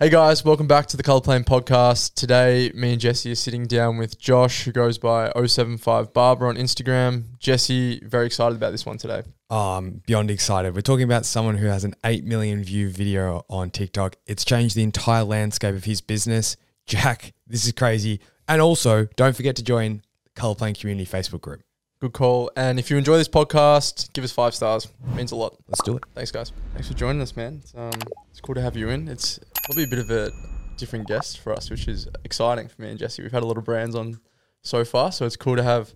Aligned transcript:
Hey 0.00 0.10
guys, 0.10 0.44
welcome 0.44 0.68
back 0.68 0.86
to 0.86 0.96
the 0.96 1.02
Colour 1.02 1.20
Plane 1.20 1.42
podcast. 1.42 2.14
Today, 2.14 2.70
me 2.72 2.92
and 2.92 3.00
Jesse 3.00 3.32
are 3.32 3.34
sitting 3.34 3.66
down 3.66 3.96
with 3.96 4.16
Josh, 4.16 4.62
who 4.62 4.70
goes 4.70 4.96
by 4.96 5.32
075 5.34 6.12
Barber 6.12 6.46
on 6.46 6.54
Instagram. 6.54 7.36
Jesse, 7.40 7.98
very 8.04 8.26
excited 8.26 8.54
about 8.54 8.70
this 8.70 8.86
one 8.86 8.96
today. 8.96 9.24
I'm 9.50 10.02
beyond 10.06 10.30
excited. 10.30 10.76
We're 10.76 10.82
talking 10.82 11.02
about 11.02 11.26
someone 11.26 11.56
who 11.56 11.66
has 11.66 11.82
an 11.82 11.96
8 12.04 12.22
million 12.22 12.62
view 12.62 12.90
video 12.90 13.44
on 13.50 13.70
TikTok. 13.70 14.14
It's 14.24 14.44
changed 14.44 14.76
the 14.76 14.84
entire 14.84 15.24
landscape 15.24 15.74
of 15.74 15.82
his 15.82 16.00
business. 16.00 16.56
Jack, 16.86 17.32
this 17.48 17.66
is 17.66 17.72
crazy. 17.72 18.20
And 18.46 18.62
also, 18.62 19.06
don't 19.16 19.34
forget 19.34 19.56
to 19.56 19.64
join 19.64 20.02
the 20.22 20.30
Colour 20.36 20.54
Plane 20.54 20.76
Community 20.76 21.10
Facebook 21.10 21.40
group. 21.40 21.64
Good 22.00 22.12
call. 22.12 22.50
And 22.54 22.78
if 22.78 22.90
you 22.90 22.96
enjoy 22.96 23.16
this 23.16 23.28
podcast, 23.28 24.12
give 24.12 24.22
us 24.22 24.30
five 24.30 24.54
stars. 24.54 24.84
It 24.84 25.16
means 25.16 25.32
a 25.32 25.36
lot. 25.36 25.56
Let's 25.66 25.82
do 25.82 25.96
it. 25.96 26.04
Thanks, 26.14 26.30
guys. 26.30 26.52
Thanks 26.72 26.86
for 26.86 26.94
joining 26.94 27.20
us, 27.20 27.34
man. 27.34 27.60
It's, 27.60 27.74
um, 27.74 27.90
it's 28.30 28.40
cool 28.40 28.54
to 28.54 28.62
have 28.62 28.76
you 28.76 28.88
in. 28.88 29.08
It's 29.08 29.40
probably 29.64 29.82
a 29.82 29.88
bit 29.88 29.98
of 29.98 30.10
a 30.10 30.30
different 30.76 31.08
guest 31.08 31.40
for 31.40 31.52
us, 31.52 31.70
which 31.70 31.88
is 31.88 32.06
exciting 32.24 32.68
for 32.68 32.80
me 32.82 32.90
and 32.90 32.98
Jesse. 33.00 33.20
We've 33.20 33.32
had 33.32 33.42
a 33.42 33.46
lot 33.46 33.58
of 33.58 33.64
brands 33.64 33.96
on 33.96 34.20
so 34.62 34.84
far, 34.84 35.10
so 35.10 35.26
it's 35.26 35.36
cool 35.36 35.56
to 35.56 35.62
have 35.62 35.92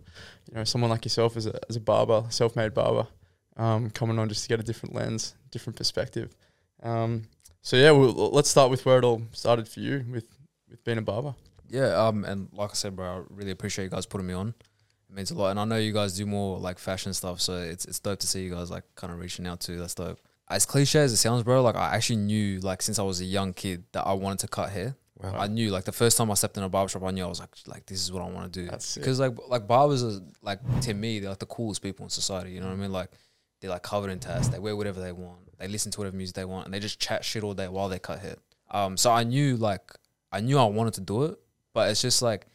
you 0.51 0.57
know 0.57 0.65
someone 0.65 0.91
like 0.91 1.05
yourself 1.05 1.37
as 1.37 1.47
a 1.47 1.59
as 1.69 1.77
a 1.77 1.81
barber, 1.81 2.25
self-made 2.31 2.75
barber, 2.75 3.07
um, 3.57 3.89
coming 3.91 4.19
on 4.19 4.29
just 4.29 4.43
to 4.43 4.49
get 4.49 4.59
a 4.59 4.63
different 4.65 4.95
lens, 4.95 5.37
different 5.53 5.77
perspective. 5.77 6.35
Um, 6.83 7.29
so 7.61 7.77
yeah, 7.77 7.93
we'll, 7.93 8.13
let's 8.13 8.51
start 8.51 8.71
with 8.71 8.85
where 8.85 8.99
it 8.99 9.05
all 9.05 9.23
started 9.33 9.69
for 9.69 9.79
you 9.79 10.05
with 10.11 10.27
with 10.69 10.83
being 10.83 10.99
a 10.99 11.03
barber. 11.03 11.35
Yeah, 11.69 11.95
um, 11.95 12.25
and 12.25 12.49
like 12.53 12.71
I 12.71 12.75
said, 12.75 12.97
bro, 12.97 13.07
I 13.07 13.23
really 13.31 13.53
appreciate 13.53 13.85
you 13.85 13.91
guys 13.91 14.05
putting 14.05 14.27
me 14.27 14.35
on. 14.35 14.55
It 15.13 15.17
means 15.17 15.31
a 15.31 15.35
lot, 15.35 15.51
and 15.51 15.61
I 15.61 15.67
know 15.67 15.77
you 15.77 15.93
guys 15.93 16.15
do 16.15 16.25
more 16.25 16.59
like 16.59 16.79
fashion 16.79 17.13
stuff, 17.13 17.39
so 17.39 17.59
it's 17.59 17.85
it's 17.85 18.01
dope 18.01 18.19
to 18.21 18.27
see 18.27 18.45
you 18.45 18.51
guys 18.51 18.71
like 18.71 18.85
kind 18.95 19.13
of 19.13 19.19
reaching 19.19 19.47
out 19.47 19.61
to. 19.61 19.77
That's 19.77 19.95
dope. 19.95 20.19
As 20.49 20.65
cliche 20.65 21.01
as 21.01 21.13
it 21.13 21.19
sounds, 21.19 21.43
bro, 21.43 21.63
like 21.63 21.77
I 21.77 21.95
actually 21.95 22.17
knew 22.17 22.61
like 22.61 22.81
since 22.81 22.99
I 22.99 23.03
was 23.03 23.21
a 23.21 23.27
young 23.27 23.53
kid 23.53 23.85
that 23.93 24.07
I 24.07 24.15
wanted 24.15 24.39
to 24.39 24.49
cut 24.49 24.71
hair. 24.71 24.97
Wow. 25.19 25.35
I 25.37 25.49
knew 25.49 25.71
like 25.71 25.85
the 25.85 25.93
first 25.93 26.17
time 26.17 26.31
I 26.31 26.35
stepped 26.35 26.57
in 26.57 26.63
a 26.63 26.69
barbershop, 26.71 27.03
I 27.05 27.11
knew 27.11 27.25
I 27.25 27.29
was 27.29 27.41
like 27.41 27.51
like 27.67 27.85
this 27.85 28.01
is 28.01 28.11
what 28.11 28.23
I 28.23 28.31
want 28.31 28.55
to 28.55 28.61
do. 28.61 28.71
Because 28.71 29.21
like 29.21 29.35
like 29.49 29.67
barbers 29.67 30.03
are 30.03 30.21
like 30.41 30.61
to 30.81 30.95
me 30.95 31.21
they're 31.21 31.29
like 31.29 31.39
the 31.39 31.47
coolest 31.47 31.83
people 31.83 32.07
in 32.07 32.11
society. 32.11 32.53
You 32.53 32.61
know 32.61 32.69
what 32.69 32.73
I 32.73 32.77
mean? 32.77 32.93
Like 32.93 33.11
they're 33.61 33.69
like 33.69 33.83
covered 33.83 34.11
in 34.11 34.19
tats. 34.19 34.49
They 34.49 34.59
wear 34.59 34.75
whatever 34.75 35.01
they 35.01 35.13
want. 35.13 35.41
They 35.59 35.69
listen 35.69 35.93
to 35.93 36.01
whatever 36.01 36.17
music 36.17 36.37
they 36.37 36.47
want, 36.47 36.65
and 36.65 36.73
they 36.73 36.81
just 36.81 36.99
chat 36.99 37.23
shit 37.23 37.45
all 37.45 37.53
day 37.53 37.69
while 37.69 37.91
they 37.91 37.99
cut 37.99 38.21
hair. 38.21 38.37
Um, 38.71 38.97
so 38.97 39.13
I 39.13 39.25
knew 39.25 39.59
like 39.59 39.93
I 40.33 40.41
knew 40.41 40.59
I 40.59 40.65
wanted 40.65 40.95
to 40.95 41.03
do 41.03 41.25
it, 41.25 41.39
but 41.75 41.91
it's 41.91 42.01
just 42.01 42.23
like 42.23 42.47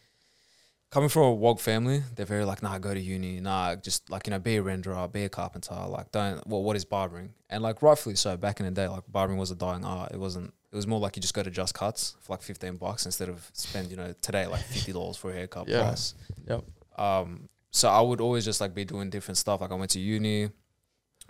coming 0.90 1.10
from 1.10 1.24
a 1.24 1.34
Wog 1.34 1.60
family, 1.60 2.02
they're 2.16 2.26
very 2.26 2.46
like, 2.46 2.64
nah, 2.64 2.78
go 2.78 2.94
to 2.94 3.00
uni, 3.00 3.40
nah, 3.40 3.76
just 3.76 4.10
like 4.10 4.28
you 4.28 4.32
know, 4.32 4.40
be 4.40 4.58
a 4.58 4.64
renderer, 4.64 5.12
be 5.12 5.24
a 5.24 5.30
carpenter, 5.30 5.76
like 5.88 6.12
don't. 6.12 6.46
Well, 6.48 6.64
what 6.64 6.76
is 6.76 6.86
barbering? 6.86 7.34
And 7.50 7.62
like 7.64 7.82
rightfully 7.82 8.16
so, 8.16 8.38
back 8.38 8.60
in 8.60 8.66
the 8.66 8.72
day, 8.72 8.88
like 8.88 9.04
barbering 9.08 9.40
was 9.40 9.52
a 9.52 9.56
dying 9.56 9.86
art. 9.86 10.12
It 10.14 10.20
wasn't. 10.20 10.54
It 10.72 10.76
was 10.76 10.86
more 10.88 11.00
like 11.00 11.16
you 11.16 11.22
just 11.22 11.34
go 11.34 11.44
to 11.44 11.50
Just 11.50 11.74
Cuts 11.74 12.16
for 12.22 12.34
like 12.34 12.42
fifteen 12.42 12.76
bucks 12.76 13.06
instead 13.06 13.30
of 13.30 13.50
spend 13.54 13.90
you 13.90 13.96
know 13.98 14.14
today 14.22 14.48
like 14.48 14.62
fifty 14.64 14.92
dollars 14.92 15.16
for 15.18 15.32
a 15.32 15.34
haircut 15.34 15.68
Yeah. 15.68 15.82
plus. 15.84 16.14
Yep. 16.48 16.64
Um, 16.98 17.48
so 17.72 17.90
I 17.90 18.02
would 18.02 18.20
always 18.22 18.44
just 18.44 18.60
like 18.60 18.74
be 18.76 18.84
doing 18.86 19.10
different 19.10 19.38
stuff. 19.38 19.62
Like 19.62 19.72
I 19.72 19.76
went 19.76 19.92
to 19.92 20.00
uni 20.00 20.50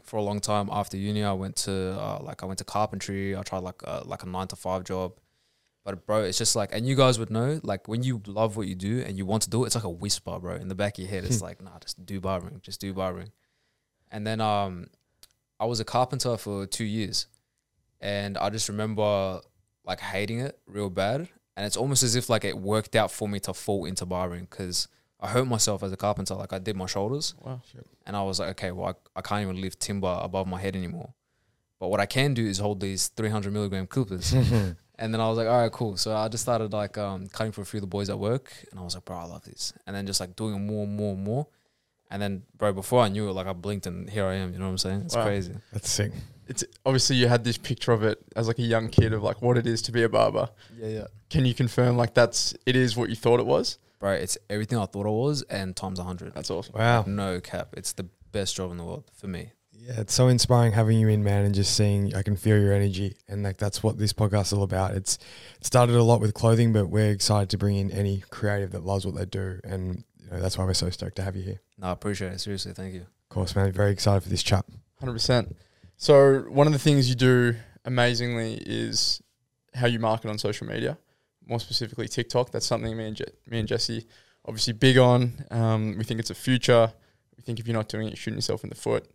for 0.03 0.17
a 0.17 0.22
long 0.23 0.39
time. 0.39 0.69
After 0.72 0.97
uni, 0.97 1.23
I 1.23 1.33
went 1.33 1.55
to 1.58 1.72
uh, 2.00 2.19
like 2.22 2.41
I 2.41 2.45
went 2.47 2.58
to 2.59 2.63
carpentry. 2.66 3.35
I 3.35 3.41
tried 3.44 3.59
like 3.63 3.81
uh, 3.85 4.02
like 4.05 4.23
a 4.23 4.25
nine 4.28 4.47
to 4.47 4.55
five 4.55 4.83
job. 4.83 5.13
But 5.88 6.05
bro, 6.05 6.23
it's 6.25 6.38
just 6.38 6.53
like, 6.53 6.71
and 6.73 6.85
you 6.85 6.95
guys 6.97 7.17
would 7.17 7.30
know, 7.31 7.61
like 7.63 7.88
when 7.88 8.03
you 8.03 8.21
love 8.27 8.57
what 8.57 8.67
you 8.67 8.75
do 8.75 8.99
and 9.07 9.17
you 9.17 9.25
want 9.25 9.43
to 9.43 9.49
do 9.49 9.63
it, 9.63 9.67
it's 9.67 9.75
like 9.75 9.85
a 9.85 9.89
whisper, 9.89 10.38
bro, 10.38 10.55
in 10.55 10.67
the 10.67 10.75
back 10.75 10.97
of 10.97 11.03
your 11.05 11.09
head. 11.09 11.23
It's 11.23 11.41
like, 11.47 11.61
nah, 11.63 11.79
just 11.79 12.05
do 12.05 12.19
barbering, 12.19 12.59
just 12.61 12.81
do 12.81 12.94
barbering. 12.94 13.31
And 14.11 14.27
then 14.27 14.41
um, 14.41 14.88
I 15.61 15.66
was 15.66 15.79
a 15.79 15.85
carpenter 15.85 16.35
for 16.35 16.66
two 16.66 16.83
years, 16.83 17.27
and 18.02 18.38
I 18.38 18.49
just 18.49 18.67
remember 18.67 19.39
like 19.85 20.02
hating 20.02 20.39
it 20.41 20.59
real 20.67 20.89
bad. 20.89 21.29
And 21.55 21.66
it's 21.66 21.77
almost 21.77 22.03
as 22.03 22.17
if 22.17 22.29
like 22.29 22.44
it 22.44 22.57
worked 22.57 22.94
out 22.97 23.09
for 23.09 23.29
me 23.29 23.39
to 23.41 23.53
fall 23.53 23.85
into 23.85 24.05
barbering 24.05 24.45
because 24.49 24.89
I 25.22 25.29
hurt 25.29 25.47
myself 25.47 25.83
as 25.83 25.94
a 25.94 25.97
carpenter. 25.97 26.35
Like 26.35 26.51
I 26.51 26.59
did 26.59 26.75
my 26.75 26.85
shoulders, 26.88 27.33
Wow. 27.41 27.61
and 28.05 28.13
I 28.17 28.23
was 28.23 28.39
like, 28.41 28.50
okay, 28.50 28.72
well, 28.72 28.89
I, 29.16 29.19
I 29.19 29.22
can't 29.22 29.41
even 29.44 29.62
lift 29.62 29.79
timber 29.79 30.19
above 30.22 30.47
my 30.47 30.59
head 30.59 30.75
anymore. 30.75 31.13
But 31.79 31.88
what 31.88 32.01
I 32.01 32.06
can 32.07 32.33
do 32.33 32.45
is 32.45 32.57
hold 32.57 32.81
these 32.81 33.07
300 33.07 33.53
milligram 33.53 33.88
clippers. 33.88 34.35
and 35.00 35.13
then 35.13 35.22
I 35.22 35.28
was 35.30 35.38
like, 35.38 35.47
all 35.47 35.62
right, 35.62 35.72
cool. 35.72 35.97
So 35.97 36.16
I 36.16 36.28
just 36.28 36.44
started 36.44 36.74
like 36.74 36.97
um, 36.97 37.28
cutting 37.28 37.52
for 37.52 37.62
a 37.62 37.66
few 37.66 37.78
of 37.78 37.81
the 37.81 37.88
boys 37.88 38.09
at 38.09 38.18
work. 38.19 38.52
And 38.72 38.80
I 38.80 38.84
was 38.84 38.96
like, 38.96 39.06
bro, 39.06 39.18
I 39.18 39.25
love 39.25 39.44
this. 39.44 39.74
And 39.85 39.96
then 39.96 40.06
just 40.08 40.19
like 40.19 40.35
doing 40.35 40.56
it 40.56 40.59
more 40.59 40.84
and 40.85 40.96
more 40.96 41.13
and 41.13 41.24
more. 41.24 41.47
And 42.09 42.22
then, 42.22 42.44
bro, 42.58 42.72
before 42.74 43.02
I 43.02 43.09
knew 43.09 43.30
it, 43.30 43.34
like 43.34 43.47
I 43.47 43.53
blinked 43.53 43.86
and 43.86 44.09
here 44.09 44.25
I 44.25 44.36
am. 44.36 44.53
You 44.53 44.59
know 44.59 44.66
what 44.66 44.72
I'm 44.72 44.78
saying? 44.78 45.02
It's 45.02 45.16
Wow. 45.16 45.24
crazy. 45.25 45.53
That's 45.74 45.90
sick. 45.90 46.12
It's 46.47 46.63
obviously 46.86 47.18
you 47.18 47.28
had 47.28 47.44
this 47.44 47.57
picture 47.57 47.91
of 47.91 48.03
it 48.03 48.24
as 48.36 48.47
like 48.47 48.57
a 48.59 48.63
young 48.63 48.88
kid 48.88 49.12
of 49.12 49.22
like 49.22 49.41
what 49.41 49.57
it 49.57 49.68
is 49.68 49.81
to 49.84 49.91
be 49.91 50.03
a 50.03 50.09
barber. 50.09 50.47
Yeah, 50.80 50.88
yeah. 50.88 51.07
Can 51.30 51.46
you 51.46 51.53
confirm 51.53 51.97
like 51.97 52.13
that's 52.13 52.56
it 52.66 52.78
is 52.78 52.96
what 52.96 53.09
you 53.09 53.16
thought 53.18 53.41
it 53.41 53.46
was? 53.46 53.78
Bro, 54.00 54.13
it's 54.13 54.38
everything 54.50 54.78
I 54.78 54.86
thought 54.86 55.06
it 55.06 55.09
was 55.12 55.41
and 55.50 55.75
times 55.75 56.00
100. 56.00 56.34
That's 56.34 56.50
awesome. 56.50 56.75
Wow. 56.78 57.03
No 57.06 57.41
cap. 57.41 57.74
It's 57.75 57.91
the 57.94 58.07
best 58.31 58.56
job 58.56 58.72
in 58.72 58.78
the 58.78 58.86
world 58.86 59.12
for 59.13 59.28
me. 59.28 59.52
Yeah, 59.79 60.01
it's 60.01 60.13
so 60.13 60.27
inspiring 60.27 60.73
having 60.73 60.99
you 60.99 61.07
in, 61.07 61.23
man, 61.23 61.45
and 61.45 61.55
just 61.55 61.75
seeing 61.75 62.15
I 62.15 62.21
can 62.21 62.35
feel 62.35 62.59
your 62.59 62.73
energy, 62.73 63.15
and 63.27 63.43
like 63.43 63.57
that's 63.57 63.81
what 63.81 63.97
this 63.97 64.13
podcast 64.13 64.47
is 64.47 64.53
all 64.53 64.63
about. 64.63 64.95
It's 64.95 65.17
it 65.59 65.65
started 65.65 65.95
a 65.95 66.03
lot 66.03 66.19
with 66.19 66.33
clothing, 66.33 66.73
but 66.73 66.88
we're 66.88 67.11
excited 67.11 67.49
to 67.51 67.57
bring 67.57 67.77
in 67.77 67.91
any 67.91 68.23
creative 68.29 68.71
that 68.71 68.83
loves 68.83 69.05
what 69.05 69.15
they 69.15 69.25
do, 69.25 69.59
and 69.63 70.03
you 70.19 70.29
know 70.29 70.41
that's 70.41 70.57
why 70.57 70.65
we're 70.65 70.73
so 70.73 70.89
stoked 70.89 71.15
to 71.17 71.21
have 71.21 71.35
you 71.35 71.43
here. 71.43 71.61
No, 71.77 71.88
I 71.88 71.91
appreciate 71.91 72.33
it. 72.33 72.41
Seriously. 72.41 72.73
Thank 72.73 72.93
you. 72.93 73.01
Of 73.01 73.29
course, 73.29 73.55
man, 73.55 73.71
very 73.71 73.91
excited 73.91 74.23
for 74.23 74.29
this 74.29 74.43
chat. 74.43 74.65
Hundred 74.99 75.13
percent. 75.13 75.55
So 75.97 76.39
one 76.49 76.67
of 76.67 76.73
the 76.73 76.79
things 76.79 77.09
you 77.09 77.15
do 77.15 77.55
amazingly 77.85 78.61
is 78.65 79.21
how 79.73 79.88
you 79.88 79.99
market 79.99 80.29
on 80.29 80.38
social 80.38 80.67
media, 80.67 80.97
more 81.45 81.59
specifically 81.59 82.07
TikTok. 82.07 82.51
That's 82.51 82.65
something 82.65 82.95
me 82.97 83.07
and 83.07 83.15
Je- 83.15 83.25
me 83.47 83.59
and 83.59 83.67
Jesse 83.67 84.05
obviously 84.47 84.73
big 84.73 84.97
on. 84.97 85.33
Um, 85.51 85.95
we 85.97 86.03
think 86.03 86.19
it's 86.19 86.29
a 86.29 86.35
future. 86.35 86.91
We 87.35 87.44
think 87.44 87.59
if 87.59 87.67
you're 87.67 87.75
not 87.75 87.89
doing 87.89 88.07
it, 88.07 88.11
you're 88.11 88.17
shooting 88.17 88.38
yourself 88.38 88.63
in 88.63 88.69
the 88.69 88.75
foot. 88.75 89.05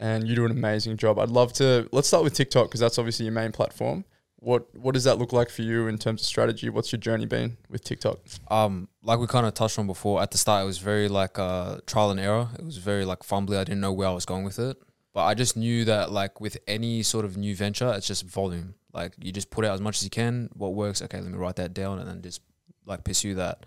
And 0.00 0.26
you 0.26 0.34
do 0.34 0.46
an 0.46 0.50
amazing 0.50 0.96
job. 0.96 1.18
I'd 1.18 1.28
love 1.28 1.52
to. 1.54 1.88
Let's 1.92 2.08
start 2.08 2.24
with 2.24 2.32
TikTok 2.32 2.68
because 2.68 2.80
that's 2.80 2.98
obviously 2.98 3.26
your 3.26 3.34
main 3.34 3.52
platform. 3.52 4.06
What 4.36 4.74
What 4.74 4.94
does 4.94 5.04
that 5.04 5.18
look 5.18 5.34
like 5.34 5.50
for 5.50 5.60
you 5.60 5.88
in 5.88 5.98
terms 5.98 6.22
of 6.22 6.26
strategy? 6.26 6.70
What's 6.70 6.90
your 6.90 6.98
journey 6.98 7.26
been 7.26 7.58
with 7.68 7.84
TikTok? 7.84 8.18
Um, 8.50 8.88
like 9.02 9.18
we 9.18 9.26
kind 9.26 9.46
of 9.46 9.52
touched 9.52 9.78
on 9.78 9.86
before, 9.86 10.22
at 10.22 10.30
the 10.30 10.38
start 10.38 10.62
it 10.62 10.66
was 10.66 10.78
very 10.78 11.08
like 11.08 11.38
uh 11.38 11.80
trial 11.86 12.10
and 12.10 12.18
error. 12.18 12.48
It 12.58 12.64
was 12.64 12.78
very 12.78 13.04
like 13.04 13.18
fumbly. 13.20 13.58
I 13.58 13.64
didn't 13.64 13.82
know 13.82 13.92
where 13.92 14.08
I 14.08 14.12
was 14.12 14.24
going 14.24 14.44
with 14.44 14.58
it, 14.58 14.78
but 15.12 15.24
I 15.24 15.34
just 15.34 15.54
knew 15.58 15.84
that 15.84 16.10
like 16.10 16.40
with 16.40 16.56
any 16.66 17.02
sort 17.02 17.26
of 17.26 17.36
new 17.36 17.54
venture, 17.54 17.92
it's 17.94 18.06
just 18.06 18.24
volume. 18.24 18.76
Like 18.94 19.12
you 19.22 19.32
just 19.32 19.50
put 19.50 19.66
out 19.66 19.74
as 19.74 19.82
much 19.82 19.98
as 19.98 20.04
you 20.04 20.10
can. 20.10 20.48
What 20.54 20.72
works? 20.72 21.02
Okay, 21.02 21.20
let 21.20 21.30
me 21.30 21.36
write 21.36 21.56
that 21.56 21.74
down, 21.74 21.98
and 21.98 22.08
then 22.08 22.22
just 22.22 22.40
like 22.86 23.04
pursue 23.04 23.34
that. 23.34 23.66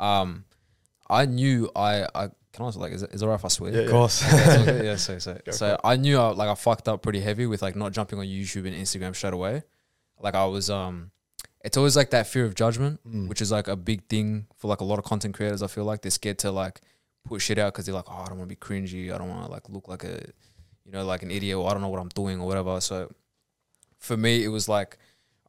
Um, 0.00 0.44
I 1.08 1.26
knew 1.26 1.70
I 1.76 2.06
I 2.12 2.30
can 2.52 2.62
I 2.62 2.66
also 2.66 2.80
like 2.80 2.92
is 2.92 3.02
it, 3.02 3.10
is 3.12 3.22
it 3.22 3.24
alright 3.24 3.38
if 3.40 3.44
I 3.44 3.48
swear? 3.48 3.72
Yeah, 3.72 3.78
Of 3.82 3.90
course, 3.90 4.22
Okay, 4.32 4.70
it's 4.70 4.84
yeah, 4.84 4.96
so 4.96 5.18
so 5.18 5.38
Go 5.46 5.52
so 5.52 5.78
I 5.84 5.96
knew 5.96 6.18
I, 6.18 6.28
like 6.30 6.48
I 6.48 6.54
fucked 6.54 6.88
up 6.88 7.02
pretty 7.02 7.20
heavy 7.20 7.46
with 7.46 7.62
like 7.62 7.76
not 7.76 7.92
jumping 7.92 8.18
on 8.18 8.26
YouTube 8.26 8.66
and 8.66 8.74
Instagram 8.74 9.14
straight 9.14 9.32
away. 9.34 9.62
Like 10.18 10.34
I 10.34 10.44
was 10.46 10.68
um, 10.70 11.10
it's 11.64 11.76
always 11.76 11.96
like 11.96 12.10
that 12.10 12.26
fear 12.26 12.44
of 12.44 12.54
judgment, 12.54 13.00
Mm. 13.06 13.28
which 13.28 13.40
is 13.40 13.50
like 13.52 13.68
a 13.68 13.76
big 13.76 14.06
thing 14.08 14.46
for 14.56 14.68
like 14.68 14.80
a 14.80 14.84
lot 14.84 14.98
of 14.98 15.04
content 15.04 15.34
creators. 15.34 15.62
I 15.62 15.66
feel 15.66 15.84
like 15.84 16.02
they're 16.02 16.10
scared 16.10 16.38
to 16.40 16.50
like 16.50 16.80
put 17.24 17.40
shit 17.42 17.58
out 17.58 17.72
because 17.72 17.86
they're 17.86 17.94
like, 17.94 18.06
oh, 18.08 18.22
I 18.24 18.26
don't 18.26 18.38
want 18.38 18.48
to 18.50 18.56
be 18.56 18.60
cringy. 18.60 19.12
I 19.14 19.18
don't 19.18 19.28
want 19.28 19.44
to 19.44 19.50
like 19.50 19.68
look 19.68 19.86
like 19.88 20.04
a, 20.04 20.20
you 20.84 20.92
know, 20.92 21.04
like 21.04 21.22
an 21.22 21.30
idiot 21.30 21.56
or 21.58 21.68
I 21.68 21.72
don't 21.72 21.82
know 21.82 21.88
what 21.88 22.00
I'm 22.00 22.08
doing 22.08 22.40
or 22.40 22.46
whatever. 22.46 22.80
So 22.80 23.12
for 23.98 24.16
me, 24.16 24.42
it 24.42 24.48
was 24.48 24.68
like, 24.68 24.96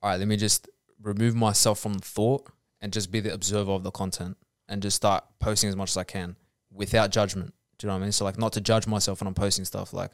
all 0.04 0.10
right, 0.10 0.20
let 0.20 0.28
me 0.28 0.36
just 0.38 0.68
remove 1.02 1.34
myself 1.36 1.80
from 1.80 1.94
the 1.96 2.06
thought 2.06 2.48
and 2.82 2.92
just 2.94 3.10
be 3.12 3.20
the 3.22 3.34
observer 3.34 3.72
of 3.72 3.84
the 3.84 3.92
content 3.92 4.38
and 4.68 4.82
just 4.82 4.98
start 4.98 5.24
posting 5.40 5.70
as 5.70 5.76
much 5.76 5.92
as 5.92 5.98
I 5.98 6.04
can 6.04 6.36
without 6.74 7.12
judgment. 7.12 7.54
Do 7.78 7.86
you 7.86 7.88
know 7.88 7.96
what 7.96 8.02
I 8.02 8.04
mean? 8.04 8.12
So 8.12 8.26
like 8.26 8.38
not 8.38 8.54
to 8.54 8.62
judge 8.62 8.88
myself 8.88 9.22
when 9.22 9.28
I'm 9.28 9.34
posting 9.34 9.66
stuff. 9.66 9.94
Like 9.94 10.12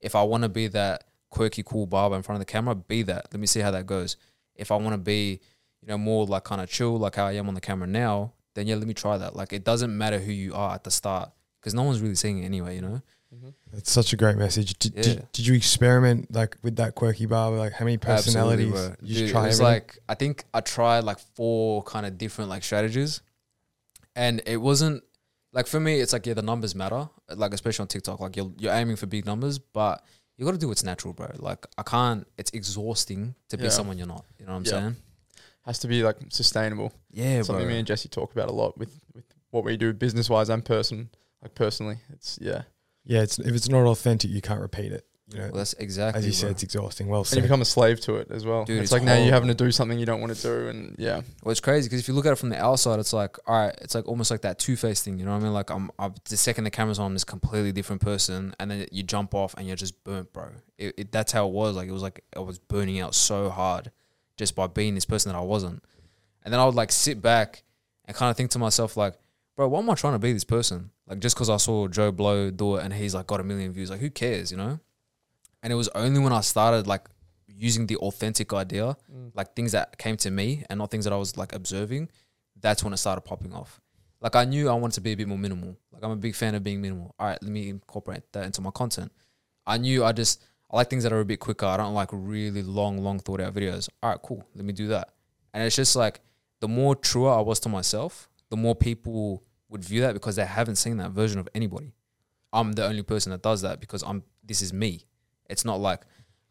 if 0.00 0.14
I 0.14 0.22
want 0.22 0.42
to 0.42 0.48
be 0.48 0.68
that 0.68 1.04
quirky, 1.30 1.62
cool 1.62 1.86
barber 1.86 2.16
in 2.16 2.22
front 2.22 2.40
of 2.40 2.46
the 2.46 2.50
camera, 2.50 2.74
be 2.74 3.02
that. 3.04 3.26
Let 3.32 3.40
me 3.40 3.46
see 3.46 3.60
how 3.60 3.70
that 3.70 3.86
goes. 3.86 4.16
If 4.54 4.70
I 4.72 4.76
want 4.76 4.94
to 4.94 4.98
be, 4.98 5.40
you 5.80 5.88
know, 5.88 5.98
more 5.98 6.26
like 6.26 6.44
kind 6.44 6.60
of 6.60 6.68
chill, 6.68 6.98
like 6.98 7.14
how 7.16 7.26
I 7.26 7.32
am 7.32 7.48
on 7.48 7.54
the 7.54 7.60
camera 7.60 7.86
now, 7.86 8.32
then 8.54 8.66
yeah, 8.66 8.74
let 8.74 8.86
me 8.86 8.94
try 8.94 9.16
that. 9.18 9.36
Like 9.36 9.52
it 9.52 9.64
doesn't 9.64 9.96
matter 9.96 10.18
who 10.18 10.32
you 10.32 10.54
are 10.54 10.74
at 10.74 10.84
the 10.84 10.90
start 10.90 11.30
because 11.60 11.74
no 11.74 11.82
one's 11.82 12.00
really 12.00 12.14
seeing 12.14 12.42
it 12.42 12.46
anyway. 12.46 12.74
You 12.76 12.82
know? 12.82 13.02
Mm-hmm. 13.34 13.48
That's 13.72 13.90
such 13.92 14.12
a 14.12 14.16
great 14.16 14.36
message. 14.36 14.74
Did, 14.78 14.94
Yeah. 14.96 15.02
did, 15.02 15.32
did 15.32 15.46
you 15.46 15.54
experiment 15.54 16.34
like 16.34 16.56
with 16.62 16.76
that 16.76 16.94
quirky 16.96 17.26
barber? 17.26 17.58
Like 17.58 17.72
how 17.74 17.84
many 17.84 17.96
personalities? 17.98 18.72
Absolutely, 18.74 19.08
you 19.08 19.14
Dude, 19.14 19.30
try 19.30 19.44
it 19.44 19.46
was 19.48 19.60
everything? 19.60 19.74
like 19.82 19.98
I 20.08 20.14
think 20.14 20.44
I 20.52 20.60
tried 20.62 21.04
like 21.04 21.18
four 21.36 21.82
kind 21.84 22.06
of 22.06 22.18
different 22.18 22.50
like 22.50 22.64
strategies, 22.64 23.20
and 24.16 24.42
it 24.46 24.56
wasn't 24.56 25.04
like 25.52 25.66
for 25.66 25.80
me. 25.80 26.00
It's 26.00 26.12
like 26.12 26.26
yeah, 26.26 26.34
the 26.34 26.42
numbers 26.42 26.74
matter. 26.74 27.08
Like 27.34 27.52
especially 27.54 27.82
on 27.84 27.88
TikTok, 27.88 28.20
like 28.20 28.36
you're 28.36 28.52
you're 28.58 28.72
aiming 28.72 28.96
for 28.96 29.06
big 29.06 29.26
numbers, 29.26 29.58
but 29.58 30.04
you 30.36 30.44
got 30.44 30.52
to 30.52 30.58
do 30.58 30.68
what's 30.68 30.84
natural, 30.84 31.12
bro. 31.12 31.28
Like 31.38 31.66
I 31.78 31.82
can't. 31.82 32.26
It's 32.38 32.50
exhausting 32.52 33.34
to 33.48 33.56
be 33.58 33.64
Yeah. 33.64 33.70
someone 33.70 33.98
you're 33.98 34.06
not. 34.06 34.24
You 34.38 34.46
know 34.46 34.52
what 34.52 34.58
I'm 34.58 34.64
Yeah. 34.64 34.70
saying? 34.70 34.96
Has 35.66 35.78
to 35.80 35.88
be 35.88 36.02
like 36.02 36.16
sustainable. 36.30 36.92
Yeah, 37.10 37.42
Something 37.42 37.66
bro. 37.66 37.72
me 37.74 37.78
and 37.78 37.86
Jesse 37.86 38.08
talk 38.08 38.32
about 38.32 38.48
a 38.48 38.52
lot 38.52 38.78
with 38.78 38.98
with 39.14 39.24
what 39.50 39.64
we 39.64 39.76
do 39.76 39.92
business 39.92 40.30
wise 40.30 40.48
and 40.48 40.64
person 40.64 41.10
like 41.42 41.54
personally. 41.54 41.98
It's 42.12 42.38
yeah. 42.40 42.62
yeah, 43.04 43.22
it's 43.22 43.38
if 43.38 43.54
it's 43.54 43.68
not 43.68 43.84
authentic, 43.86 44.30
you 44.30 44.40
can't 44.40 44.60
repeat 44.60 44.92
it. 44.92 45.06
You 45.32 45.38
know, 45.38 45.44
Well, 45.46 45.58
that's 45.58 45.74
exactly 45.74 46.18
as 46.18 46.26
you 46.26 46.32
bro. 46.32 46.36
said, 46.36 46.50
it's 46.52 46.62
exhausting. 46.62 47.06
Well 47.06 47.20
And 47.22 47.32
you 47.36 47.42
become 47.42 47.60
a 47.60 47.64
slave 47.64 48.00
to 48.02 48.16
it 48.16 48.30
as 48.30 48.44
well. 48.44 48.64
Dude, 48.64 48.76
it's, 48.78 48.84
it's 48.84 48.92
like 48.92 49.02
now 49.02 49.16
you're 49.16 49.32
having 49.32 49.48
to 49.48 49.54
do 49.54 49.70
something 49.70 49.98
you 49.98 50.06
don't 50.06 50.20
want 50.20 50.34
to 50.34 50.42
do, 50.42 50.68
and 50.68 50.94
yeah, 50.98 51.22
Well, 51.42 51.52
it's 51.52 51.60
crazy 51.60 51.88
because 51.88 52.00
if 52.00 52.08
you 52.08 52.14
look 52.14 52.26
at 52.26 52.32
it 52.32 52.36
from 52.36 52.48
the 52.48 52.58
outside, 52.60 52.98
it's 52.98 53.12
like, 53.12 53.36
all 53.48 53.58
right, 53.58 53.74
it's 53.80 53.94
like 53.94 54.06
almost 54.08 54.30
like 54.30 54.42
that 54.42 54.58
two 54.58 54.76
face 54.76 55.02
thing. 55.02 55.18
You 55.18 55.24
know 55.24 55.32
what 55.32 55.40
I 55.40 55.44
mean? 55.44 55.52
Like, 55.52 55.70
I'm, 55.70 55.90
I'm 55.98 56.14
the 56.28 56.36
second 56.36 56.64
the 56.64 56.70
camera's 56.70 56.98
on, 56.98 57.06
I'm 57.06 57.12
this 57.14 57.24
completely 57.24 57.72
different 57.72 58.02
person, 58.02 58.54
and 58.58 58.70
then 58.70 58.86
you 58.90 59.02
jump 59.02 59.34
off 59.34 59.54
and 59.56 59.66
you're 59.66 59.76
just 59.76 60.02
burnt, 60.04 60.32
bro. 60.32 60.48
It, 60.78 60.94
it, 60.96 61.12
that's 61.12 61.32
how 61.32 61.46
it 61.46 61.52
was. 61.52 61.76
Like, 61.76 61.88
it 61.88 61.92
was 61.92 62.02
like 62.02 62.24
I 62.36 62.40
was 62.40 62.58
burning 62.58 63.00
out 63.00 63.14
so 63.14 63.50
hard 63.50 63.90
just 64.36 64.54
by 64.56 64.66
being 64.66 64.94
this 64.94 65.04
person 65.04 65.30
that 65.32 65.38
I 65.38 65.42
wasn't. 65.42 65.84
And 66.42 66.52
then 66.52 66.60
I 66.60 66.64
would 66.64 66.74
like 66.74 66.90
sit 66.90 67.20
back 67.20 67.62
and 68.06 68.16
kind 68.16 68.30
of 68.30 68.36
think 68.36 68.50
to 68.52 68.58
myself, 68.58 68.96
like, 68.96 69.14
bro, 69.54 69.68
why 69.68 69.78
am 69.80 69.90
I 69.90 69.94
trying 69.94 70.14
to 70.14 70.18
be 70.18 70.32
this 70.32 70.44
person? 70.44 70.90
Like, 71.06 71.18
just 71.18 71.36
because 71.36 71.50
I 71.50 71.58
saw 71.58 71.86
Joe 71.88 72.10
Blow 72.10 72.50
do 72.50 72.76
it 72.76 72.84
and 72.84 72.94
he's 72.94 73.14
like 73.14 73.26
got 73.26 73.40
a 73.40 73.44
million 73.44 73.72
views, 73.72 73.90
like, 73.90 74.00
who 74.00 74.08
cares, 74.08 74.50
you 74.50 74.56
know? 74.56 74.80
And 75.62 75.72
it 75.72 75.76
was 75.76 75.88
only 75.88 76.20
when 76.20 76.32
I 76.32 76.40
started 76.40 76.86
like 76.86 77.08
using 77.48 77.86
the 77.86 77.96
authentic 77.96 78.52
idea 78.54 78.96
mm. 79.12 79.30
like 79.34 79.54
things 79.54 79.72
that 79.72 79.98
came 79.98 80.16
to 80.16 80.30
me 80.30 80.64
and 80.70 80.78
not 80.78 80.90
things 80.90 81.04
that 81.04 81.12
I 81.12 81.16
was 81.16 81.36
like 81.36 81.54
observing, 81.54 82.08
that's 82.58 82.82
when 82.82 82.92
it 82.92 82.96
started 82.96 83.22
popping 83.22 83.52
off. 83.52 83.80
Like 84.20 84.36
I 84.36 84.44
knew 84.44 84.68
I 84.68 84.74
wanted 84.74 84.94
to 84.94 85.00
be 85.00 85.12
a 85.12 85.16
bit 85.16 85.28
more 85.28 85.38
minimal. 85.38 85.76
Like 85.92 86.02
I'm 86.02 86.10
a 86.10 86.16
big 86.16 86.34
fan 86.34 86.54
of 86.54 86.62
being 86.62 86.80
minimal. 86.80 87.14
All 87.18 87.26
right, 87.26 87.38
let 87.42 87.50
me 87.50 87.68
incorporate 87.68 88.22
that 88.32 88.44
into 88.44 88.60
my 88.60 88.70
content. 88.70 89.12
I 89.66 89.78
knew 89.78 90.04
I 90.04 90.12
just 90.12 90.42
I 90.70 90.76
like 90.76 90.88
things 90.88 91.02
that 91.02 91.12
are 91.12 91.20
a 91.20 91.24
bit 91.24 91.40
quicker. 91.40 91.66
I 91.66 91.76
don't 91.76 91.94
like 91.94 92.10
really 92.12 92.62
long, 92.62 92.98
long 92.98 93.18
thought 93.18 93.40
out 93.40 93.54
videos. 93.54 93.88
All 94.02 94.10
right, 94.10 94.20
cool. 94.22 94.44
Let 94.54 94.64
me 94.64 94.72
do 94.72 94.88
that. 94.88 95.10
And 95.52 95.64
it's 95.64 95.76
just 95.76 95.96
like 95.96 96.20
the 96.60 96.68
more 96.68 96.94
truer 96.94 97.32
I 97.32 97.40
was 97.40 97.60
to 97.60 97.68
myself, 97.68 98.28
the 98.50 98.56
more 98.56 98.74
people 98.74 99.42
would 99.68 99.84
view 99.84 100.00
that 100.02 100.14
because 100.14 100.36
they 100.36 100.44
haven't 100.44 100.76
seen 100.76 100.96
that 100.98 101.10
version 101.10 101.38
of 101.38 101.48
anybody. 101.54 101.94
I'm 102.52 102.72
the 102.72 102.86
only 102.86 103.02
person 103.02 103.32
that 103.32 103.42
does 103.42 103.62
that 103.62 103.80
because 103.80 104.02
I'm 104.02 104.22
this 104.44 104.62
is 104.62 104.72
me. 104.72 105.04
It's 105.50 105.64
not 105.64 105.80
like 105.80 106.02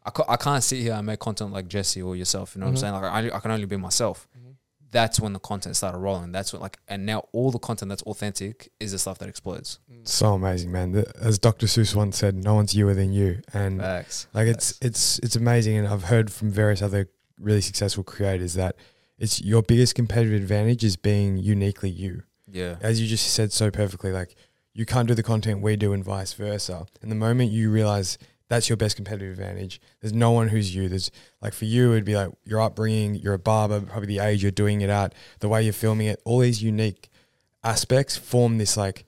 I, 0.04 0.10
ca- 0.10 0.24
I 0.28 0.36
can't 0.36 0.62
sit 0.62 0.80
here 0.80 0.94
and 0.94 1.06
make 1.06 1.18
content 1.18 1.52
like 1.52 1.68
Jesse 1.68 2.02
or 2.02 2.16
yourself. 2.16 2.54
You 2.54 2.60
know 2.60 2.66
what 2.66 2.70
I'm 2.70 2.74
mm-hmm. 2.76 2.80
saying? 2.80 3.24
Like 3.24 3.32
I, 3.32 3.36
I 3.36 3.40
can 3.40 3.50
only 3.50 3.66
be 3.66 3.76
myself. 3.76 4.28
Mm-hmm. 4.38 4.50
That's 4.92 5.20
when 5.20 5.32
the 5.32 5.38
content 5.38 5.76
started 5.76 5.98
rolling. 5.98 6.32
That's 6.32 6.52
what 6.52 6.60
like, 6.60 6.78
and 6.88 7.06
now 7.06 7.28
all 7.32 7.52
the 7.52 7.60
content 7.60 7.90
that's 7.90 8.02
authentic 8.02 8.72
is 8.80 8.90
the 8.92 8.98
stuff 8.98 9.18
that 9.18 9.28
explodes. 9.28 9.78
Mm. 9.92 10.06
So 10.06 10.34
amazing, 10.34 10.72
man. 10.72 10.92
The- 10.92 11.12
As 11.20 11.38
Dr. 11.38 11.66
Seuss 11.66 11.94
once 11.94 12.18
said, 12.18 12.34
"No 12.34 12.54
one's 12.54 12.74
youer 12.74 12.94
than 12.94 13.12
you," 13.12 13.40
and 13.52 13.80
Facts. 13.80 14.26
like 14.34 14.48
it's 14.48 14.76
it's 14.82 15.20
it's 15.20 15.36
amazing. 15.36 15.76
And 15.76 15.86
I've 15.86 16.04
heard 16.04 16.32
from 16.32 16.50
various 16.50 16.82
other 16.82 17.08
really 17.38 17.60
successful 17.60 18.02
creators 18.02 18.54
that 18.54 18.76
it's 19.18 19.40
your 19.40 19.62
biggest 19.62 19.94
competitive 19.94 20.34
advantage 20.40 20.82
is 20.82 20.96
being 20.96 21.36
uniquely 21.36 21.90
you. 21.90 22.22
Yeah. 22.52 22.76
as 22.80 23.00
you 23.00 23.06
just 23.06 23.32
said 23.32 23.52
so 23.52 23.70
perfectly, 23.70 24.10
like 24.10 24.34
you 24.72 24.84
can't 24.84 25.06
do 25.06 25.14
the 25.14 25.22
content 25.22 25.62
we 25.62 25.76
do 25.76 25.92
and 25.92 26.04
vice 26.04 26.32
versa. 26.32 26.86
And 27.02 27.10
the 27.10 27.16
moment 27.16 27.52
you 27.52 27.70
realize 27.70 28.18
that's 28.50 28.68
your 28.68 28.76
best 28.76 28.96
competitive 28.96 29.30
advantage, 29.30 29.80
there's 30.00 30.12
no 30.12 30.32
one 30.32 30.48
who's 30.48 30.74
you. 30.74 30.88
There's 30.88 31.12
like 31.40 31.54
for 31.54 31.66
you, 31.66 31.92
it'd 31.92 32.04
be 32.04 32.16
like 32.16 32.32
your 32.44 32.60
upbringing, 32.60 33.14
you're 33.14 33.34
a 33.34 33.38
barber, 33.38 33.80
probably 33.80 34.08
the 34.08 34.18
age 34.18 34.42
you're 34.42 34.50
doing 34.50 34.80
it 34.80 34.90
at, 34.90 35.14
the 35.38 35.48
way 35.48 35.62
you're 35.62 35.72
filming 35.72 36.08
it, 36.08 36.20
all 36.24 36.40
these 36.40 36.60
unique 36.60 37.08
aspects 37.62 38.16
form 38.16 38.58
this 38.58 38.76
like 38.76 39.04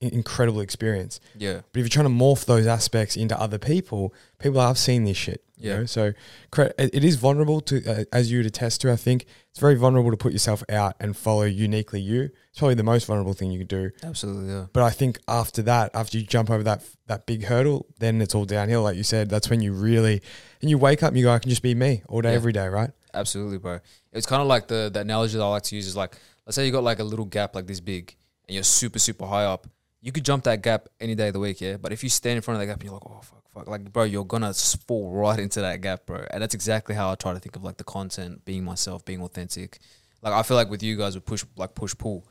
incredible 0.00 0.60
experience. 0.60 1.18
Yeah. 1.36 1.60
But 1.72 1.80
if 1.80 1.84
you're 1.84 1.88
trying 1.88 2.06
to 2.06 2.10
morph 2.24 2.44
those 2.44 2.66
aspects 2.66 3.16
into 3.16 3.38
other 3.40 3.58
people, 3.58 4.14
people 4.38 4.60
I've 4.60 4.78
seen 4.78 5.04
this 5.04 5.16
shit. 5.16 5.42
You 5.56 5.70
Yeah. 5.70 5.76
know? 5.78 5.86
So 5.86 6.12
cre- 6.52 6.70
it 6.78 6.94
it 6.94 7.04
is 7.04 7.16
vulnerable 7.16 7.60
to, 7.62 7.84
uh, 7.84 8.04
as 8.12 8.30
you 8.30 8.38
would 8.38 8.46
attest 8.46 8.80
to, 8.82 8.92
I 8.92 8.96
think 8.96 9.26
it's 9.50 9.58
very 9.58 9.74
vulnerable 9.74 10.12
to 10.12 10.16
put 10.16 10.32
yourself 10.32 10.62
out 10.68 10.94
and 11.00 11.16
follow 11.16 11.42
uniquely 11.42 12.00
you. 12.00 12.30
It's 12.50 12.60
probably 12.60 12.76
the 12.76 12.84
most 12.84 13.06
vulnerable 13.06 13.32
thing 13.32 13.50
you 13.50 13.58
could 13.58 13.66
do. 13.68 13.90
Absolutely. 14.04 14.52
Yeah. 14.52 14.66
But 14.72 14.84
I 14.84 14.90
think 14.90 15.18
after 15.26 15.62
that, 15.62 15.90
after 15.94 16.16
you 16.16 16.24
jump 16.24 16.48
over 16.48 16.62
that 16.62 16.84
that 17.08 17.26
big 17.26 17.44
hurdle, 17.46 17.86
then 17.98 18.22
it's 18.22 18.36
all 18.36 18.44
downhill. 18.44 18.82
Like 18.82 18.96
you 18.96 19.02
said, 19.02 19.28
that's 19.30 19.50
when 19.50 19.60
you 19.60 19.72
really, 19.72 20.22
and 20.60 20.70
you 20.70 20.78
wake 20.78 21.02
up 21.02 21.08
and 21.08 21.18
you 21.18 21.24
go, 21.24 21.32
I 21.32 21.40
can 21.40 21.50
just 21.50 21.62
be 21.62 21.74
me 21.74 22.02
all 22.08 22.20
day, 22.20 22.30
Yeah. 22.30 22.36
every 22.36 22.52
day, 22.52 22.68
right? 22.68 22.90
Absolutely, 23.12 23.58
bro. 23.58 23.80
It's 24.12 24.26
kind 24.26 24.42
of 24.42 24.46
like 24.46 24.68
the 24.68 24.90
the 24.94 25.00
analogy 25.00 25.38
that 25.38 25.42
I 25.42 25.48
like 25.48 25.64
to 25.64 25.74
use 25.74 25.88
is 25.88 25.96
like, 25.96 26.16
let's 26.46 26.54
say 26.54 26.66
you 26.66 26.70
got 26.70 26.84
like 26.84 27.00
a 27.00 27.04
little 27.04 27.24
gap 27.24 27.56
like 27.56 27.66
this 27.66 27.80
big, 27.80 28.14
and 28.46 28.54
you're 28.54 28.62
super 28.62 29.00
super 29.00 29.26
high 29.26 29.44
up. 29.44 29.66
You 30.00 30.12
could 30.12 30.24
jump 30.24 30.44
that 30.44 30.62
gap 30.62 30.88
any 31.00 31.14
day 31.14 31.28
of 31.28 31.32
the 31.32 31.40
week, 31.40 31.60
yeah. 31.60 31.76
But 31.76 31.92
if 31.92 32.02
you 32.02 32.08
stand 32.08 32.36
in 32.36 32.42
front 32.42 32.56
of 32.56 32.60
that 32.60 32.72
gap 32.72 32.80
and 32.80 32.84
you're 32.84 32.94
like, 32.94 33.02
oh 33.06 33.20
fuck, 33.20 33.42
fuck, 33.50 33.68
like 33.68 33.92
bro, 33.92 34.04
you're 34.04 34.24
gonna 34.24 34.54
fall 34.54 35.10
right 35.10 35.38
into 35.38 35.60
that 35.60 35.80
gap, 35.80 36.06
bro. 36.06 36.24
And 36.30 36.42
that's 36.42 36.54
exactly 36.54 36.94
how 36.94 37.10
I 37.10 37.14
try 37.16 37.32
to 37.32 37.40
think 37.40 37.56
of 37.56 37.64
like 37.64 37.76
the 37.76 37.84
content, 37.84 38.44
being 38.44 38.64
myself, 38.64 39.04
being 39.04 39.22
authentic. 39.22 39.78
Like 40.22 40.32
I 40.32 40.42
feel 40.42 40.56
like 40.56 40.70
with 40.70 40.82
you 40.82 40.96
guys 40.96 41.14
with 41.14 41.24
push 41.24 41.44
like 41.56 41.74
push 41.74 41.96
pull, 41.96 42.26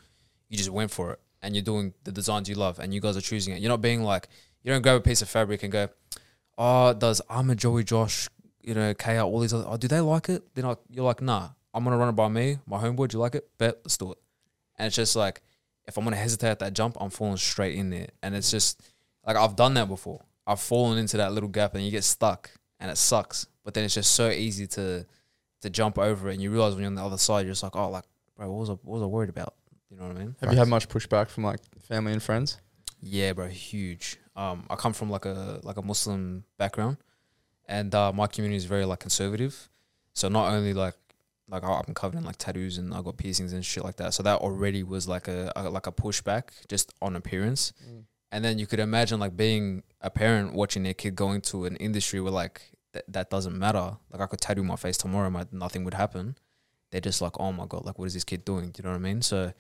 you 0.50 0.58
just 0.58 0.70
went 0.70 0.92
for 0.92 1.12
it 1.14 1.20
and 1.42 1.56
you're 1.56 1.64
doing 1.64 1.94
the 2.04 2.12
designs 2.12 2.50
you 2.50 2.56
love 2.56 2.80
and 2.80 2.94
you 2.94 3.02
guys 3.02 3.18
are 3.18 3.22
choosing 3.22 3.54
it. 3.54 3.62
You're 3.62 3.70
not 3.70 3.82
being 3.82 4.04
like 4.04 4.30
you 4.64 4.72
don't 4.72 4.82
grab 4.82 4.98
a 4.98 5.02
piece 5.02 5.22
of 5.22 5.30
fabric 5.30 5.64
and 5.64 5.72
go, 5.72 5.90
oh, 6.58 6.94
does 6.94 7.22
I'm 7.30 7.50
a 7.50 7.56
Joey 7.56 7.84
Josh, 7.84 8.30
you 8.62 8.74
know, 8.74 8.94
KR, 8.94 9.20
all 9.20 9.40
these 9.40 9.54
other, 9.54 9.66
oh, 9.68 9.78
do 9.78 9.88
they 9.88 10.00
like 10.00 10.30
it? 10.30 10.44
Then 10.56 10.66
you're 10.90 11.06
like, 11.06 11.22
nah, 11.22 11.50
I'm 11.74 11.84
gonna 11.84 11.98
run 11.98 12.10
it 12.10 12.14
by 12.14 12.28
me, 12.28 12.60
my 12.66 12.78
homeboy. 12.78 13.10
Do 13.10 13.18
you 13.18 13.22
like 13.22 13.36
it? 13.36 13.48
Bet, 13.58 13.80
let's 13.84 13.98
do 13.98 14.12
it. 14.12 14.18
And 14.78 14.88
it's 14.88 14.96
just 14.96 15.16
like, 15.16 15.42
if 15.88 15.98
I'm 15.98 16.04
gonna 16.04 16.18
hesitate 16.18 16.50
at 16.50 16.60
that 16.60 16.74
jump, 16.74 16.98
I'm 17.00 17.10
falling 17.10 17.38
straight 17.38 17.76
in 17.76 17.90
there. 17.90 18.08
And 18.22 18.36
it's 18.36 18.52
just 18.52 18.82
like 19.26 19.36
I've 19.36 19.56
done 19.56 19.74
that 19.76 19.88
before. 19.88 20.24
I've 20.46 20.60
fallen 20.60 20.98
into 20.98 21.18
that 21.18 21.34
little 21.34 21.50
gap 21.50 21.76
and 21.76 21.84
you 21.84 21.92
get 21.92 22.04
stuck 22.04 22.52
and 22.80 22.92
it 22.92 22.98
sucks. 22.98 23.48
But 23.64 23.74
then 23.74 23.84
it's 23.84 23.94
just 23.94 24.14
so 24.14 24.30
easy 24.30 24.68
to 24.68 25.06
to 25.62 25.70
jump 25.70 25.98
over 25.98 26.30
it 26.30 26.34
and 26.34 26.42
you 26.42 26.52
realize 26.52 26.74
when 26.74 26.82
you're 26.82 26.90
on 26.90 26.96
the 26.96 27.04
other 27.04 27.18
side, 27.18 27.46
you're 27.46 27.52
just 27.52 27.64
like, 27.64 27.76
oh, 27.76 27.90
like, 27.90 28.04
bro, 28.36 28.50
what 28.52 28.60
was 28.60 28.70
I, 28.70 28.74
what 28.74 28.94
was 29.00 29.02
I 29.02 29.06
worried 29.08 29.30
about? 29.30 29.56
You 29.90 29.98
know 29.98 30.08
what 30.08 30.18
I 30.18 30.20
mean? 30.20 30.36
have 30.42 30.52
you 30.52 30.58
had 30.58 30.68
much 30.68 30.90
pushback 30.90 31.30
from 31.30 31.44
like 31.44 31.60
family 31.88 32.12
and 32.12 32.22
friends? 32.22 32.60
Yeah, 33.02 33.34
bro, 33.34 33.48
huge. 33.48 34.18
Um, 34.36 34.66
I 34.70 34.76
come 34.76 34.94
from 34.94 35.10
like 35.10 35.26
a 35.26 35.60
like 35.64 35.78
a 35.78 35.82
Muslim 35.82 36.44
background, 36.58 36.98
and 37.68 37.94
uh, 37.96 38.12
my 38.12 38.28
community 38.28 38.58
is 38.58 38.66
very 38.66 38.86
like 38.86 39.00
conservative. 39.00 39.70
So 40.14 40.30
not 40.30 40.52
only 40.52 40.74
like 40.74 40.96
like 41.50 41.64
I- 41.64 41.82
I'm 41.88 41.94
covered 41.94 42.18
in 42.18 42.24
like 42.26 42.38
tattoos 42.38 42.78
and 42.78 42.94
I 42.94 43.02
got 43.02 43.18
piercings 43.18 43.54
and 43.54 43.66
shit 43.66 43.84
like 43.84 43.96
that. 43.98 44.14
So 44.14 44.24
that 44.24 44.40
already 44.40 44.84
was 44.84 45.08
like 45.08 45.28
a, 45.28 45.52
a 45.56 45.70
like 45.70 45.88
a 45.88 45.92
pushback 45.92 46.50
just 46.68 46.94
on 47.02 47.16
appearance. 47.16 47.74
And 48.32 48.44
then 48.44 48.60
you 48.60 48.68
could 48.68 48.80
imagine 48.80 49.20
like 49.20 49.38
being 49.38 49.84
a 50.02 50.10
parent 50.10 50.54
watching 50.54 50.84
their 50.84 50.94
kid 50.94 51.16
going 51.16 51.40
to 51.42 51.64
an 51.66 51.78
industry 51.78 52.20
where 52.20 52.32
like 52.34 52.62
th- 52.92 53.06
that 53.08 53.30
doesn't 53.30 53.58
matter. 53.58 53.98
Like 54.12 54.22
I 54.22 54.26
could 54.28 54.42
tattoo 54.42 54.64
my 54.64 54.76
face 54.76 54.98
tomorrow, 54.98 55.30
my 55.30 55.46
nothing 55.52 55.84
would 55.86 55.94
happen. 55.94 56.36
They're 56.92 57.02
just 57.02 57.22
like, 57.22 57.40
oh 57.40 57.52
my 57.54 57.66
god, 57.66 57.86
like 57.86 57.98
what 57.98 58.06
is 58.06 58.14
this 58.14 58.24
kid 58.26 58.44
doing? 58.44 58.72
Do 58.72 58.80
you 58.82 58.84
know 58.84 58.92
what 58.92 58.98
I 59.06 59.10
mean? 59.10 59.22
So 59.22 59.54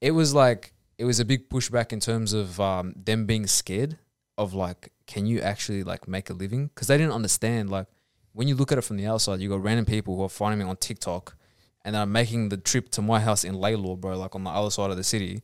it 0.00 0.10
was 0.10 0.34
like 0.34 0.72
it 0.98 1.04
was 1.04 1.20
a 1.20 1.24
big 1.24 1.48
pushback 1.48 1.92
in 1.92 2.00
terms 2.00 2.32
of 2.32 2.60
um, 2.60 2.94
them 2.96 3.26
being 3.26 3.46
scared 3.46 3.98
of 4.36 4.54
like, 4.54 4.90
can 5.06 5.26
you 5.26 5.40
actually 5.40 5.82
like 5.84 6.08
make 6.08 6.30
a 6.30 6.32
living? 6.32 6.68
Because 6.68 6.88
they 6.88 6.96
didn't 6.98 7.12
understand 7.12 7.70
like 7.70 7.86
when 8.34 8.48
you 8.48 8.56
look 8.56 8.72
at 8.72 8.78
it 8.78 8.82
from 8.82 8.96
the 8.96 9.06
outside, 9.06 9.40
you 9.40 9.48
got 9.48 9.62
random 9.62 9.86
people 9.86 10.16
who 10.16 10.22
are 10.22 10.28
finding 10.28 10.58
me 10.58 10.70
on 10.70 10.76
TikTok 10.76 11.36
and 11.84 11.96
are 11.96 12.04
making 12.06 12.48
the 12.48 12.56
trip 12.56 12.90
to 12.90 13.02
my 13.02 13.20
house 13.20 13.44
in 13.44 13.54
Lalor, 13.54 13.98
bro, 13.98 14.18
like 14.18 14.34
on 14.34 14.44
the 14.44 14.50
other 14.50 14.70
side 14.70 14.90
of 14.90 14.96
the 14.96 15.04
city, 15.04 15.42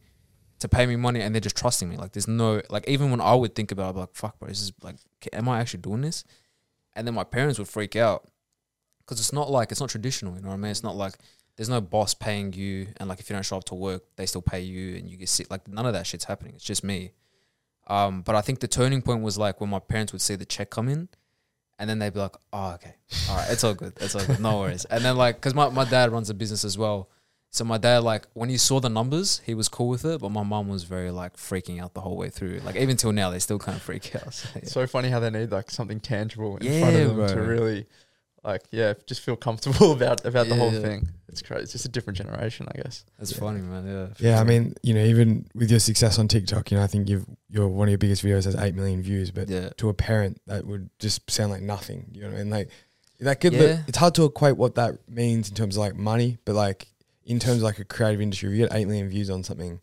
to 0.58 0.68
pay 0.68 0.86
me 0.86 0.96
money, 0.96 1.20
and 1.20 1.34
they're 1.34 1.40
just 1.40 1.56
trusting 1.56 1.88
me. 1.88 1.96
Like, 1.96 2.12
there's 2.12 2.28
no 2.28 2.60
like, 2.68 2.86
even 2.88 3.10
when 3.10 3.20
I 3.20 3.34
would 3.34 3.54
think 3.54 3.72
about, 3.72 3.86
it, 3.86 3.88
I'd 3.88 3.94
be 3.94 4.00
like, 4.00 4.14
fuck, 4.14 4.38
bro, 4.38 4.48
this 4.48 4.60
is 4.60 4.72
like, 4.82 4.96
am 5.32 5.48
I 5.48 5.60
actually 5.60 5.80
doing 5.80 6.00
this? 6.02 6.24
And 6.94 7.06
then 7.06 7.14
my 7.14 7.24
parents 7.24 7.58
would 7.58 7.68
freak 7.68 7.94
out 7.96 8.28
because 8.98 9.20
it's 9.20 9.32
not 9.32 9.50
like 9.50 9.70
it's 9.70 9.80
not 9.80 9.90
traditional. 9.90 10.34
You 10.34 10.42
know 10.42 10.48
what 10.48 10.54
I 10.54 10.58
mean? 10.58 10.70
It's 10.70 10.82
not 10.82 10.96
like 10.96 11.14
there's 11.56 11.68
no 11.68 11.80
boss 11.80 12.14
paying 12.14 12.52
you, 12.52 12.88
and 12.96 13.08
like 13.08 13.20
if 13.20 13.30
you 13.30 13.34
don't 13.34 13.44
show 13.44 13.58
up 13.58 13.64
to 13.66 13.74
work, 13.74 14.02
they 14.16 14.26
still 14.26 14.42
pay 14.42 14.60
you, 14.60 14.96
and 14.96 15.08
you 15.08 15.16
get 15.16 15.28
sick. 15.28 15.50
Like 15.50 15.68
none 15.68 15.86
of 15.86 15.92
that 15.92 16.06
shit's 16.06 16.24
happening. 16.24 16.54
It's 16.54 16.64
just 16.64 16.82
me. 16.82 17.12
Um, 17.86 18.22
but 18.22 18.34
I 18.34 18.40
think 18.40 18.60
the 18.60 18.68
turning 18.68 19.02
point 19.02 19.22
was 19.22 19.36
like 19.36 19.60
when 19.60 19.70
my 19.70 19.78
parents 19.78 20.12
would 20.12 20.22
see 20.22 20.36
the 20.36 20.44
check 20.44 20.70
come 20.70 20.88
in, 20.88 21.08
and 21.80 21.90
then 21.90 21.98
they'd 21.98 22.12
be 22.14 22.20
like, 22.20 22.36
"Oh, 22.52 22.74
okay, 22.74 22.94
all 23.28 23.36
right, 23.38 23.48
it's 23.50 23.64
all 23.64 23.74
good, 23.74 23.94
it's 24.00 24.14
all 24.14 24.24
good, 24.24 24.38
no 24.38 24.60
worries." 24.60 24.84
And 24.84 25.04
then 25.04 25.16
like, 25.16 25.40
cause 25.40 25.54
my 25.54 25.68
my 25.70 25.84
dad 25.84 26.12
runs 26.12 26.30
a 26.30 26.34
business 26.34 26.64
as 26.64 26.78
well, 26.78 27.08
so 27.50 27.64
my 27.64 27.78
dad 27.78 28.04
like 28.04 28.26
when 28.34 28.48
he 28.48 28.56
saw 28.56 28.78
the 28.78 28.88
numbers, 28.88 29.40
he 29.44 29.54
was 29.54 29.68
cool 29.68 29.88
with 29.88 30.04
it, 30.04 30.20
but 30.20 30.28
my 30.30 30.44
mom 30.44 30.68
was 30.68 30.84
very 30.84 31.10
like 31.10 31.36
freaking 31.36 31.82
out 31.82 31.94
the 31.94 32.00
whole 32.02 32.16
way 32.16 32.28
through. 32.30 32.60
Like 32.64 32.76
even 32.76 32.96
till 32.96 33.10
now, 33.12 33.30
they 33.30 33.40
still 33.40 33.58
kind 33.58 33.74
of 33.76 33.82
freak 33.82 34.14
out. 34.14 34.32
So, 34.34 34.48
yeah. 34.54 34.60
It's 34.62 34.72
so 34.72 34.86
funny 34.86 35.08
how 35.08 35.18
they 35.18 35.30
need 35.30 35.50
like 35.50 35.70
something 35.70 35.98
tangible 35.98 36.56
in 36.58 36.66
Yeah, 36.66 36.80
front 36.80 36.96
of 36.96 37.08
them 37.08 37.16
bro. 37.16 37.34
to 37.34 37.40
really, 37.40 37.86
like, 38.44 38.62
yeah, 38.70 38.94
just 39.06 39.20
feel 39.20 39.36
comfortable 39.36 39.92
about 39.98 40.24
about 40.24 40.48
the 40.48 40.54
whole 40.54 40.72
Yeah. 40.72 40.80
thing. 40.80 41.08
It's 41.28 41.42
crazy. 41.42 41.62
It's 41.62 41.72
just 41.72 41.84
a 41.84 41.88
different 41.88 42.16
generation, 42.16 42.66
I 42.74 42.80
guess. 42.82 43.04
That's 43.18 43.32
Yeah. 43.32 43.38
funny, 43.38 43.60
man. 43.60 43.86
Yeah. 43.86 44.14
for 44.14 44.22
Yeah, 44.24 44.40
I 44.40 44.44
mean, 44.44 44.74
you 44.82 44.94
know, 44.94 45.04
even 45.04 45.46
with 45.54 45.70
your 45.70 45.78
success 45.78 46.18
on 46.18 46.26
TikTok, 46.26 46.70
you 46.70 46.76
know, 46.76 46.82
I 46.82 46.88
think 46.88 47.08
you've 47.08 47.24
your 47.48 47.68
one 47.68 47.86
of 47.88 47.90
your 47.90 47.98
biggest 47.98 48.24
videos 48.24 48.44
has 48.44 48.56
eight 48.56 48.74
million 48.74 49.02
views, 49.02 49.30
but 49.30 49.48
yeah, 49.48 49.68
to 49.76 49.88
a 49.88 49.94
parent 49.94 50.40
that 50.46 50.66
would 50.66 50.90
just 50.98 51.30
sound 51.30 51.52
like 51.52 51.62
nothing. 51.62 52.06
You 52.12 52.22
know 52.22 52.28
what 52.28 52.34
I 52.36 52.38
mean? 52.38 52.50
Like 52.50 52.68
that 53.20 53.40
could 53.40 53.52
Yeah. 53.52 53.82
it's 53.86 53.98
hard 53.98 54.14
to 54.16 54.24
equate 54.24 54.56
what 54.56 54.74
that 54.76 55.08
means 55.08 55.48
in 55.50 55.54
terms 55.54 55.76
of 55.76 55.80
like 55.82 55.94
money, 55.94 56.38
but 56.44 56.54
like 56.54 56.88
in 57.24 57.38
terms 57.38 57.58
of 57.58 57.62
like 57.62 57.78
a 57.78 57.84
creative 57.84 58.20
industry, 58.20 58.48
if 58.48 58.54
you 58.58 58.66
get 58.66 58.74
eight 58.74 58.86
million 58.86 59.08
views 59.08 59.30
on 59.30 59.44
something, 59.44 59.80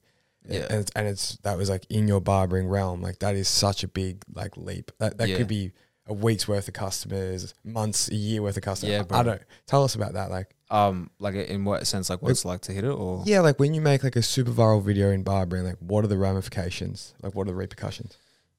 Yeah. 0.50 0.66
and 0.70 0.80
it's, 0.82 0.92
and 0.96 1.08
it's 1.08 1.38
that 1.44 1.58
was 1.58 1.70
like 1.70 1.86
in 1.90 2.08
your 2.10 2.20
barbering 2.20 2.68
realm, 2.68 3.02
like 3.02 3.20
that 3.20 3.36
is 3.36 3.48
such 3.48 3.84
a 3.84 3.88
big 3.88 4.24
like 4.34 4.58
leap. 4.58 4.92
That 5.00 5.18
that 5.20 5.30
Yeah. 5.30 5.38
could 5.38 5.48
be 5.48 5.72
a 6.08 6.14
week's 6.14 6.48
worth 6.48 6.68
of 6.68 6.74
customers, 6.74 7.54
months, 7.64 8.08
a 8.10 8.16
year 8.16 8.42
worth 8.42 8.58
of 8.58 8.64
customers. 8.64 8.92
Yeah, 8.94 9.00
I- 9.02 9.04
bro. 9.04 9.18
I 9.20 9.24
don't 9.24 9.42
tell 9.66 9.84
us 9.84 9.96
about 9.96 10.14
that. 10.14 10.30
Like 10.32 10.56
Um, 10.70 11.10
like 11.20 11.36
in 11.36 11.64
what 11.66 11.86
sense? 11.88 12.10
Like 12.10 12.22
what 12.22 12.32
it's 12.32 12.46
like 12.46 12.62
to 12.62 12.72
hit 12.74 12.84
it, 12.84 12.90
or 12.92 13.24
yeah, 13.26 13.40
like 13.42 13.60
when 13.60 13.74
you 13.74 13.82
make 13.82 14.04
like 14.04 14.16
a 14.16 14.22
super 14.22 14.52
viral 14.52 14.82
video 14.84 15.12
in 15.12 15.24
barbering, 15.24 15.64
like 15.64 15.78
what 15.80 16.04
are 16.04 16.08
the 16.08 16.18
ramifications? 16.18 17.14
Like 17.22 17.36
what 17.36 17.44
are 17.48 17.52
the 17.52 17.56
repercussions? 17.56 18.18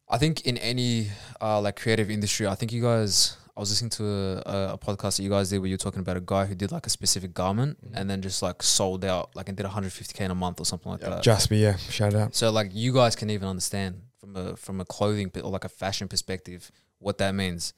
I 0.08 0.16
think 0.18 0.46
in 0.46 0.56
any 0.58 1.08
uh, 1.40 1.60
like 1.60 1.76
creative 1.76 2.10
industry, 2.10 2.46
I 2.46 2.54
think 2.54 2.72
you 2.72 2.82
guys. 2.82 3.36
I 3.56 3.60
was 3.60 3.70
listening 3.70 3.90
to 3.98 4.04
a, 4.48 4.74
a 4.74 4.78
podcast 4.78 5.16
that 5.16 5.24
you 5.24 5.30
guys 5.30 5.50
did 5.50 5.58
where 5.58 5.68
you're 5.68 5.76
talking 5.78 5.98
about 5.98 6.16
a 6.16 6.20
guy 6.20 6.46
who 6.46 6.54
did 6.54 6.70
like 6.70 6.86
a 6.86 6.90
specific 6.90 7.34
garment 7.34 7.76
and 7.92 8.08
then 8.08 8.22
just 8.22 8.40
like 8.40 8.62
sold 8.62 9.04
out, 9.04 9.34
like 9.34 9.48
and 9.48 9.56
did 9.56 9.66
150k 9.66 10.20
in 10.20 10.30
a 10.30 10.34
month 10.36 10.60
or 10.60 10.64
something 10.64 10.92
like 10.92 11.00
Yeah. 11.02 11.08
that. 11.10 11.24
Jasper, 11.24 11.54
yeah, 11.56 11.76
shout 11.76 12.14
out. 12.14 12.36
So 12.36 12.52
like 12.52 12.70
you 12.72 12.92
guys 12.94 13.16
can 13.16 13.30
even 13.30 13.48
understand 13.48 14.02
from 14.20 14.36
a 14.36 14.56
from 14.56 14.80
a 14.80 14.84
clothing 14.84 15.32
or 15.42 15.50
like 15.50 15.64
a 15.64 15.68
fashion 15.68 16.06
perspective 16.06 16.70
what 16.98 17.18
that 17.18 17.34
means. 17.34 17.72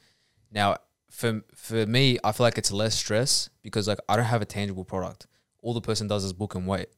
Now 0.51 0.77
for 1.11 1.43
for 1.55 1.87
me, 1.87 2.19
I 2.25 2.33
feel 2.33 2.45
like 2.45 2.59
it's 2.59 2.73
less 2.73 2.95
stress 2.95 3.51
because 3.63 3.89
like 3.89 3.99
I 4.09 4.17
don't 4.17 4.25
have 4.25 4.43
a 4.43 4.47
tangible 4.47 4.85
product. 4.85 5.27
All 5.63 5.75
the 5.75 5.81
person 5.81 6.09
does 6.09 6.25
is 6.25 6.33
book 6.33 6.55
and 6.55 6.67
wait. 6.67 6.89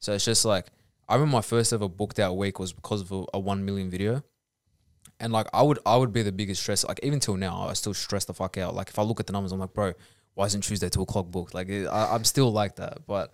So 0.00 0.12
it's 0.12 0.24
just 0.24 0.44
like 0.44 0.66
I 1.08 1.14
remember 1.14 1.32
my 1.36 1.42
first 1.42 1.72
ever 1.72 1.88
booked 1.88 2.18
out 2.18 2.36
week 2.36 2.58
was 2.58 2.72
because 2.72 3.00
of 3.02 3.12
a, 3.12 3.24
a 3.34 3.38
one 3.38 3.64
million 3.64 3.90
video. 3.90 4.22
And 5.20 5.32
like 5.32 5.48
I 5.52 5.62
would 5.62 5.78
I 5.84 5.96
would 5.96 6.12
be 6.12 6.22
the 6.22 6.32
biggest 6.32 6.62
stress. 6.62 6.84
Like 6.84 7.00
even 7.02 7.20
till 7.20 7.36
now, 7.36 7.68
I 7.68 7.72
still 7.74 7.94
stress 7.94 8.24
the 8.24 8.34
fuck 8.34 8.56
out. 8.56 8.74
Like 8.74 8.88
if 8.88 8.98
I 8.98 9.02
look 9.02 9.20
at 9.20 9.26
the 9.26 9.32
numbers, 9.32 9.52
I'm 9.52 9.58
like, 9.58 9.74
bro, 9.74 9.92
why 10.34 10.46
isn't 10.46 10.62
Tuesday 10.62 10.88
two 10.88 11.02
o'clock 11.02 11.26
booked? 11.26 11.54
Like 11.54 11.68
it, 11.68 11.86
I, 11.86 12.14
I'm 12.14 12.24
still 12.24 12.52
like 12.52 12.76
that. 12.76 13.06
But 13.06 13.32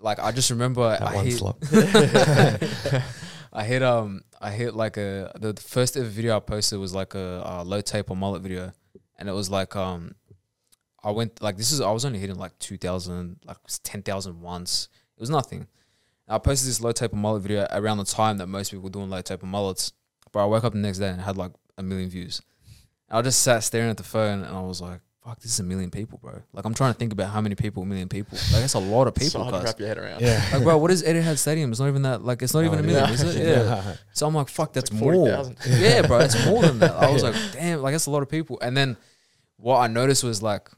like 0.00 0.18
I 0.18 0.32
just 0.32 0.50
remember 0.50 0.88
That 0.90 1.02
I 1.02 1.14
one 1.14 1.24
hit, 1.24 1.38
slot. 1.38 1.56
I 3.56 3.64
hit 3.64 3.82
um 3.82 4.20
I 4.38 4.50
hit 4.50 4.74
like 4.74 4.98
a 4.98 5.32
the 5.40 5.54
the 5.54 5.62
first 5.62 5.96
ever 5.96 6.06
video 6.06 6.36
I 6.36 6.40
posted 6.40 6.78
was 6.78 6.94
like 6.94 7.14
a, 7.14 7.42
uh 7.42 7.64
low 7.64 7.80
taper 7.80 8.14
mullet 8.14 8.42
video, 8.42 8.72
and 9.18 9.30
it 9.30 9.32
was 9.32 9.48
like 9.48 9.74
um 9.74 10.14
I 11.02 11.10
went 11.10 11.40
like 11.40 11.56
this 11.56 11.72
is 11.72 11.80
I 11.80 11.90
was 11.90 12.04
only 12.04 12.18
hitting 12.18 12.36
like 12.36 12.58
two 12.58 12.76
thousand 12.76 13.38
like 13.46 13.56
ten 13.82 14.02
thousand 14.02 14.42
once. 14.42 14.90
It 15.16 15.20
was 15.20 15.30
nothing. 15.30 15.68
I 16.28 16.36
posted 16.36 16.68
this 16.68 16.82
low 16.82 16.92
taper 16.92 17.16
mullet 17.16 17.42
video 17.42 17.66
around 17.70 17.96
the 17.96 18.04
time 18.04 18.36
that 18.38 18.46
most 18.46 18.72
people 18.72 18.84
were 18.84 18.90
doing 18.90 19.08
low 19.08 19.22
taper 19.22 19.46
mullets, 19.46 19.90
but 20.32 20.40
I 20.42 20.44
woke 20.44 20.64
up 20.64 20.74
the 20.74 20.78
next 20.78 20.98
day 20.98 21.08
and 21.08 21.20
had 21.22 21.38
like 21.38 21.52
a 21.78 21.82
million 21.82 22.10
views. 22.10 22.42
I 23.08 23.22
just 23.22 23.40
sat 23.42 23.64
staring 23.64 23.88
at 23.88 23.96
the 23.96 24.02
phone 24.02 24.44
and 24.44 24.54
I 24.54 24.60
was 24.60 24.82
like, 24.82 25.00
"Fuck, 25.26 25.40
this 25.40 25.52
is 25.52 25.60
a 25.60 25.64
million 25.64 25.90
people, 25.90 26.18
bro." 26.22 26.40
Like 26.52 26.64
I'm 26.64 26.72
trying 26.74 26.92
to 26.92 26.98
think 26.98 27.12
about 27.12 27.30
how 27.30 27.40
many 27.40 27.54
people, 27.54 27.82
a 27.82 27.86
million 27.86 28.08
people. 28.08 28.38
Like 28.52 28.60
that's 28.60 28.74
a 28.74 28.78
lot 28.78 29.08
of 29.08 29.14
so 29.20 29.24
people. 29.24 29.42
hard 29.50 29.54
to 29.62 29.66
wrap 29.66 29.78
your 29.80 29.88
head 29.88 29.98
around. 29.98 30.20
Yeah. 30.20 30.42
Like, 30.52 30.62
bro, 30.62 30.78
what 30.78 30.90
is 30.90 31.02
Etihad 31.02 31.38
Stadium? 31.38 31.70
It's 31.70 31.80
not 31.80 31.88
even 31.88 32.02
that. 32.02 32.24
Like, 32.24 32.42
it's 32.42 32.54
not 32.54 32.64
even 32.64 32.78
a 32.78 32.82
million, 32.82 33.04
yeah. 33.04 33.12
is 33.12 33.22
it? 33.22 33.36
Yeah. 33.46 33.96
So 34.12 34.26
I'm 34.26 34.34
like, 34.34 34.48
fuck, 34.48 34.72
that's 34.72 34.92
like 34.92 35.00
more. 35.00 35.12
40,000. 35.12 35.56
Yeah, 35.80 36.06
bro, 36.06 36.20
it's 36.20 36.46
more 36.46 36.62
than 36.62 36.78
that. 36.78 36.94
I 36.94 37.10
was 37.10 37.22
Yeah. 37.22 37.30
like, 37.30 37.52
damn, 37.52 37.82
like 37.82 37.92
that's 37.94 38.06
a 38.06 38.10
lot 38.10 38.22
of 38.22 38.28
people. 38.28 38.58
And 38.60 38.76
then 38.76 38.96
what 39.56 39.78
I 39.78 39.88
noticed 39.88 40.22
was 40.24 40.42
like 40.42 40.70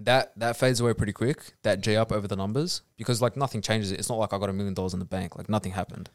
that 0.00 0.32
that 0.38 0.56
fades 0.56 0.80
away 0.80 0.94
pretty 0.94 1.12
quick. 1.12 1.52
That 1.62 1.80
J 1.80 1.96
up 1.96 2.10
over 2.12 2.26
the 2.26 2.36
numbers 2.36 2.82
because 2.96 3.20
like 3.22 3.36
nothing 3.36 3.60
changes 3.60 3.92
it. 3.92 3.98
It's 3.98 4.08
not 4.08 4.18
like 4.18 4.32
I 4.32 4.38
got 4.38 4.48
a 4.48 4.52
million 4.52 4.74
dollars 4.74 4.94
in 4.94 4.98
the 4.98 5.04
bank. 5.04 5.36
Like 5.36 5.48
nothing 5.48 5.72
happened. 5.72 6.10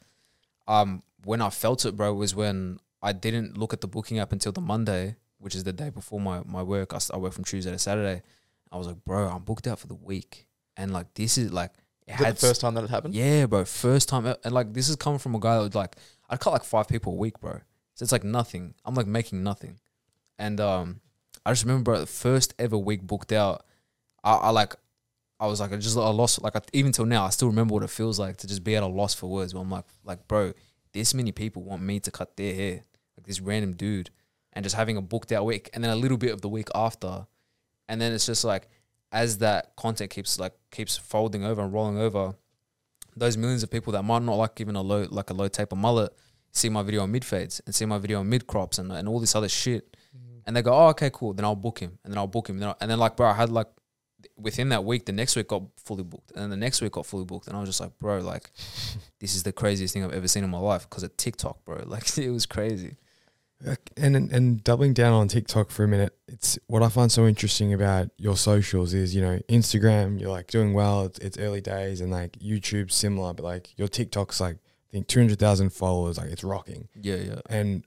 Um, 0.67 1.03
when 1.23 1.41
I 1.41 1.49
felt 1.49 1.85
it, 1.85 1.95
bro, 1.95 2.13
was 2.13 2.35
when 2.35 2.79
I 3.01 3.13
didn't 3.13 3.57
look 3.57 3.73
at 3.73 3.81
the 3.81 3.87
booking 3.87 4.19
app 4.19 4.31
until 4.31 4.51
the 4.51 4.61
Monday, 4.61 5.15
which 5.39 5.55
is 5.55 5.63
the 5.63 5.73
day 5.73 5.89
before 5.89 6.19
my 6.19 6.41
my 6.45 6.63
work. 6.63 6.93
I, 6.93 6.99
I 7.13 7.17
work 7.17 7.33
from 7.33 7.43
Tuesday 7.43 7.71
to 7.71 7.79
Saturday. 7.79 8.21
I 8.71 8.77
was 8.77 8.87
like, 8.87 9.03
bro, 9.05 9.27
I'm 9.27 9.43
booked 9.43 9.67
out 9.67 9.79
for 9.79 9.87
the 9.87 9.95
week, 9.95 10.47
and 10.75 10.91
like 10.91 11.13
this 11.13 11.37
is 11.37 11.53
like 11.53 11.71
it 12.07 12.13
Is 12.13 12.19
had 12.19 12.35
the 12.37 12.39
first 12.47 12.61
time 12.61 12.73
that 12.75 12.83
it 12.83 12.89
happened? 12.89 13.13
yeah, 13.15 13.45
bro. 13.45 13.65
First 13.65 14.09
time, 14.09 14.25
and 14.25 14.53
like 14.53 14.73
this 14.73 14.89
is 14.89 14.95
coming 14.95 15.19
from 15.19 15.35
a 15.35 15.39
guy 15.39 15.55
that 15.55 15.61
would 15.61 15.75
like 15.75 15.95
I'd 16.29 16.39
cut 16.39 16.51
like 16.53 16.63
five 16.63 16.87
people 16.87 17.13
a 17.13 17.15
week, 17.15 17.39
bro. 17.39 17.59
So 17.95 18.03
it's 18.03 18.11
like 18.11 18.23
nothing. 18.23 18.75
I'm 18.85 18.93
like 18.95 19.07
making 19.07 19.43
nothing, 19.43 19.79
and 20.37 20.59
um, 20.59 20.99
I 21.45 21.51
just 21.51 21.63
remember 21.63 21.83
bro, 21.91 21.99
the 21.99 22.05
first 22.05 22.53
ever 22.59 22.77
week 22.77 23.01
booked 23.03 23.31
out. 23.31 23.63
I, 24.23 24.33
I 24.33 24.49
like, 24.49 24.75
I 25.39 25.47
was 25.47 25.59
like, 25.61 25.71
I 25.71 25.77
just 25.77 25.97
I 25.97 26.09
lost 26.09 26.41
like 26.41 26.55
I, 26.55 26.61
even 26.73 26.91
till 26.91 27.05
now 27.05 27.23
I 27.25 27.29
still 27.29 27.47
remember 27.47 27.73
what 27.73 27.83
it 27.83 27.89
feels 27.89 28.19
like 28.19 28.37
to 28.37 28.47
just 28.47 28.63
be 28.63 28.75
at 28.75 28.83
a 28.83 28.87
loss 28.87 29.13
for 29.13 29.27
words. 29.27 29.53
Where 29.53 29.63
I'm 29.63 29.71
like, 29.71 29.85
like 30.03 30.27
bro, 30.27 30.53
this 30.91 31.13
many 31.13 31.31
people 31.31 31.63
want 31.63 31.81
me 31.81 31.99
to 32.01 32.11
cut 32.11 32.35
their 32.35 32.53
hair, 32.53 32.83
like 33.17 33.25
this 33.25 33.39
random 33.39 33.73
dude, 33.73 34.09
and 34.57 34.63
just 34.63 34.75
having 34.75 34.97
a 34.97 35.01
booked 35.03 35.29
that 35.29 35.45
week, 35.45 35.69
and 35.73 35.83
then 35.83 35.91
a 35.91 35.95
little 35.95 36.17
bit 36.17 36.31
of 36.31 36.41
the 36.41 36.49
week 36.49 36.67
after, 36.73 37.27
and 37.87 38.01
then 38.01 38.11
it's 38.11 38.25
just 38.25 38.43
like 38.43 38.67
as 39.11 39.37
that 39.37 39.75
content 39.75 40.09
keeps 40.09 40.39
like 40.39 40.53
keeps 40.71 40.97
folding 40.97 41.45
over 41.45 41.61
and 41.61 41.71
rolling 41.71 41.99
over, 41.99 42.33
those 43.15 43.37
millions 43.37 43.61
of 43.61 43.69
people 43.69 43.93
that 43.93 44.01
might 44.01 44.23
not 44.23 44.33
like 44.33 44.59
even 44.59 44.75
a 44.75 44.81
low 44.81 45.05
like 45.11 45.29
a 45.29 45.33
low 45.33 45.47
taper 45.47 45.75
mullet 45.75 46.11
see 46.51 46.69
my 46.69 46.81
video 46.81 47.03
on 47.03 47.11
mid 47.11 47.23
fades 47.23 47.61
and 47.67 47.75
see 47.75 47.85
my 47.85 47.99
video 47.99 48.19
on 48.19 48.27
mid 48.27 48.47
crops 48.47 48.79
and, 48.79 48.91
and 48.91 49.07
all 49.07 49.19
this 49.19 49.35
other 49.35 49.47
shit, 49.47 49.95
mm-hmm. 50.17 50.39
and 50.47 50.55
they 50.55 50.63
go, 50.63 50.73
oh 50.73 50.87
okay 50.87 51.11
cool, 51.13 51.33
then 51.33 51.45
I'll 51.45 51.55
book 51.55 51.77
him, 51.77 51.99
and 52.03 52.11
then 52.11 52.17
I'll 52.17 52.25
book 52.25 52.49
him, 52.49 52.55
and 52.55 52.63
then, 52.63 52.73
and 52.81 52.89
then 52.89 52.97
like 52.97 53.15
bro, 53.15 53.27
I 53.27 53.33
had 53.33 53.51
like 53.51 53.67
within 54.37 54.69
that 54.69 54.83
week, 54.83 55.05
the 55.05 55.11
next 55.11 55.35
week 55.35 55.49
got 55.49 55.65
fully 55.85 56.03
booked, 56.03 56.31
and 56.31 56.41
then 56.41 56.49
the 56.49 56.57
next 56.57 56.81
week 56.81 56.93
got 56.93 57.05
fully 57.05 57.25
booked, 57.25 57.47
and 57.47 57.55
I 57.55 57.59
was 57.59 57.69
just 57.69 57.79
like, 57.79 57.95
bro, 57.99 58.21
like 58.21 58.49
this 59.19 59.35
is 59.35 59.43
the 59.43 59.51
craziest 59.51 59.93
thing 59.93 60.03
I've 60.03 60.13
ever 60.13 60.27
seen 60.27 60.43
in 60.43 60.49
my 60.49 60.57
life 60.57 60.89
because 60.89 61.03
of 61.03 61.15
TikTok, 61.15 61.63
bro. 61.63 61.83
Like 61.85 62.17
it 62.17 62.31
was 62.31 62.47
crazy. 62.47 62.97
And, 63.95 64.15
and 64.15 64.31
and 64.31 64.63
doubling 64.63 64.93
down 64.93 65.13
on 65.13 65.27
TikTok 65.27 65.71
for 65.71 65.83
a 65.83 65.87
minute, 65.87 66.15
it's 66.27 66.59
what 66.67 66.83
I 66.83 66.89
find 66.89 67.11
so 67.11 67.25
interesting 67.25 67.73
about 67.73 68.09
your 68.17 68.37
socials 68.37 68.93
is 68.93 69.15
you 69.15 69.21
know 69.21 69.39
Instagram, 69.49 70.19
you're 70.19 70.29
like 70.29 70.47
doing 70.47 70.73
well, 70.73 71.05
it's, 71.05 71.17
it's 71.19 71.37
early 71.39 71.61
days, 71.61 71.99
and 71.99 72.11
like 72.11 72.33
YouTube 72.33 72.91
similar, 72.91 73.33
but 73.33 73.43
like 73.43 73.75
your 73.77 73.87
TikTok's 73.87 74.39
like 74.39 74.57
I 74.57 74.91
think 74.91 75.07
two 75.07 75.19
hundred 75.19 75.39
thousand 75.39 75.71
followers, 75.73 76.17
like 76.19 76.29
it's 76.29 76.43
rocking. 76.43 76.87
Yeah, 77.01 77.15
yeah, 77.15 77.39
And 77.49 77.83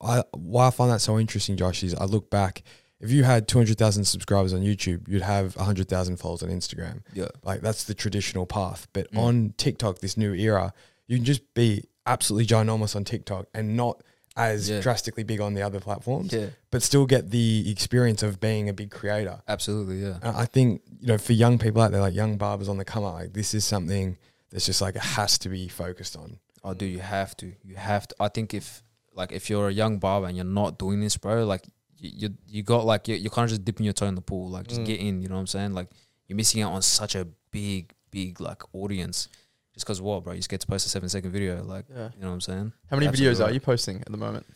I 0.00 0.24
why 0.32 0.66
I 0.66 0.70
find 0.70 0.90
that 0.90 1.00
so 1.00 1.18
interesting, 1.18 1.56
Josh, 1.56 1.82
is 1.82 1.94
I 1.94 2.04
look 2.04 2.28
back. 2.30 2.62
If 3.00 3.10
you 3.10 3.24
had 3.24 3.48
two 3.48 3.58
hundred 3.58 3.78
thousand 3.78 4.04
subscribers 4.04 4.52
on 4.52 4.60
YouTube, 4.60 5.08
you'd 5.08 5.22
have 5.22 5.54
hundred 5.54 5.88
thousand 5.88 6.18
followers 6.18 6.42
on 6.42 6.50
Instagram. 6.50 7.00
yeah, 7.14 7.28
Like 7.42 7.62
that's 7.62 7.84
the 7.84 7.94
traditional 7.94 8.44
path. 8.44 8.88
But 8.92 9.10
Mm. 9.12 9.18
on 9.18 9.54
TikTok, 9.56 10.00
this 10.00 10.18
new 10.18 10.34
era, 10.34 10.74
you 11.06 11.16
can 11.16 11.24
just 11.24 11.42
be 11.54 11.84
absolutely 12.06 12.46
ginormous 12.46 12.94
on 12.94 13.04
TikTok 13.04 13.46
and 13.54 13.74
not 13.76 14.02
as 14.36 14.68
Yeah. 14.68 14.80
drastically 14.80 15.22
big 15.22 15.40
on 15.40 15.54
the 15.54 15.62
other 15.62 15.78
platforms, 15.80 16.32
yeah, 16.32 16.46
but 16.70 16.82
still 16.82 17.06
get 17.06 17.30
the 17.30 17.70
experience 17.70 18.22
of 18.22 18.40
being 18.40 18.68
a 18.68 18.72
big 18.72 18.90
creator. 18.90 19.42
absolutely, 19.46 20.00
yeah. 20.02 20.18
And 20.22 20.36
I 20.36 20.44
think, 20.46 20.82
you 21.00 21.06
know, 21.08 21.18
for 21.18 21.32
young 21.34 21.58
people 21.58 21.80
out 21.82 21.92
there, 21.92 22.00
like 22.00 22.14
young 22.14 22.36
barbers 22.36 22.68
on 22.68 22.76
the 22.78 22.84
come 22.84 23.04
up, 23.04 23.14
like 23.14 23.32
this 23.32 23.54
is 23.54 23.64
something 23.64 24.16
that's 24.50 24.66
just 24.66 24.80
like 24.80 24.96
it 24.96 25.02
has 25.02 25.38
to 25.38 25.48
be 25.48 25.68
focused 25.68 26.16
on. 26.16 26.38
Oh, 26.64 26.74
dude, 26.74 26.92
you 26.92 27.00
have 27.00 27.36
to. 27.38 27.52
You 27.62 27.76
have 27.76 28.08
to. 28.08 28.14
I 28.20 28.28
think 28.28 28.54
if 28.54 28.82
like 29.14 29.30
if 29.32 29.48
you're 29.50 29.68
a 29.68 29.72
young 29.72 29.98
barber 29.98 30.26
and 30.26 30.36
you're 30.36 30.44
not 30.46 30.78
doing 30.78 31.00
this, 31.00 31.16
bro, 31.16 31.44
like 31.44 31.64
you 31.98 32.10
you, 32.16 32.34
you 32.48 32.62
got 32.62 32.84
like 32.86 33.06
you 33.06 33.14
you're 33.16 33.30
kind 33.30 33.44
of 33.44 33.50
just 33.50 33.64
dipping 33.64 33.84
your 33.84 33.92
toe 33.92 34.06
in 34.06 34.14
the 34.16 34.20
pool. 34.20 34.48
Like 34.50 34.66
just 34.66 34.80
Mm. 34.80 34.86
get 34.86 35.00
in. 35.00 35.22
You 35.22 35.28
know 35.28 35.34
what 35.36 35.40
I'm 35.42 35.46
saying? 35.46 35.74
Like 35.74 35.88
you're 36.26 36.36
missing 36.36 36.62
out 36.62 36.72
on 36.72 36.82
such 36.82 37.14
a 37.14 37.26
big 37.52 37.92
big 38.10 38.40
like 38.40 38.62
audience. 38.74 39.28
Just 39.74 39.86
because 39.86 40.00
what, 40.00 40.24
bro? 40.24 40.32
You 40.32 40.38
just 40.38 40.48
get 40.48 40.60
to 40.60 40.66
post 40.66 40.86
a 40.86 40.88
seven 40.88 41.08
second 41.08 41.30
video. 41.30 41.62
Like 41.62 41.84
Yeah. 41.90 42.08
you 42.16 42.22
know 42.22 42.28
what 42.28 42.34
I'm 42.34 42.40
saying? 42.40 42.72
How 42.90 42.96
many 42.96 43.08
Absolutely 43.08 43.36
videos 43.36 43.46
are 43.46 43.52
you 43.52 43.60
posting 43.60 44.00
at 44.00 44.10
the 44.10 44.16
moment? 44.16 44.46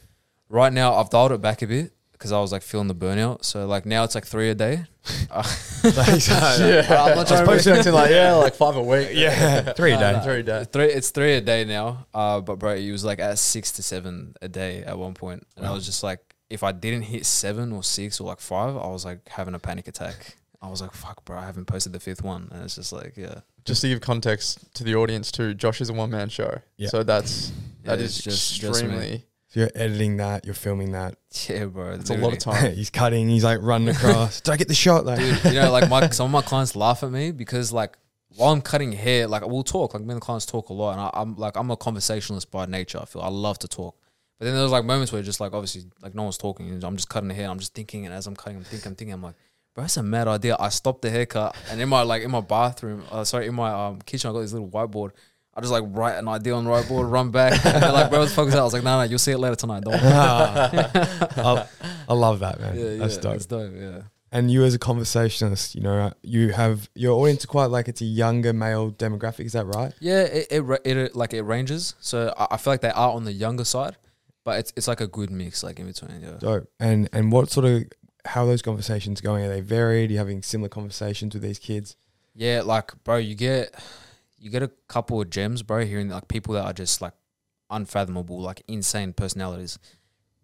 Right 0.49 0.73
now, 0.73 0.95
I've 0.95 1.11
dialed 1.11 1.33
it 1.33 1.41
back 1.41 1.61
a 1.63 1.67
bit 1.67 1.93
because 2.13 2.33
I 2.33 2.41
was 2.41 2.53
like 2.53 2.63
feeling 2.63 2.89
the 2.89 2.95
burnout. 2.95 3.45
So 3.45 3.67
like 3.67 3.85
now 3.85 4.05
it's 4.05 4.15
like 4.15 4.25
three 4.27 4.51
a 4.51 4.55
day. 4.55 4.85
Uh, 5.31 5.43
yeah, 5.85 6.87
I'm 7.05 7.17
not 7.17 7.27
to 7.29 7.45
posting 7.45 7.75
something 7.75 7.93
like 7.93 8.11
yeah, 8.11 8.35
like 8.35 8.55
five 8.55 8.77
a 8.77 8.83
week. 8.83 9.11
Yeah, 9.13 9.73
three 9.73 9.93
a 9.93 9.99
day. 9.99 10.13
nah. 10.13 10.21
Three 10.21 10.41
a 10.41 10.43
day. 10.43 10.65
Three, 10.71 10.87
it's 10.87 11.11
three 11.11 11.35
a 11.35 11.41
day 11.41 11.65
now. 11.65 12.07
Uh, 12.15 12.41
but 12.41 12.59
bro, 12.59 12.73
it 12.75 12.91
was 12.91 13.05
like 13.05 13.19
at 13.19 13.39
six 13.39 13.73
to 13.73 13.83
seven 13.83 14.35
a 14.43 14.49
day 14.49 14.83
at 14.85 14.99
one 14.99 15.15
point, 15.15 15.47
and 15.57 15.67
I 15.67 15.73
was 15.73 15.85
just 15.87 16.03
like, 16.03 16.21
if 16.51 16.63
I 16.63 16.73
didn't 16.73 17.03
hit 17.03 17.25
seven 17.27 17.73
or 17.73 17.83
six 17.83 18.21
or 18.21 18.27
like 18.29 18.41
five, 18.41 18.77
I 18.77 18.87
was 18.89 19.05
like 19.05 19.29
having 19.29 19.55
a 19.55 19.59
panic 19.59 19.87
attack. 19.89 20.37
I 20.61 20.69
was 20.69 20.81
like, 20.83 20.93
fuck, 20.93 21.25
bro, 21.25 21.39
I 21.39 21.47
haven't 21.47 21.67
posted 21.67 21.93
the 21.93 22.01
fifth 22.01 22.23
one, 22.23 22.49
and 22.51 22.65
it's 22.65 22.75
just 22.75 22.93
like, 22.93 23.17
yeah, 23.17 23.41
Just 23.65 23.83
to 23.83 23.89
give 23.89 24.01
context 24.01 24.75
to 24.75 24.83
the 24.85 24.97
audience 24.97 25.31
too, 25.31 25.55
Josh 25.55 25.81
is 25.81 25.89
a 25.89 25.93
one 25.93 26.11
man 26.11 26.29
show. 26.29 26.61
Yeah. 26.77 26.89
So 26.89 27.03
that's 27.05 27.53
that 27.85 27.99
Yeah, 27.99 28.05
is 28.05 28.17
it's 28.17 28.25
just- 28.25 28.61
just 28.61 28.71
extremely 28.83 29.25
So 29.49 29.61
you're 29.61 29.71
editing 29.77 30.17
that, 30.19 30.45
you're 30.45 30.55
filming 30.55 30.93
that. 30.93 31.17
yeah, 31.49 31.67
bro, 31.67 31.93
it's 31.93 32.11
a 32.11 32.17
lot 32.17 32.33
of 32.33 32.39
time. 32.41 32.75
he's 32.75 32.91
cutting, 32.91 33.29
he's 33.29 33.45
like 33.45 33.61
running 33.63 33.89
across. 33.91 34.41
Did 34.43 34.51
I 34.53 34.57
get 34.57 34.69
the 34.69 34.75
shot? 34.75 35.07
Like, 35.07 35.19
dude. 35.21 35.45
You 35.45 35.61
know, 35.61 35.71
like 35.71 35.89
my 35.89 36.09
some 36.11 36.27
of 36.27 36.33
my 36.33 36.43
clients 36.43 36.75
laugh 36.75 37.03
at 37.05 37.11
me 37.11 37.31
because 37.31 37.73
like 37.73 37.97
while 38.37 38.53
I'm 38.53 38.61
cutting 38.61 38.93
hair, 38.93 39.27
like 39.27 39.47
we'll 39.47 39.63
talk. 39.65 39.95
Like 39.95 40.03
me 40.03 40.11
and 40.11 40.17
the 40.21 40.25
clients 40.25 40.45
talk 40.47 40.69
a 40.71 40.73
lot, 40.73 40.93
and 40.93 41.01
I, 41.01 41.11
I'm 41.15 41.35
like 41.37 41.57
I'm 41.57 41.71
a 41.71 41.77
conversationalist 41.77 42.51
by 42.51 42.67
nature. 42.67 42.99
I 43.01 43.05
feel 43.05 43.23
I 43.23 43.29
love 43.29 43.59
to 43.61 43.69
talk. 43.69 43.97
But 44.39 44.45
then 44.47 44.55
there's 44.55 44.71
like 44.71 44.85
moments 44.85 45.13
where 45.13 45.23
just 45.23 45.41
like 45.41 45.53
obviously 45.53 45.85
like 46.03 46.15
no 46.15 46.23
one's 46.25 46.37
talking, 46.39 46.69
and 46.69 46.83
I'm 46.85 46.97
just 46.97 47.09
cutting 47.09 47.29
the 47.29 47.35
hair. 47.35 47.49
I'm 47.49 47.59
just 47.59 47.75
thinking, 47.75 48.05
and 48.07 48.15
as 48.15 48.27
I'm 48.27 48.37
cutting, 48.37 48.59
I'm 48.59 48.65
thinking, 48.65 48.89
I'm 48.89 48.95
thinking, 48.97 49.13
I'm 49.15 49.23
like, 49.23 49.35
bro, 49.79 49.85
that's 49.85 49.97
a 49.97 50.03
mad 50.03 50.27
idea. 50.27 50.57
I 50.59 50.71
stopped 50.71 51.03
the 51.03 51.11
haircut, 51.11 51.57
and 51.71 51.81
in 51.81 51.89
my 51.89 52.03
like 52.03 52.23
in 52.23 52.33
my 52.33 52.41
bathroom, 52.41 53.05
uh, 53.13 53.23
sorry, 53.23 53.47
in 53.47 53.55
my 53.55 53.71
um, 53.71 54.01
kitchen, 54.01 54.29
I 54.29 54.33
got 54.33 54.41
this 54.41 54.53
little 54.53 54.69
whiteboard. 54.69 55.13
I 55.55 55.61
just 55.61 55.73
like 55.73 55.85
write 55.87 56.19
an 56.19 56.27
idea 56.27 56.55
on 56.55 56.65
the 56.65 56.71
whiteboard, 56.71 57.11
run 57.11 57.31
back, 57.31 57.53
and 57.65 57.93
like, 57.93 58.11
bro, 58.11 58.21
what 58.21 58.29
the 58.29 58.35
fuck 58.35 58.49
is 58.49 58.55
that? 58.55 58.61
I 58.61 58.65
was 58.65 58.73
like, 58.73 58.83
no, 58.83 58.99
no, 58.99 59.05
you'll 59.05 59.21
see 59.21 59.33
it 59.33 59.39
later 59.39 59.55
tonight. 59.55 59.85
Don't. 59.85 59.95
worry." 59.95 60.03
I, 60.11 61.67
I 62.09 62.15
love 62.15 62.41
that, 62.41 62.61
man. 62.61 62.77
yeah, 62.77 62.85
yeah, 62.85 62.99
That's 62.99 63.17
dope. 63.19 63.33
That's 63.33 63.47
dope. 63.47 63.73
Yeah. 63.77 64.03
And 64.31 64.51
you 64.51 64.65
as 64.65 64.75
a 64.75 64.79
conversationalist, 64.79 65.75
you 65.75 65.81
know, 65.81 66.13
you 66.23 66.51
have 66.53 66.91
your 66.95 67.19
audience 67.19 67.47
quite 67.47 67.67
like 67.67 67.89
it's 67.89 68.03
a 68.03 68.05
younger 68.05 68.53
male 68.53 68.91
demographic. 68.91 69.47
Is 69.47 69.53
that 69.53 69.65
right? 69.65 69.95
Yeah, 70.01 70.23
it, 70.23 70.49
it, 70.51 70.81
it, 70.85 71.17
like 71.17 71.33
it 71.33 71.43
ranges. 71.43 71.95
So 72.01 72.35
I, 72.37 72.49
I 72.51 72.57
feel 72.57 72.73
like 72.73 72.81
they 72.81 72.91
are 72.91 73.13
on 73.13 73.25
the 73.25 73.33
younger 73.33 73.65
side, 73.65 73.97
but 74.45 74.59
it's 74.59 74.73
it's 74.77 74.89
like 74.89 75.01
a 75.01 75.07
good 75.07 75.31
mix, 75.31 75.63
like 75.63 75.79
in 75.79 75.87
between. 75.87 76.21
Yeah. 76.21 76.37
Dope. 76.41 76.69
And 76.81 77.09
and 77.13 77.31
what 77.33 77.51
sort 77.51 77.65
of 77.65 77.85
how 78.29 78.45
are 78.45 78.47
those 78.47 78.63
conversations 78.63 79.21
going? 79.21 79.45
Are 79.45 79.49
they 79.49 79.63
varied? 79.63 80.11
Are 80.11 80.13
you 80.13 80.19
having 80.19 80.43
similar 80.43 80.69
conversations 80.69 81.35
with 81.35 81.43
these 81.43 81.59
kids? 81.59 81.97
Yeah, 82.35 82.63
like 82.65 82.93
bro, 83.03 83.17
you 83.17 83.35
get 83.35 83.75
you 84.39 84.51
get 84.51 84.63
a 84.63 84.71
couple 84.87 85.21
of 85.21 85.31
gems, 85.31 85.63
bro, 85.63 85.85
hearing 85.85 86.09
like 86.09 86.29
people 86.29 86.55
that 86.55 86.65
are 86.65 86.73
just 86.73 87.01
like 87.01 87.15
unfathomable, 87.71 88.41
like 88.41 88.63
insane 88.69 89.13
personalities. 89.15 89.79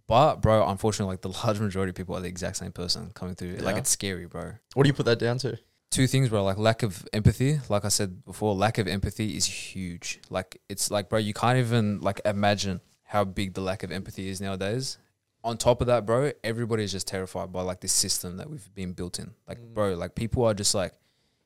But 0.06 0.36
bro, 0.36 0.66
unfortunately, 0.66 1.12
like 1.12 1.20
the 1.20 1.28
large 1.44 1.60
majority 1.60 1.90
of 1.90 1.96
people 1.96 2.16
are 2.16 2.20
the 2.20 2.28
exact 2.28 2.56
same 2.56 2.72
person 2.72 3.10
coming 3.14 3.34
through. 3.34 3.56
Like 3.56 3.76
it's 3.76 3.90
scary, 3.90 4.26
bro. 4.26 4.52
What 4.74 4.84
do 4.84 4.88
you 4.88 4.94
put 4.94 5.06
that 5.06 5.18
down 5.18 5.38
to? 5.38 5.58
Two 5.90 6.06
things, 6.06 6.30
bro. 6.30 6.42
Like 6.42 6.58
lack 6.58 6.82
of 6.82 7.06
empathy. 7.12 7.60
Like 7.68 7.84
I 7.84 7.88
said 7.88 8.24
before, 8.24 8.54
lack 8.54 8.78
of 8.78 8.88
empathy 8.88 9.36
is 9.36 9.44
huge. 9.44 10.20
Like 10.30 10.60
it's 10.68 10.90
like, 10.90 11.10
bro, 11.10 11.18
you 11.18 11.34
can't 11.34 11.58
even 11.58 12.00
like 12.00 12.20
imagine 12.24 12.80
how 13.04 13.24
big 13.24 13.52
the 13.52 13.60
lack 13.60 13.82
of 13.82 13.92
empathy 13.92 14.28
is 14.28 14.40
nowadays. 14.40 14.98
On 15.44 15.56
top 15.58 15.80
of 15.82 15.86
that, 15.88 16.06
bro, 16.06 16.32
everybody's 16.42 16.90
just 16.90 17.06
terrified 17.06 17.52
by 17.52 17.60
like 17.62 17.80
this 17.80 17.92
system 17.92 18.38
that 18.38 18.48
we've 18.50 18.74
been 18.74 18.92
built 18.94 19.18
in. 19.18 19.34
Like, 19.46 19.58
Mm. 19.60 19.74
bro, 19.74 19.94
like 19.94 20.14
people 20.14 20.44
are 20.44 20.54
just 20.54 20.74
like, 20.74 20.94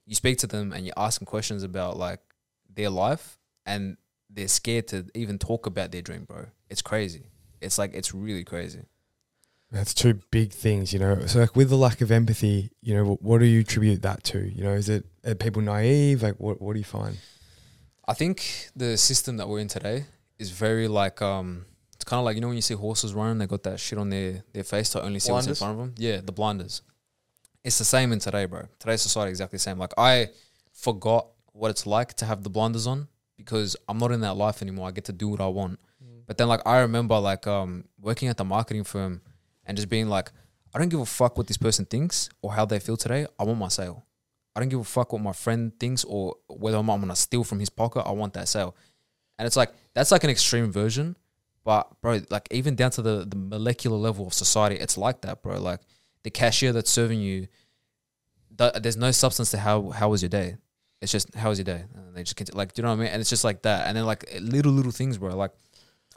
you 0.07 0.15
speak 0.15 0.39
to 0.39 0.47
them 0.47 0.73
and 0.73 0.87
you 0.87 0.93
ask 0.97 1.19
them 1.21 1.27
questions 1.27 1.63
about 1.65 1.97
like 1.97 2.21
their 2.73 2.91
life, 2.91 3.39
and 3.67 3.97
they're 4.31 4.49
scared 4.49 4.87
to 4.89 5.07
even 5.15 5.39
talk 5.39 5.67
about 5.67 5.91
their 5.91 6.01
dream, 6.03 6.25
bro. 6.25 6.47
It's 6.71 6.81
crazy. 6.83 7.25
It's 7.61 7.77
like 7.77 7.93
it's 7.93 8.15
really 8.15 8.45
crazy. 8.45 8.83
That's 9.73 9.93
two 9.93 10.15
big 10.31 10.53
things, 10.53 10.93
you 10.95 10.99
know. 10.99 11.27
So, 11.27 11.41
like, 11.41 11.55
with 11.57 11.69
the 11.69 11.77
lack 11.77 12.01
of 12.01 12.11
empathy, 12.11 12.71
you 12.81 12.95
know, 12.95 13.05
what, 13.05 13.21
what 13.23 13.39
do 13.41 13.47
you 13.47 13.61
attribute 13.61 14.01
that 14.03 14.23
to? 14.25 14.39
You 14.49 14.63
know, 14.63 14.73
is 14.73 14.89
it 14.89 15.05
are 15.27 15.35
people 15.35 15.61
naive? 15.61 16.23
Like, 16.23 16.37
what 16.39 16.63
what 16.63 16.73
do 16.75 16.79
you 16.79 16.85
find? 16.85 17.19
I 18.07 18.15
think 18.15 18.69
the 18.77 18.97
system 18.97 19.37
that 19.39 19.49
we're 19.49 19.59
in 19.59 19.69
today 19.69 20.05
is 20.39 20.51
very 20.53 20.89
like 20.89 21.21
um 21.21 21.67
it's 21.75 21.78
kind 22.09 22.19
of 22.19 22.25
like 22.25 22.37
you 22.37 22.41
know 22.41 22.49
when 22.49 22.57
you 22.57 22.63
see 22.63 22.75
horses 22.75 23.13
running 23.13 23.37
they 23.37 23.47
got 23.47 23.63
that 23.65 23.79
shit 23.79 23.99
on 23.99 24.09
their 24.09 24.43
their 24.55 24.65
face 24.65 24.89
to 24.91 25.03
only 25.03 25.21
see 25.21 25.31
what's 25.31 25.47
in 25.47 25.55
front 25.55 25.73
of 25.73 25.79
them 25.79 25.95
yeah 25.99 26.21
the 26.25 26.33
blinders. 26.33 26.81
It's 27.63 27.77
the 27.77 27.85
same 27.85 28.13
in 28.13 28.19
today 28.19 28.47
bro. 28.47 28.63
Today's 28.79 29.03
society 29.03 29.31
exactly 29.31 29.59
the 29.59 29.61
same. 29.61 29.79
Like 29.79 29.93
I 29.99 30.31
forgot 30.73 31.27
what 31.53 31.71
it's 31.71 31.87
like 31.87 32.15
to 32.15 32.25
have 32.25 32.43
the 32.43 32.51
blinders 32.51 32.87
on 32.87 33.09
because 33.37 33.77
I'm 33.89 33.99
not 33.99 34.11
in 34.13 34.21
that 34.21 34.35
life 34.35 34.63
anymore. 34.63 34.89
I 34.89 34.91
get 34.91 35.05
to 35.05 35.13
do 35.13 35.29
what 35.29 35.41
I 35.41 35.49
want. 35.49 35.79
But 36.27 36.39
then 36.39 36.49
like 36.49 36.61
I 36.67 36.79
remember 36.79 37.19
like 37.19 37.47
um 37.47 37.85
working 38.01 38.29
at 38.29 38.37
the 38.39 38.45
marketing 38.45 38.85
firm 38.85 39.21
and 39.67 39.77
just 39.77 39.91
being 39.91 40.09
like 40.09 40.33
I 40.75 40.79
don't 40.79 40.89
give 40.89 41.01
a 41.01 41.07
fuck 41.07 41.37
what 41.37 41.47
this 41.47 41.57
person 41.59 41.85
thinks 41.85 42.31
or 42.41 42.53
how 42.53 42.65
they 42.65 42.79
feel 42.79 42.97
today. 42.97 43.27
I 43.39 43.45
want 43.45 43.59
my 43.59 43.69
sale. 43.69 44.07
I 44.55 44.61
don't 44.61 44.69
give 44.71 44.81
a 44.81 44.85
fuck 44.85 45.13
what 45.13 45.23
my 45.23 45.33
friend 45.33 45.73
thinks 45.79 46.05
or 46.05 46.37
whether 46.49 46.79
I'm, 46.79 46.91
I'm 46.91 47.01
gonna 47.01 47.17
steal 47.17 47.45
from 47.45 47.61
his 47.61 47.71
pocket. 47.71 48.03
I 48.07 48.13
want 48.13 48.33
that 48.35 48.49
sale, 48.49 48.75
and 49.39 49.47
it's 49.47 49.57
like 49.57 49.73
that's 49.95 50.11
like 50.11 50.25
an 50.25 50.31
extreme 50.31 50.73
version, 50.73 51.17
but 51.69 52.01
bro, 52.01 52.21
like 52.31 52.49
even 52.51 52.77
down 52.77 52.91
to 52.93 53.03
the 53.03 53.27
the 53.29 53.37
molecular 53.37 53.99
level 53.99 54.27
of 54.27 54.33
society, 54.33 54.77
it's 54.77 54.97
like 54.97 55.21
that, 55.21 55.43
bro. 55.43 55.61
Like 55.61 55.81
the 56.23 56.31
cashier 56.31 56.73
that's 56.73 56.91
serving 56.91 57.21
you, 57.21 57.47
th- 58.57 58.73
there's 58.81 58.97
no 58.97 59.11
substance 59.11 59.51
to 59.51 59.59
how 59.59 59.91
how 59.91 60.09
was 60.09 60.23
your 60.23 60.31
day. 60.31 60.57
It's 61.03 61.13
just 61.13 61.35
how 61.35 61.51
was 61.51 61.59
your 61.59 61.67
day, 61.67 61.85
and 61.95 62.17
they 62.17 62.23
just 62.23 62.37
continue, 62.37 62.57
like 62.57 62.73
do 62.73 62.81
you 62.81 62.85
know 62.85 62.89
what 62.93 63.01
I 63.01 63.03
mean? 63.03 63.13
And 63.13 63.21
it's 63.21 63.29
just 63.29 63.45
like 63.45 63.61
that, 63.65 63.87
and 63.87 63.99
then 63.99 64.07
like 64.07 64.25
little 64.41 64.73
little 64.73 64.93
things, 64.93 65.19
bro. 65.19 65.37
Like 65.37 65.51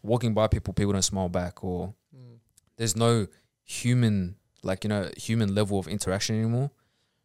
walking 0.03 0.33
by 0.33 0.47
people, 0.47 0.73
people 0.73 0.93
don't 0.93 1.01
smile 1.01 1.27
back, 1.27 1.65
or 1.65 1.95
mm. 2.15 2.37
there's 2.77 2.95
no 2.95 3.27
human 3.65 4.37
like 4.63 4.85
you 4.85 4.89
know 4.89 5.09
human 5.17 5.53
level 5.53 5.79
of 5.79 5.87
interaction 5.89 6.37
anymore 6.37 6.71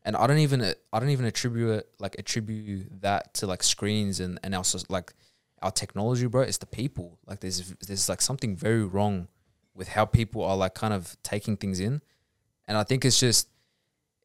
and 0.04 0.16
i 0.16 0.26
don't 0.26 0.38
even 0.38 0.62
i 0.92 0.98
don't 0.98 1.10
even 1.10 1.26
attribute 1.26 1.70
it 1.78 1.88
like 1.98 2.16
attribute 2.18 2.88
that 3.02 3.34
to 3.34 3.46
like 3.46 3.62
screens 3.62 4.20
and 4.20 4.38
and 4.42 4.54
soc- 4.64 4.88
like 4.88 5.12
our 5.62 5.70
technology 5.70 6.26
bro 6.26 6.42
it's 6.42 6.58
the 6.58 6.66
people. 6.66 7.18
Like 7.26 7.40
there's 7.40 7.72
there's 7.86 8.08
like 8.08 8.20
something 8.20 8.56
very 8.56 8.84
wrong 8.84 9.28
with 9.74 9.88
how 9.88 10.04
people 10.06 10.42
are 10.44 10.56
like 10.56 10.74
kind 10.74 10.94
of 10.94 11.16
taking 11.22 11.56
things 11.56 11.80
in. 11.80 12.00
And 12.68 12.76
i 12.76 12.82
think 12.82 13.04
it's 13.04 13.20
just 13.20 13.48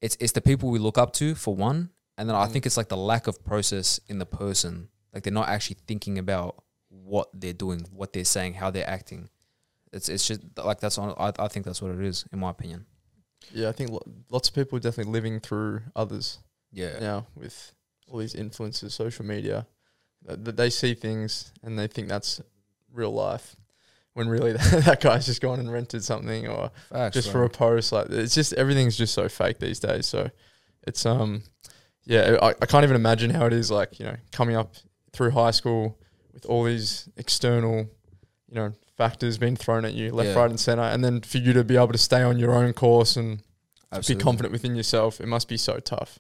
it's 0.02 0.18
it's 0.20 0.32
the 0.34 0.42
people 0.42 0.70
we 0.70 0.80
look 0.80 0.98
up 0.98 1.14
to 1.14 1.36
for 1.36 1.56
one. 1.56 1.90
And 2.18 2.28
then 2.30 2.36
i 2.36 2.46
Mm. 2.46 2.52
think 2.52 2.66
it's 2.66 2.78
like 2.78 2.90
the 2.90 2.98
lack 2.98 3.28
of 3.28 3.44
process 3.44 4.00
in 4.08 4.20
the 4.20 4.26
person. 4.26 4.90
Like 5.14 5.24
they're 5.24 5.34
not 5.34 5.50
actually 5.50 5.78
thinking 5.88 6.18
about 6.18 6.64
what 6.90 7.30
they're 7.34 7.54
doing 7.54 7.86
what 7.92 8.14
they're 8.14 8.26
saying 8.26 8.56
how 8.56 8.70
they're 8.72 8.90
acting. 8.90 9.30
It's 9.94 10.08
it's 10.10 10.28
just 10.28 10.42
like 10.58 10.80
that's 10.80 10.98
on 10.98 11.14
I, 11.18 11.32
I 11.46 11.48
think 11.48 11.66
that's 11.66 11.82
what 11.82 11.92
it 11.92 12.02
is 12.02 12.26
in 12.32 12.40
my 12.40 12.50
opinion. 12.50 12.86
Yeah, 13.54 13.70
I 13.70 13.72
think 13.72 13.90
lo- 13.92 14.06
lots 14.30 14.50
of 14.50 14.56
people 14.56 14.78
are 14.78 14.82
definitely 14.82 15.12
living 15.12 15.40
through 15.40 15.82
others 15.96 16.40
yeah. 16.72 17.00
now 17.00 17.28
with 17.36 17.74
all 18.08 18.20
these 18.20 18.36
influences, 18.36 18.94
social 18.94 19.26
media. 19.26 19.66
That 20.25 20.46
that 20.46 20.58
they 20.58 20.70
see 20.70 20.94
things 20.94 21.51
and 21.63 21.77
they 21.79 21.88
think 21.88 22.07
that's 22.07 22.42
real 22.94 23.12
life, 23.12 23.55
when 24.14 24.27
really 24.29 24.51
that 24.72 25.00
guy's 25.01 25.25
just 25.25 25.42
gone 25.42 25.60
and 25.60 25.72
rented 25.72 26.03
something 26.03 26.48
or 26.48 26.72
Facts, 26.90 27.16
just 27.16 27.31
bro. 27.31 27.42
for 27.42 27.46
a 27.46 27.50
post. 27.50 27.92
Like 27.92 28.10
it's 28.10 28.36
just 28.36 28.53
everything's 28.53 28.98
just 28.98 29.14
so 29.14 29.27
fake 29.29 29.60
these 29.60 29.79
days. 29.79 30.05
So 30.05 30.29
it's 30.86 31.05
um 31.05 31.44
yeah, 32.05 32.38
I, 32.42 32.50
I 32.62 32.66
can't 32.66 32.84
even 32.84 32.96
imagine 32.96 33.29
how 33.31 33.46
it 33.46 33.53
is 33.53 33.72
like 33.72 34.00
you 34.00 34.05
know 34.05 34.16
coming 34.31 34.55
up 34.55 34.74
through 35.14 35.31
high 35.31 35.51
school 35.51 35.98
with 36.34 36.46
all 36.46 36.64
these 36.64 37.10
external 37.18 37.88
you 38.48 38.55
know 38.55 38.74
factors 38.98 39.38
being 39.40 39.55
thrown 39.55 39.86
at 39.86 39.94
you 39.94 40.12
left, 40.12 40.29
Yeah. 40.29 40.36
right, 40.36 40.50
and 40.50 40.60
center, 40.60 40.84
and 40.84 41.03
then 41.03 41.22
for 41.22 41.40
you 41.40 41.53
to 41.53 41.64
be 41.64 41.75
able 41.77 41.92
to 41.94 41.98
stay 41.98 42.22
on 42.22 42.38
your 42.38 42.53
own 42.53 42.74
course 42.74 43.16
and 43.16 43.42
Absolutely. 43.92 44.20
be 44.20 44.24
confident 44.24 44.51
within 44.51 44.75
yourself, 44.75 45.20
it 45.20 45.27
must 45.27 45.48
be 45.48 45.57
so 45.57 45.79
tough. 45.79 46.20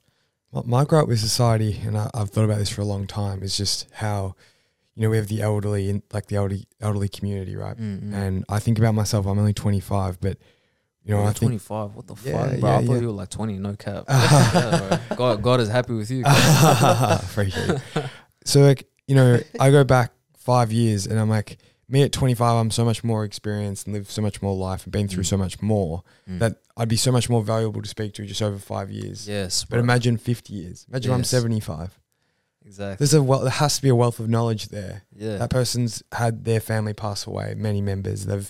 My, 0.51 0.61
my 0.65 0.85
gripe 0.85 1.07
with 1.07 1.19
society, 1.19 1.79
and 1.85 1.97
I, 1.97 2.09
I've 2.13 2.29
thought 2.29 2.45
about 2.45 2.57
this 2.59 2.69
for 2.69 2.81
a 2.81 2.85
long 2.85 3.07
time, 3.07 3.41
is 3.43 3.55
just 3.57 3.87
how, 3.93 4.35
you 4.95 5.03
know, 5.03 5.09
we 5.09 5.17
have 5.17 5.27
the 5.27 5.41
elderly, 5.41 5.89
in, 5.89 6.03
like 6.13 6.27
the 6.27 6.35
elderly 6.35 6.65
elderly 6.79 7.07
community, 7.09 7.55
right? 7.55 7.77
Mm-mm. 7.77 8.13
And 8.13 8.45
I 8.49 8.59
think 8.59 8.77
about 8.79 8.93
myself. 8.93 9.25
I'm 9.25 9.39
only 9.39 9.53
25, 9.53 10.19
but 10.19 10.37
you 11.03 11.13
know, 11.15 11.21
You're 11.21 11.29
I 11.29 11.33
think 11.33 11.49
25. 11.51 11.95
What 11.95 12.07
the 12.07 12.15
Yeah, 12.23 12.49
fuck, 12.49 12.59
bro? 12.59 12.69
yeah, 12.69 12.77
I 12.77 12.85
thought 12.85 13.01
you 13.01 13.07
were 13.07 13.13
like 13.13 13.29
20. 13.29 13.57
No 13.57 13.75
cap. 13.75 14.05
God, 15.17 15.41
God 15.41 15.59
is 15.59 15.69
happy 15.69 15.93
with 15.93 16.11
you. 16.11 16.23
Appreciate. 16.25 17.79
So 18.43 18.61
like, 18.61 18.87
you 19.07 19.13
know, 19.13 19.39
I 19.59 19.69
go 19.69 19.83
back 19.83 20.13
five 20.35 20.71
years 20.71 21.05
and 21.05 21.19
I'm 21.19 21.29
like, 21.29 21.59
me 21.91 22.03
at 22.03 22.11
25, 22.11 22.55
I'm 22.55 22.71
so 22.71 22.85
much 22.85 23.03
more 23.03 23.23
experienced 23.25 23.85
and 23.85 23.93
lived 23.93 24.09
so 24.09 24.21
much 24.21 24.41
more 24.41 24.55
life 24.55 24.83
and 24.85 24.91
been 24.91 25.07
through 25.07 25.23
Mm. 25.23 25.27
so 25.27 25.37
much 25.37 25.61
more 25.61 26.03
Mm. 26.29 26.39
that 26.39 26.57
I'd 26.77 26.87
be 26.89 26.95
so 26.95 27.11
much 27.11 27.29
more 27.29 27.43
valuable 27.43 27.81
to 27.81 27.89
speak 27.89 28.13
to 28.13 28.25
just 28.25 28.41
over 28.41 28.57
five 28.57 28.89
years. 28.89 29.27
yes, 29.27 29.65
But 29.69 29.79
imagine 29.79 30.17
50 30.17 30.53
years. 30.53 30.85
Imagine 30.89 31.11
I'm 31.13 31.23
75. 31.23 31.99
exactly. 32.65 32.97
There's 32.97 33.13
a 33.13 33.21
well, 33.21 33.39
there 33.41 33.49
has 33.49 33.75
to 33.77 33.81
be 33.81 33.89
a 33.89 33.95
wealth 33.95 34.19
of 34.19 34.29
knowledge 34.29 34.69
there. 34.69 35.03
Yeah, 35.15 35.37
That 35.37 35.49
person's 35.49 36.01
had 36.13 36.45
their 36.45 36.59
family 36.59 36.93
pass 36.93 37.27
away, 37.27 37.53
many 37.57 37.81
members. 37.81 38.25
They've 38.25 38.49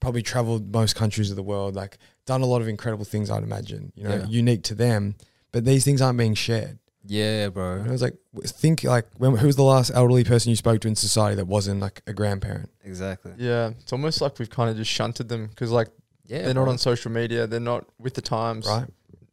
probably 0.00 0.22
traveled 0.22 0.72
most 0.72 0.94
countries 0.94 1.30
of 1.30 1.36
the 1.36 1.42
world, 1.42 1.74
like 1.74 1.98
done 2.26 2.42
a 2.42 2.46
lot 2.46 2.60
of 2.62 2.68
incredible 2.68 3.04
things, 3.06 3.30
I'd 3.30 3.42
imagine, 3.42 3.92
you 3.94 4.04
know, 4.04 4.16
Yeah. 4.16 4.26
unique 4.26 4.62
to 4.64 4.74
them. 4.74 5.14
But 5.52 5.64
these 5.64 5.84
things 5.84 6.02
aren't 6.02 6.18
being 6.18 6.34
shared. 6.34 6.78
Yeah, 7.06 7.46
And 7.54 7.88
I 7.88 7.92
was 7.92 8.02
like, 8.02 8.16
think 8.46 8.82
like, 8.84 9.06
when, 9.18 9.36
who 9.36 9.46
was 9.46 9.56
the 9.56 9.62
last 9.62 9.90
elderly 9.94 10.24
person 10.24 10.50
you 10.50 10.56
spoke 10.56 10.80
to 10.82 10.88
in 10.88 10.96
society 10.96 11.36
that 11.36 11.46
wasn't 11.46 11.80
like 11.80 12.02
a 12.06 12.12
grandparent? 12.12 12.70
Exactly. 12.82 13.32
Yeah, 13.36 13.70
it's 13.80 13.92
almost 13.92 14.20
like 14.20 14.38
we've 14.38 14.50
kind 14.50 14.70
of 14.70 14.76
just 14.76 14.90
shunted 14.90 15.28
them 15.28 15.48
because 15.48 15.70
like 15.70 15.88
Yeah, 16.26 16.42
they're 16.42 16.54
not 16.54 16.68
on 16.68 16.78
social 16.78 17.10
media, 17.10 17.46
they're 17.46 17.60
not 17.60 17.84
with 17.98 18.14
the 18.14 18.22
times 18.22 18.66
Right. 18.66 18.86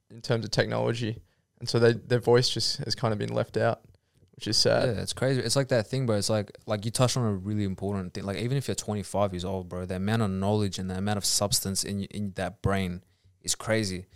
in 0.10 0.22
terms 0.22 0.44
of 0.46 0.52
technology, 0.52 1.22
and 1.60 1.70
so 1.70 1.80
they 1.80 1.94
their 1.94 2.20
voice 2.20 2.50
just 2.50 2.78
has 2.84 2.96
kind 2.96 3.14
of 3.14 3.20
been 3.20 3.34
left 3.34 3.56
out, 3.56 3.80
which 4.36 4.48
is 4.48 4.58
sad. 4.58 4.90
Yeah, 4.96 5.02
it's 5.02 5.14
crazy. 5.14 5.40
It's 5.42 5.56
like 5.56 5.70
that 5.70 5.88
thing, 5.88 6.06
bro. 6.06 6.18
It's 6.18 6.30
like 6.30 6.52
like 6.66 6.84
you 6.86 6.92
touched 6.92 7.16
on 7.16 7.24
a 7.26 7.34
really 7.34 7.64
important 7.64 8.14
thing. 8.14 8.26
Like 8.26 8.38
even 8.38 8.58
if 8.58 8.68
you're 8.68 8.76
25 8.76 9.34
years 9.34 9.46
old, 9.46 9.70
bro, 9.70 9.86
the 9.86 9.96
amount 9.96 10.24
of 10.24 10.30
knowledge 10.32 10.78
and 10.80 10.90
the 10.90 10.98
amount 10.98 11.18
of 11.18 11.26
substance 11.26 11.84
in 11.86 12.04
in 12.06 12.34
that 12.36 12.62
brain 12.62 13.04
is 13.42 13.56
crazy. 13.56 14.08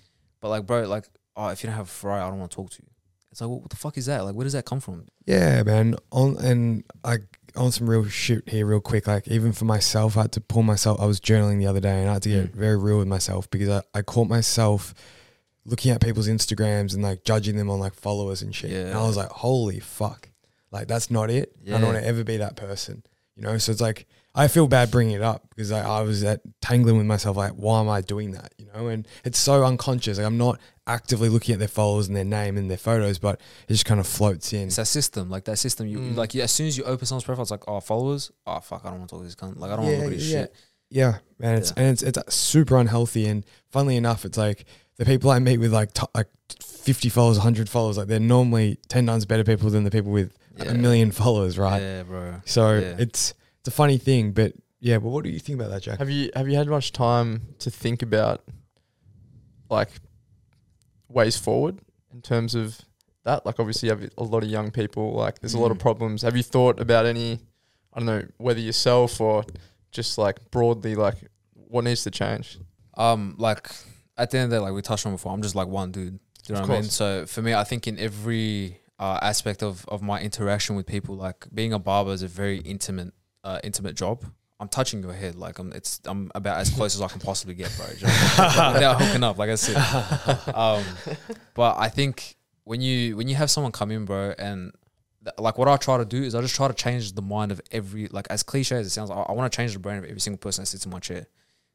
But 0.42 0.50
like, 0.50 0.66
bro, 0.66 0.84
like, 0.88 1.06
oh, 1.38 1.48
if 1.48 1.64
you 1.64 1.68
don't 1.70 1.78
have 1.78 1.88
a 1.88 1.90
Ferrari, 1.90 2.22
I 2.22 2.30
don't 2.30 2.40
want 2.40 2.52
to 2.52 2.56
talk 2.56 2.70
to 2.72 2.82
you. 2.84 2.90
It's 3.36 3.42
like, 3.42 3.50
what, 3.50 3.60
what 3.64 3.70
the 3.70 3.76
fuck 3.76 3.98
is 3.98 4.06
that? 4.06 4.24
Like, 4.24 4.34
where 4.34 4.46
does 4.46 4.54
that 4.54 4.64
come 4.64 4.80
from? 4.80 5.08
Yeah, 5.26 5.62
man. 5.64 5.98
On 6.10 6.38
and 6.38 6.86
I 7.04 7.18
on 7.58 7.70
some 7.74 7.90
real 7.90 8.06
shit 8.08 8.48
here, 8.48 8.66
real 8.66 8.80
quick. 8.80 9.08
Like 9.08 9.28
even 9.28 9.52
for 9.52 9.66
myself, 9.66 10.16
I 10.18 10.22
had 10.22 10.32
to 10.34 10.40
pull 10.42 10.64
myself. 10.64 11.02
I 11.02 11.06
was 11.06 11.20
journaling 11.20 11.60
the 11.60 11.68
other 11.68 11.82
day, 11.82 12.00
and 12.00 12.10
I 12.10 12.14
had 12.14 12.22
to 12.24 12.30
get 12.30 12.54
Mm. 12.54 12.56
very 12.56 12.78
real 12.78 12.98
with 13.00 13.10
myself 13.10 13.50
because 13.50 13.68
I, 13.68 13.82
I 13.94 14.04
caught 14.04 14.30
myself 14.30 14.94
looking 15.66 15.92
at 15.92 16.00
people's 16.00 16.30
Instagrams 16.30 16.94
and 16.94 17.04
like 17.04 17.26
judging 17.26 17.58
them 17.58 17.70
on 17.70 17.78
like 17.82 17.94
followers 17.94 18.42
and 18.42 18.56
shit. 18.56 18.72
Yeah. 18.72 18.86
And 18.88 18.94
I 18.98 19.06
was 19.06 19.18
like, 19.18 19.28
holy 19.30 19.82
fuck, 19.82 20.30
like 20.72 20.88
that's 20.88 21.12
not 21.12 21.30
it. 21.30 21.52
Yeah. 21.62 21.76
I 21.76 21.82
don't 21.82 21.92
want 21.92 22.02
to 22.02 22.08
ever 22.08 22.24
be 22.24 22.38
that 22.38 22.56
person. 22.56 23.04
You 23.36 23.44
know. 23.44 23.58
So 23.58 23.74
it's 23.74 23.82
like 23.82 24.08
I 24.34 24.48
feel 24.48 24.68
bad 24.68 24.92
bringing 24.92 25.16
it 25.16 25.22
up 25.22 25.50
because 25.50 25.74
I, 25.74 25.86
I 25.86 26.02
was 26.04 26.24
at 26.24 26.40
tangling 26.62 26.96
with 26.98 27.06
myself. 27.06 27.36
Like, 27.36 27.52
why 27.52 27.82
am 27.82 27.90
I 27.90 28.00
doing 28.00 28.32
that? 28.32 28.54
You 28.58 28.68
know. 28.74 28.88
And 28.88 29.06
it's 29.26 29.40
so 29.40 29.66
unconscious. 29.66 30.20
Like 30.20 30.26
I'm 30.28 30.38
not 30.38 30.58
actively 30.88 31.30
looking 31.30 31.54
at 31.54 31.60
their 31.60 31.68
followers 31.68 32.08
and 32.08 32.16
their 32.16 32.24
name 32.24 32.58
and 32.58 32.70
their 32.70 32.78
photos, 32.78 33.18
but 33.18 33.40
it 33.68 33.74
just 33.74 33.86
kind 33.86 34.00
of 34.00 34.06
floats 34.08 34.54
in. 34.54 34.68
It's 34.68 34.76
that 34.76 34.86
system, 34.88 35.30
like 35.30 35.46
that 35.46 35.58
system. 35.58 35.88
You 35.88 35.98
Mm. 36.00 36.16
like 36.16 36.34
you, 36.36 36.42
as 36.44 36.52
soon 36.52 36.68
as 36.68 36.78
you 36.78 36.84
open 36.84 37.06
someone's 37.08 37.24
profile, 37.24 37.42
it's 37.44 37.52
like, 37.52 37.68
oh, 37.68 37.80
followers. 37.80 38.32
Oh 38.46 38.60
fuck, 38.60 38.82
I 38.86 38.90
don't 38.90 39.00
want 39.00 39.10
to 39.10 39.14
talk 39.16 39.22
to 39.22 39.26
this 39.26 39.36
cunt. 39.36 39.58
Like 39.58 39.72
I 39.72 39.76
don't 39.78 39.86
want 39.86 39.96
to 39.98 40.02
look 40.04 40.14
at 40.14 40.20
his 40.20 40.30
shit. 40.30 40.56
Yeah, 40.92 41.18
man, 41.40 41.56
it's 41.58 41.74
Yeah. 41.76 41.84
and 41.84 41.92
it's 41.92 42.04
it's 42.04 42.36
super 42.36 42.78
unhealthy. 42.78 43.26
And 43.28 43.44
funnily 43.72 43.98
enough, 43.98 44.24
it's 44.26 44.38
like 44.38 44.66
the 44.98 45.06
people 45.06 45.32
I 45.32 45.40
meet 45.40 45.58
with 45.58 45.74
like 45.74 45.94
t- 45.94 46.06
like 46.14 46.28
fifty 46.62 47.10
followers, 47.10 47.38
hundred 47.40 47.68
followers, 47.70 47.98
like 47.98 48.08
they're 48.08 48.20
normally 48.20 48.78
ten 48.88 49.08
times 49.08 49.26
better 49.26 49.44
people 49.44 49.70
than 49.72 49.84
the 49.84 49.92
people 49.92 50.12
with 50.12 50.38
Yeah. 50.58 50.66
a 50.72 50.74
million 50.76 51.12
followers, 51.12 51.58
right? 51.58 51.82
Yeah, 51.82 52.04
bro. 52.04 52.42
So 52.46 52.76
Yeah. 52.76 52.96
it's 53.00 53.34
it's 53.60 53.68
a 53.68 53.72
funny 53.72 53.98
thing, 53.98 54.32
but 54.34 54.54
yeah. 54.80 55.00
But 55.00 55.10
what 55.10 55.24
do 55.24 55.32
you 55.32 55.40
think 55.40 55.60
about 55.60 55.72
that, 55.72 55.82
Jack? 55.82 55.98
Have 55.98 56.12
you 56.12 56.30
have 56.36 56.48
you 56.48 56.56
had 56.56 56.68
much 56.68 56.92
time 56.92 57.42
to 57.60 57.72
think 57.72 58.04
about 58.04 58.44
like 59.72 59.90
ways 61.10 61.38
forward 61.38 61.80
in 62.14 62.22
terms 62.22 62.56
of 62.56 62.80
that? 63.24 63.46
Like 63.46 63.60
obviously 63.60 63.90
you 63.90 63.96
have 63.96 64.10
a 64.18 64.24
lot 64.24 64.44
of 64.44 64.50
young 64.50 64.72
people, 64.72 65.14
like 65.14 65.40
there's 65.40 65.54
a 65.54 65.60
lot 65.60 65.72
of 65.72 65.78
Mm. 65.78 65.82
problems. 65.82 66.22
Have 66.22 66.36
you 66.38 66.44
thought 66.44 66.80
about 66.80 67.06
any 67.06 67.40
I 67.94 68.00
don't 68.00 68.06
know, 68.08 68.24
whether 68.38 68.60
yourself 68.60 69.22
or 69.22 69.46
just 69.92 70.18
like 70.18 70.52
broadly 70.52 70.96
like 70.96 71.16
what 71.54 71.84
needs 71.86 72.04
to 72.04 72.12
change? 72.12 72.60
Um, 72.98 73.36
like 73.38 73.70
at 74.18 74.32
the 74.32 74.38
end 74.38 74.46
of 74.46 74.50
the 74.52 74.56
day, 74.58 74.60
like 74.62 74.74
we 74.74 74.82
touched 74.82 75.06
on 75.06 75.14
before, 75.14 75.32
I'm 75.34 75.42
just 75.42 75.56
like 75.56 75.68
one 75.68 75.92
dude. 75.92 76.20
Do 76.44 76.54
you 76.54 76.56
know 76.56 76.62
Of 76.64 76.70
what 76.70 76.76
I 76.78 76.82
mean? 76.82 76.90
So 76.90 77.26
for 77.26 77.42
me, 77.42 77.54
I 77.54 77.64
think 77.64 77.88
in 77.88 77.98
every 78.00 78.80
uh, 79.00 79.20
aspect 79.22 79.64
of 79.64 79.86
of 79.88 80.02
my 80.02 80.20
interaction 80.22 80.76
with 80.76 80.86
people, 80.86 81.16
like 81.16 81.48
being 81.54 81.74
a 81.74 81.80
barber 81.80 82.12
is 82.12 82.22
a 82.22 82.28
very 82.28 82.60
intimate, 82.60 83.14
uh, 83.44 83.60
intimate 83.64 83.96
job. 83.96 84.24
I'm 84.60 84.70
touching 84.70 85.04
your 85.04 85.14
head, 85.14 85.36
like 85.36 85.60
I'm. 85.60 85.74
It's 85.74 86.00
I'm 86.06 86.32
about 86.34 86.60
as 86.60 86.70
close 86.70 86.96
as 86.96 87.02
I 87.02 87.08
can 87.08 87.20
possibly 87.20 87.56
get, 87.56 87.76
bro. 87.76 87.88
Without 87.88 89.02
hooking 89.02 89.24
up, 89.24 89.38
like 89.38 89.50
I 89.50 89.56
said. 89.56 89.76
Um, 90.54 90.84
but 91.54 91.76
I 91.78 91.90
think 91.90 92.38
when 92.64 92.80
you 92.82 93.18
when 93.18 93.28
you 93.28 93.36
have 93.36 93.52
someone 93.52 93.74
come 93.74 93.92
in, 93.92 94.06
bro, 94.06 94.34
and 94.38 94.72
like 95.38 95.58
what 95.58 95.68
I 95.68 95.78
try 95.78 95.98
to 95.98 96.06
do 96.06 96.24
is 96.24 96.36
I 96.36 96.42
just 96.42 96.56
try 96.56 96.68
to 96.68 96.74
change 96.74 97.14
the 97.14 97.22
mind 97.22 97.52
of 97.52 97.60
every 97.72 98.08
like 98.08 98.28
as 98.30 98.44
cliche 98.44 98.78
as 98.78 98.88
it 98.88 98.92
sounds, 98.92 99.10
I, 99.10 99.16
I 99.16 99.32
want 99.34 99.52
to 99.52 99.56
change 99.56 99.74
the 99.74 99.80
brain 99.80 99.98
of 99.98 100.06
every 100.06 100.20
single 100.22 100.38
person 100.38 100.62
that 100.62 100.68
sits 100.68 100.86
in 100.86 100.92
my 100.92 101.00
chair. 101.00 101.26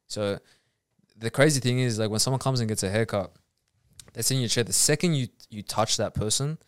So 0.06 0.38
the 1.16 1.30
crazy 1.30 1.60
thing 1.60 1.80
is 1.80 1.98
like 1.98 2.10
when 2.10 2.20
someone 2.20 2.40
comes 2.40 2.60
and 2.60 2.68
gets 2.68 2.82
a 2.82 2.90
haircut, 2.90 3.32
they 4.14 4.22
sit 4.22 4.36
in 4.36 4.40
your 4.40 4.48
chair. 4.48 4.64
The 4.64 4.72
second 4.72 5.14
you 5.14 5.28
you 5.50 5.62
touch 5.62 5.96
that 5.98 6.14
person, 6.14 6.58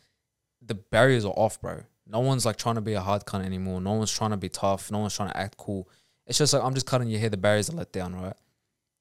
the 0.61 0.75
barriers 0.75 1.25
are 1.25 1.35
off, 1.35 1.61
bro. 1.61 1.85
No 2.07 2.20
one's 2.20 2.44
like 2.44 2.57
trying 2.57 2.75
to 2.75 2.81
be 2.81 2.92
a 2.94 3.01
hard 3.01 3.25
cunt 3.25 3.44
anymore. 3.44 3.81
No 3.81 3.94
one's 3.94 4.12
trying 4.12 4.33
to 4.33 4.37
be 4.37 4.48
tough. 4.48 4.90
No 4.90 4.98
one's 4.98 5.16
trying 5.16 5.31
to 5.31 5.37
act 5.37 5.57
cool. 5.57 5.88
It's 6.27 6.39
just 6.39 6.53
like 6.55 6.63
I'm 6.63 6.75
just 6.75 6.87
cutting 6.87 7.09
your 7.09 7.21
hair. 7.21 7.31
The 7.31 7.37
barriers 7.37 7.71
are 7.71 7.75
let 7.77 7.93
down, 7.93 8.15
right? 8.15 8.37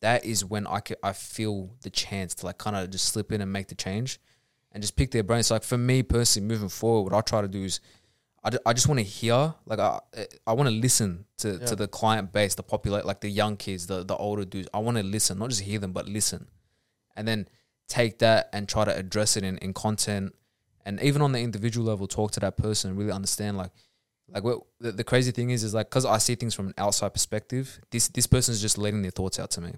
That 0.02 0.26
is 0.26 0.44
when 0.44 0.66
I 0.66 0.80
could, 0.80 0.98
I 1.04 1.14
feel 1.14 1.70
the 1.84 1.90
chance 1.92 2.34
to 2.36 2.48
like 2.48 2.58
kind 2.58 2.76
of 2.76 2.90
just 2.90 3.06
slip 3.06 3.32
in 3.32 3.42
and 3.42 3.54
make 3.54 3.68
the 3.68 3.76
change, 3.76 4.20
and 4.72 4.82
just 4.82 4.96
pick 4.96 5.12
their 5.12 5.24
brains. 5.24 5.48
So 5.48 5.56
like 5.56 5.64
for 5.64 5.78
me 5.78 6.02
personally, 6.04 6.48
moving 6.48 6.70
forward, 6.70 7.14
what 7.14 7.18
I 7.18 7.22
try 7.22 7.42
to 7.42 7.48
do 7.48 7.64
is, 7.64 7.80
I, 8.44 8.50
I 8.66 8.74
just 8.74 8.88
want 8.88 8.98
to 9.00 9.04
hear, 9.06 9.54
like 9.66 9.78
I 9.80 10.00
I 10.48 10.54
want 10.54 10.68
to 10.70 10.76
listen 10.76 11.26
to, 11.38 11.60
Yeah. 11.60 11.66
to 11.68 11.76
the 11.76 11.88
client 11.88 12.32
base, 12.34 12.56
the 12.56 12.64
populate, 12.64 13.06
like 13.06 13.22
the 13.22 13.30
young 13.30 13.56
kids, 13.58 13.86
the 13.88 14.04
the 14.04 14.16
older 14.16 14.44
dudes. 14.46 14.68
I 14.74 14.80
want 14.80 14.98
to 14.98 15.04
listen, 15.04 15.38
not 15.38 15.50
just 15.50 15.62
hear 15.62 15.78
them, 15.78 15.92
but 15.92 16.08
listen, 16.08 16.48
and 17.16 17.28
then 17.28 17.48
take 17.88 18.18
that 18.20 18.50
and 18.54 18.68
try 18.68 18.86
to 18.86 18.96
address 18.96 19.36
it 19.38 19.44
in, 19.44 19.58
in 19.58 19.74
content 19.74 20.34
and 20.86 21.00
even 21.02 21.22
on 21.22 21.34
the 21.34 21.40
individual 21.40 21.86
level 21.86 22.08
talk 22.08 22.32
to 22.32 22.40
that 22.40 22.56
person 22.56 22.90
and 22.90 22.98
really 22.98 23.12
understand 23.12 23.58
like 23.58 23.70
like 24.34 24.44
what 24.44 24.62
the, 24.80 24.92
the 24.92 25.04
crazy 25.04 25.32
thing 25.32 25.50
is 25.50 25.64
is 25.64 25.74
like 25.74 25.90
because 25.90 26.06
i 26.06 26.18
see 26.18 26.36
things 26.36 26.54
from 26.54 26.68
an 26.68 26.74
outside 26.78 27.14
perspective 27.14 27.80
this 27.92 28.08
this 28.10 28.28
person's 28.28 28.62
just 28.62 28.78
letting 28.78 29.02
their 29.02 29.12
thoughts 29.12 29.40
out 29.40 29.52
to 29.52 29.62
me 29.62 29.74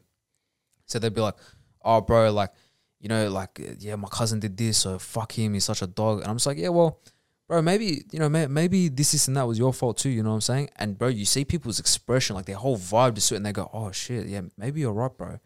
so 0.86 1.00
they'd 1.00 1.14
be 1.14 1.22
like 1.22 1.36
oh 1.84 2.02
bro 2.02 2.32
like 2.32 2.52
you 3.00 3.10
know 3.10 3.30
like 3.30 3.60
yeah 3.80 3.96
my 3.96 4.08
cousin 4.10 4.40
did 4.40 4.56
this 4.58 4.78
so 4.80 4.98
fuck 5.00 5.32
him 5.38 5.54
he's 5.54 5.66
such 5.66 5.82
a 5.82 5.88
dog 5.88 6.20
and 6.20 6.28
i'm 6.28 6.36
just 6.36 6.48
like 6.48 6.58
yeah 6.58 6.70
well 6.70 7.00
bro 7.48 7.62
maybe 7.62 8.04
you 8.12 8.20
know 8.20 8.30
may, 8.30 8.48
maybe 8.48 8.90
this 8.90 9.12
this 9.12 9.28
and 9.28 9.36
that 9.36 9.48
was 9.48 9.58
your 9.58 9.74
fault 9.74 9.98
too 9.98 10.10
you 10.10 10.24
know 10.24 10.30
what 10.30 10.36
i'm 10.36 10.42
saying 10.42 10.70
and 10.78 10.98
bro 10.98 11.08
you 11.08 11.26
see 11.26 11.44
people's 11.44 11.80
expression 11.80 12.36
like 12.36 12.46
their 12.46 12.56
whole 12.56 12.78
vibe 12.78 13.16
just 13.16 13.32
and 13.32 13.46
they 13.46 13.52
go 13.52 13.70
oh 13.74 13.92
shit 13.92 14.28
yeah 14.28 14.42
maybe 14.58 14.80
you're 14.80 14.94
right 14.94 15.18
bro 15.18 15.40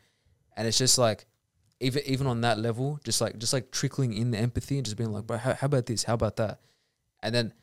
and 0.56 0.68
it's 0.68 0.78
just 0.78 0.98
like 0.98 1.26
even 1.80 2.02
even 2.06 2.28
on 2.28 2.42
that 2.42 2.58
level, 2.58 3.00
just 3.04 3.22
like 3.22 3.38
just 3.38 3.54
like 3.54 3.72
trickling 3.72 4.14
in 4.14 4.32
the 4.32 4.38
empathy 4.38 4.78
and 4.78 4.86
just 4.86 4.98
being 4.98 5.12
like, 5.12 5.28
bro, 5.28 5.38
how, 5.38 5.54
how 5.54 5.66
about 5.66 5.86
this? 5.86 6.04
How 6.04 6.16
about 6.16 6.38
that? 6.38 6.60
And 7.22 7.34
then 7.34 7.54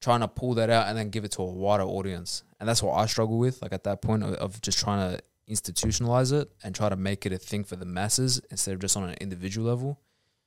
trying 0.00 0.20
to 0.20 0.28
pull 0.28 0.54
that 0.54 0.70
out 0.70 0.88
and 0.88 0.96
then 0.96 1.10
give 1.10 1.24
it 1.24 1.32
to 1.32 1.42
a 1.42 1.46
wider 1.46 1.82
audience. 1.82 2.42
And 2.58 2.68
that's 2.68 2.82
what 2.82 2.94
I 2.94 3.06
struggle 3.06 3.38
with, 3.38 3.60
like 3.62 3.72
at 3.72 3.84
that 3.84 4.02
point 4.02 4.22
of, 4.22 4.34
of 4.34 4.60
just 4.62 4.78
trying 4.78 5.16
to 5.16 5.22
institutionalize 5.48 6.32
it 6.32 6.50
and 6.62 6.74
try 6.74 6.88
to 6.88 6.96
make 6.96 7.26
it 7.26 7.32
a 7.32 7.38
thing 7.38 7.64
for 7.64 7.76
the 7.76 7.84
masses 7.84 8.40
instead 8.50 8.74
of 8.74 8.80
just 8.80 8.96
on 8.96 9.08
an 9.08 9.16
individual 9.20 9.66
level. 9.66 10.00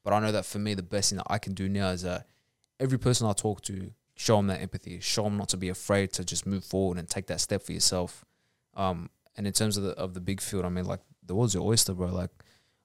But 0.04 0.14
I 0.14 0.20
know 0.20 0.32
that 0.32 0.46
for 0.46 0.60
me, 0.60 0.74
the 0.74 0.84
best 0.84 1.10
thing 1.10 1.18
that 1.18 1.28
I 1.30 1.38
can 1.38 1.54
do 1.54 1.70
now 1.70 1.90
is 1.90 2.02
that 2.02 2.28
every 2.80 2.98
person 2.98 3.28
I 3.28 3.34
talk 3.34 3.62
to, 3.64 3.92
show 4.16 4.38
them 4.38 4.48
that 4.48 4.62
empathy, 4.62 5.00
show 5.00 5.24
them 5.24 5.38
not 5.38 5.50
to 5.50 5.58
be 5.58 5.70
afraid 5.70 6.14
to 6.14 6.26
just 6.26 6.46
move 6.46 6.64
forward 6.64 6.98
and 6.98 7.08
take 7.08 7.28
that 7.28 7.42
step 7.42 7.64
for 7.64 7.74
yourself. 7.74 8.26
Um, 8.76 9.10
and 9.36 9.48
in 9.48 9.54
terms 9.54 9.78
of 9.78 9.84
the 9.84 9.92
of 9.92 10.14
the 10.14 10.20
big 10.20 10.42
field, 10.42 10.66
I 10.66 10.70
mean, 10.70 10.86
like 10.86 11.00
the 11.26 11.36
world's 11.36 11.54
your 11.54 11.64
oyster, 11.64 11.94
bro. 11.94 12.08
Like 12.08 12.30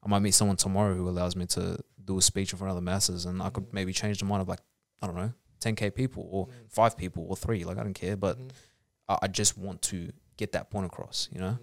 I 0.02 0.08
might 0.08 0.20
meet 0.20 0.34
someone 0.34 0.56
tomorrow 0.56 0.94
who 0.94 1.08
allows 1.08 1.36
me 1.36 1.46
to 1.46 1.78
do 2.04 2.18
a 2.18 2.22
speech 2.22 2.52
in 2.52 2.58
front 2.58 2.70
of 2.70 2.76
the 2.76 2.82
masses, 2.82 3.26
and 3.26 3.42
I 3.42 3.50
could 3.50 3.72
maybe 3.72 3.92
change 3.92 4.18
the 4.18 4.24
mind 4.24 4.42
of 4.42 4.48
like 4.48 4.60
I 5.02 5.06
don't 5.06 5.16
know, 5.16 5.32
10k 5.60 5.94
people 5.94 6.26
or 6.30 6.48
five 6.68 6.96
people 6.96 7.26
or 7.28 7.36
three. 7.36 7.64
Like 7.64 7.78
I 7.78 7.82
don't 7.82 7.94
care, 7.94 8.16
but 8.16 8.38
I, 9.08 9.18
I 9.22 9.28
just 9.28 9.56
want 9.58 9.82
to 9.82 10.10
get 10.36 10.52
that 10.52 10.70
point 10.70 10.86
across. 10.86 11.28
You 11.32 11.40
know? 11.40 11.58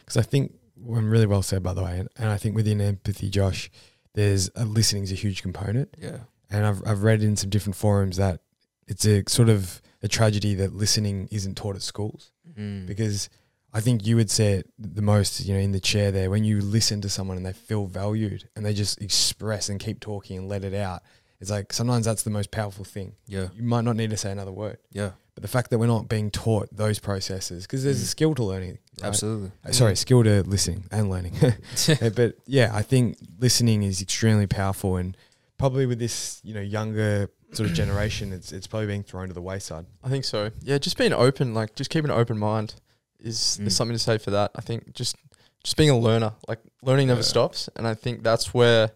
Because 0.00 0.16
I 0.16 0.22
think 0.22 0.52
when 0.76 1.04
really 1.06 1.26
well 1.26 1.42
said, 1.42 1.62
by 1.62 1.74
the 1.74 1.82
way, 1.82 1.98
and, 1.98 2.08
and 2.16 2.28
I 2.30 2.36
think 2.36 2.54
within 2.56 2.80
empathy, 2.80 3.28
Josh, 3.30 3.70
there's 4.14 4.50
uh, 4.56 4.64
listening 4.64 5.02
is 5.04 5.12
a 5.12 5.16
huge 5.16 5.42
component. 5.42 5.94
Yeah. 5.98 6.18
And 6.50 6.66
I've 6.66 6.82
I've 6.86 7.02
read 7.02 7.22
in 7.22 7.36
some 7.36 7.50
different 7.50 7.76
forums 7.76 8.16
that 8.18 8.40
it's 8.86 9.06
a 9.06 9.22
sort 9.28 9.48
of 9.48 9.80
a 10.02 10.08
tragedy 10.08 10.54
that 10.56 10.74
listening 10.74 11.28
isn't 11.30 11.56
taught 11.56 11.76
at 11.76 11.82
schools 11.82 12.30
Mm. 12.58 12.86
because 12.86 13.30
I 13.72 13.80
think 13.80 14.04
you 14.06 14.16
would 14.16 14.30
say 14.30 14.54
it 14.54 14.70
the 14.78 15.00
most, 15.00 15.40
you 15.46 15.54
know, 15.54 15.60
in 15.60 15.72
the 15.72 15.80
chair 15.80 16.10
there 16.12 16.28
when 16.28 16.44
you 16.44 16.60
listen 16.60 17.00
to 17.00 17.08
someone 17.08 17.38
and 17.38 17.46
they 17.46 17.54
feel 17.54 17.86
valued 17.86 18.46
and 18.54 18.66
they 18.66 18.74
just 18.74 19.00
express 19.00 19.70
and 19.70 19.80
keep 19.80 20.00
talking 20.00 20.36
and 20.36 20.48
let 20.48 20.62
it 20.64 20.74
out. 20.74 21.02
It's 21.42 21.50
like 21.50 21.72
sometimes 21.72 22.04
that's 22.06 22.22
the 22.22 22.30
most 22.30 22.50
powerful 22.52 22.84
thing. 22.84 23.16
Yeah. 23.26 23.48
You 23.54 23.64
might 23.64 23.82
not 23.82 23.96
need 23.96 24.10
to 24.10 24.16
say 24.16 24.30
another 24.30 24.52
word, 24.52 24.78
Yeah. 24.92 25.10
but 25.34 25.42
the 25.42 25.48
fact 25.48 25.70
that 25.70 25.78
we're 25.78 25.88
not 25.88 26.08
being 26.08 26.30
taught 26.30 26.68
those 26.74 27.00
processes 27.00 27.64
because 27.64 27.82
there's 27.82 28.00
a 28.00 28.04
Mm. 28.04 28.14
skill 28.16 28.34
to 28.36 28.44
learning. 28.44 28.78
right? 29.00 29.08
Absolutely. 29.08 29.50
Uh, 29.66 29.72
Sorry, 29.72 29.96
skill 29.96 30.22
to 30.22 30.42
listening 30.44 30.84
and 30.92 31.10
learning. 31.10 31.34
Uh, 32.00 32.10
but 32.10 32.36
yeah, 32.46 32.70
I 32.72 32.82
think 32.82 33.18
listening 33.40 33.82
is 33.82 34.00
extremely 34.00 34.46
powerful, 34.46 34.96
and 34.96 35.16
probably 35.58 35.84
with 35.86 35.98
this 35.98 36.40
you 36.44 36.54
know 36.54 36.60
younger 36.60 37.28
sort 37.52 37.68
of 37.68 37.74
generation, 37.74 38.32
it's 38.32 38.52
it's 38.52 38.68
probably 38.68 38.86
being 38.86 39.02
thrown 39.02 39.26
to 39.28 39.34
the 39.34 39.42
wayside. 39.42 39.86
I 40.04 40.08
think 40.10 40.24
so. 40.24 40.50
Yeah, 40.62 40.78
just 40.78 40.96
being 40.96 41.12
open, 41.12 41.54
like 41.54 41.74
just 41.74 41.90
keeping 41.90 42.10
an 42.10 42.16
open 42.16 42.38
mind 42.38 42.76
is 43.18 43.36
Mm. 43.38 43.56
there's 43.64 43.76
something 43.76 43.96
to 43.96 44.02
say 44.10 44.16
for 44.18 44.30
that. 44.30 44.52
I 44.54 44.60
think 44.60 44.94
just 44.94 45.16
just 45.64 45.76
being 45.76 45.90
a 45.90 45.98
learner, 45.98 46.34
like 46.46 46.60
learning 46.82 47.08
never 47.08 47.20
Yeah. 47.20 47.24
stops, 47.34 47.68
and 47.74 47.84
I 47.88 47.94
think 47.94 48.22
that's 48.22 48.54
where 48.54 48.92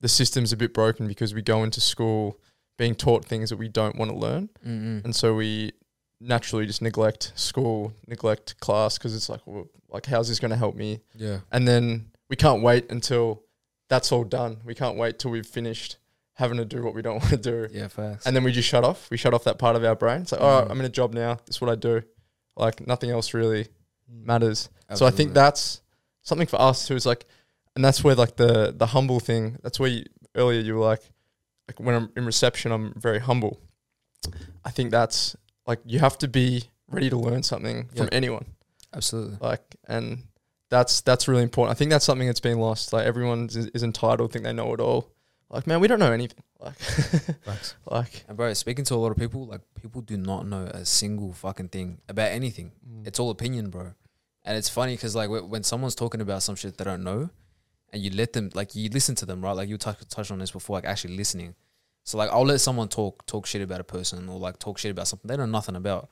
the 0.00 0.08
system's 0.08 0.52
a 0.52 0.56
bit 0.56 0.72
broken 0.74 1.06
because 1.08 1.34
we 1.34 1.42
go 1.42 1.62
into 1.64 1.80
school 1.80 2.38
being 2.76 2.94
taught 2.94 3.24
things 3.24 3.50
that 3.50 3.56
we 3.56 3.68
don't 3.68 3.96
want 3.96 4.10
to 4.10 4.16
learn, 4.16 4.48
Mm-mm. 4.64 5.04
and 5.04 5.14
so 5.14 5.34
we 5.34 5.72
naturally 6.20 6.66
just 6.66 6.82
neglect 6.82 7.32
school, 7.34 7.92
neglect 8.06 8.58
class 8.60 8.98
because 8.98 9.14
it's 9.14 9.28
like, 9.28 9.40
well, 9.46 9.68
like 9.88 10.06
how's 10.06 10.28
this 10.28 10.38
going 10.40 10.50
to 10.50 10.56
help 10.56 10.74
me? 10.76 11.00
Yeah. 11.14 11.38
And 11.52 11.66
then 11.66 12.10
we 12.28 12.36
can't 12.36 12.62
wait 12.62 12.90
until 12.90 13.42
that's 13.88 14.12
all 14.12 14.24
done. 14.24 14.58
We 14.64 14.74
can't 14.74 14.96
wait 14.96 15.18
till 15.18 15.30
we've 15.30 15.46
finished 15.46 15.96
having 16.34 16.56
to 16.58 16.64
do 16.64 16.82
what 16.82 16.94
we 16.94 17.02
don't 17.02 17.18
want 17.22 17.30
to 17.30 17.36
do. 17.36 17.68
Yeah. 17.72 17.88
Facts. 17.88 18.26
And 18.26 18.34
then 18.36 18.44
we 18.44 18.52
just 18.52 18.68
shut 18.68 18.84
off. 18.84 19.08
We 19.10 19.16
shut 19.16 19.32
off 19.34 19.44
that 19.44 19.58
part 19.58 19.74
of 19.76 19.84
our 19.84 19.94
brain. 19.96 20.22
It's 20.22 20.32
like, 20.32 20.40
all 20.40 20.60
right, 20.60 20.68
Mhm. 20.68 20.70
I'm 20.72 20.80
in 20.80 20.86
a 20.86 20.90
job 20.90 21.14
now. 21.14 21.38
This 21.46 21.56
is 21.56 21.60
what 21.60 21.70
I 21.70 21.74
do. 21.74 22.02
Like 22.56 22.86
nothing 22.86 23.10
else 23.10 23.32
really 23.34 23.66
matters. 24.08 24.68
So 24.94 25.06
I 25.06 25.10
think 25.10 25.34
that's 25.34 25.80
something 26.22 26.46
for 26.46 26.60
us. 26.60 26.90
Is 26.90 27.06
like, 27.06 27.26
and 27.78 27.84
that's 27.84 28.02
where 28.02 28.16
like 28.16 28.34
the 28.34 28.74
the 28.76 28.86
humble 28.86 29.20
thing. 29.20 29.56
That's 29.62 29.78
where 29.78 29.88
you, 29.88 30.04
earlier 30.34 30.58
you 30.58 30.74
were 30.74 30.84
like, 30.84 31.02
like 31.68 31.78
when 31.78 31.94
I'm 31.94 32.10
in 32.16 32.26
reception, 32.26 32.72
I'm 32.72 32.92
very 32.96 33.20
humble. 33.20 33.60
I 34.64 34.72
think 34.72 34.90
that's 34.90 35.36
like 35.64 35.78
you 35.84 36.00
have 36.00 36.18
to 36.18 36.26
be 36.26 36.64
ready 36.88 37.08
to 37.08 37.16
learn 37.16 37.44
something 37.44 37.88
from 37.94 38.08
anyone. 38.10 38.46
Absolutely. 38.92 39.38
Like, 39.40 39.76
and 39.86 40.24
that's 40.70 41.02
that's 41.02 41.28
really 41.28 41.44
important. 41.44 41.70
I 41.70 41.78
think 41.78 41.92
that's 41.92 42.04
something 42.04 42.26
that's 42.26 42.40
been 42.40 42.58
lost. 42.58 42.92
Like 42.92 43.06
everyone 43.06 43.44
is, 43.46 43.68
is 43.68 43.84
entitled, 43.84 44.32
think 44.32 44.44
they 44.44 44.52
know 44.52 44.74
it 44.74 44.80
all. 44.80 45.12
Like, 45.48 45.68
man, 45.68 45.78
we 45.78 45.86
don't 45.86 46.00
know 46.00 46.12
anything. 46.12 46.42
Like, 46.60 46.74
like 47.86 48.24
And 48.26 48.36
bro, 48.36 48.52
speaking 48.54 48.84
to 48.86 48.94
a 48.94 48.96
lot 48.96 49.12
of 49.12 49.16
people, 49.16 49.46
like 49.46 49.60
people 49.80 50.00
do 50.00 50.16
not 50.16 50.48
know 50.48 50.64
a 50.64 50.84
single 50.84 51.32
fucking 51.32 51.68
thing 51.68 52.00
about 52.08 52.32
anything. 52.32 52.72
Mm. 52.84 53.06
It's 53.06 53.20
all 53.20 53.30
opinion, 53.30 53.70
bro. 53.70 53.94
And 54.44 54.56
it's 54.56 54.68
funny 54.68 54.94
because 54.94 55.14
like 55.14 55.30
wh- 55.30 55.48
when 55.48 55.62
someone's 55.62 55.94
talking 55.94 56.20
about 56.20 56.42
some 56.42 56.56
shit 56.56 56.76
they 56.76 56.82
don't 56.82 57.04
know, 57.04 57.30
and 57.92 58.02
you 58.02 58.10
let 58.10 58.32
them 58.32 58.50
like 58.54 58.74
you 58.74 58.88
listen 58.90 59.14
to 59.16 59.26
them, 59.26 59.42
right? 59.42 59.52
Like 59.52 59.68
you 59.68 59.78
touch 59.78 59.98
touched 60.08 60.30
on 60.30 60.38
this 60.38 60.50
before, 60.50 60.76
like 60.76 60.84
actually 60.84 61.16
listening. 61.16 61.54
So 62.04 62.18
like 62.18 62.30
I'll 62.30 62.44
let 62.44 62.60
someone 62.60 62.88
talk 62.88 63.24
talk 63.26 63.46
shit 63.46 63.62
about 63.62 63.80
a 63.80 63.84
person 63.84 64.28
or 64.28 64.38
like 64.38 64.58
talk 64.58 64.78
shit 64.78 64.90
about 64.90 65.08
something 65.08 65.28
they 65.28 65.36
know 65.36 65.46
nothing 65.46 65.76
about, 65.76 66.08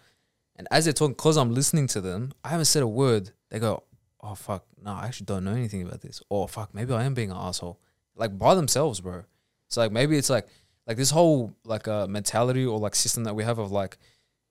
and 0.56 0.66
as 0.70 0.84
they're 0.84 0.92
talking, 0.92 1.14
cause 1.14 1.36
I'm 1.36 1.54
listening 1.54 1.86
to 1.88 2.00
them, 2.00 2.32
I 2.44 2.48
haven't 2.48 2.66
said 2.66 2.82
a 2.82 2.88
word. 2.88 3.30
They 3.50 3.58
go, 3.58 3.82
"Oh 4.20 4.34
fuck, 4.34 4.64
no, 4.82 4.92
I 4.92 5.06
actually 5.06 5.26
don't 5.26 5.44
know 5.44 5.52
anything 5.52 5.82
about 5.82 6.00
this." 6.00 6.22
Or 6.28 6.48
fuck, 6.48 6.74
maybe 6.74 6.92
I 6.92 7.04
am 7.04 7.14
being 7.14 7.30
an 7.30 7.36
asshole. 7.36 7.80
Like 8.14 8.38
by 8.38 8.54
themselves, 8.54 9.00
bro. 9.00 9.24
So 9.68 9.80
like 9.80 9.92
maybe 9.92 10.16
it's 10.16 10.30
like 10.30 10.46
like 10.86 10.96
this 10.96 11.10
whole 11.10 11.52
like 11.64 11.88
uh 11.88 12.06
mentality 12.06 12.64
or 12.64 12.78
like 12.78 12.94
system 12.94 13.24
that 13.24 13.34
we 13.34 13.44
have 13.44 13.58
of 13.58 13.72
like 13.72 13.98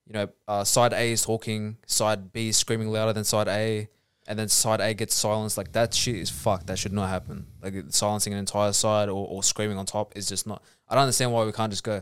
you 0.05 0.13
know 0.13 0.27
uh, 0.47 0.63
side 0.63 0.93
A 0.93 1.11
is 1.11 1.23
talking, 1.23 1.77
side 1.87 2.31
B 2.31 2.49
is 2.49 2.57
screaming 2.57 2.89
louder 2.89 3.13
than 3.13 3.23
side 3.23 3.47
A, 3.47 3.87
and 4.27 4.37
then 4.39 4.47
side 4.49 4.81
A 4.81 4.93
gets 4.93 5.15
silenced. 5.15 5.57
Like 5.57 5.71
that 5.73 5.93
shit 5.93 6.15
is 6.15 6.29
fucked. 6.29 6.67
That 6.67 6.77
should 6.79 6.93
not 6.93 7.09
happen. 7.09 7.45
Like 7.61 7.75
silencing 7.89 8.33
an 8.33 8.39
entire 8.39 8.73
side 8.73 9.09
or, 9.09 9.27
or 9.27 9.43
screaming 9.43 9.77
on 9.77 9.85
top 9.85 10.15
is 10.17 10.27
just 10.27 10.47
not. 10.47 10.63
I 10.89 10.95
don't 10.95 11.03
understand 11.03 11.31
why 11.31 11.45
we 11.45 11.51
can't 11.51 11.71
just 11.71 11.83
go. 11.83 12.01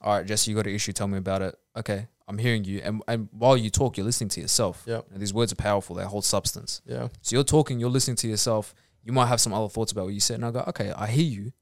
All 0.00 0.16
right, 0.16 0.26
Jesse, 0.26 0.50
you 0.50 0.56
got 0.56 0.66
an 0.66 0.74
issue. 0.74 0.92
Tell 0.92 1.06
me 1.08 1.18
about 1.18 1.42
it. 1.42 1.56
Okay, 1.76 2.08
I'm 2.26 2.38
hearing 2.38 2.64
you, 2.64 2.80
and 2.82 3.02
and 3.06 3.28
while 3.32 3.56
you 3.56 3.70
talk, 3.70 3.96
you're 3.96 4.06
listening 4.06 4.30
to 4.30 4.40
yourself. 4.40 4.82
Yep. 4.86 5.06
And 5.12 5.20
these 5.22 5.32
words 5.32 5.52
are 5.52 5.56
powerful. 5.56 5.94
They 5.96 6.04
hold 6.04 6.24
substance. 6.24 6.82
yeah, 6.84 7.08
So 7.22 7.36
you're 7.36 7.44
talking, 7.44 7.78
you're 7.78 7.88
listening 7.90 8.16
to 8.16 8.28
yourself. 8.28 8.74
You 9.04 9.12
might 9.12 9.26
have 9.26 9.40
some 9.40 9.52
other 9.52 9.68
thoughts 9.68 9.92
about 9.92 10.04
what 10.06 10.14
you 10.14 10.20
said, 10.20 10.36
and 10.36 10.44
I 10.44 10.50
go, 10.50 10.64
okay, 10.68 10.92
I 10.92 11.06
hear 11.06 11.24
you. 11.24 11.52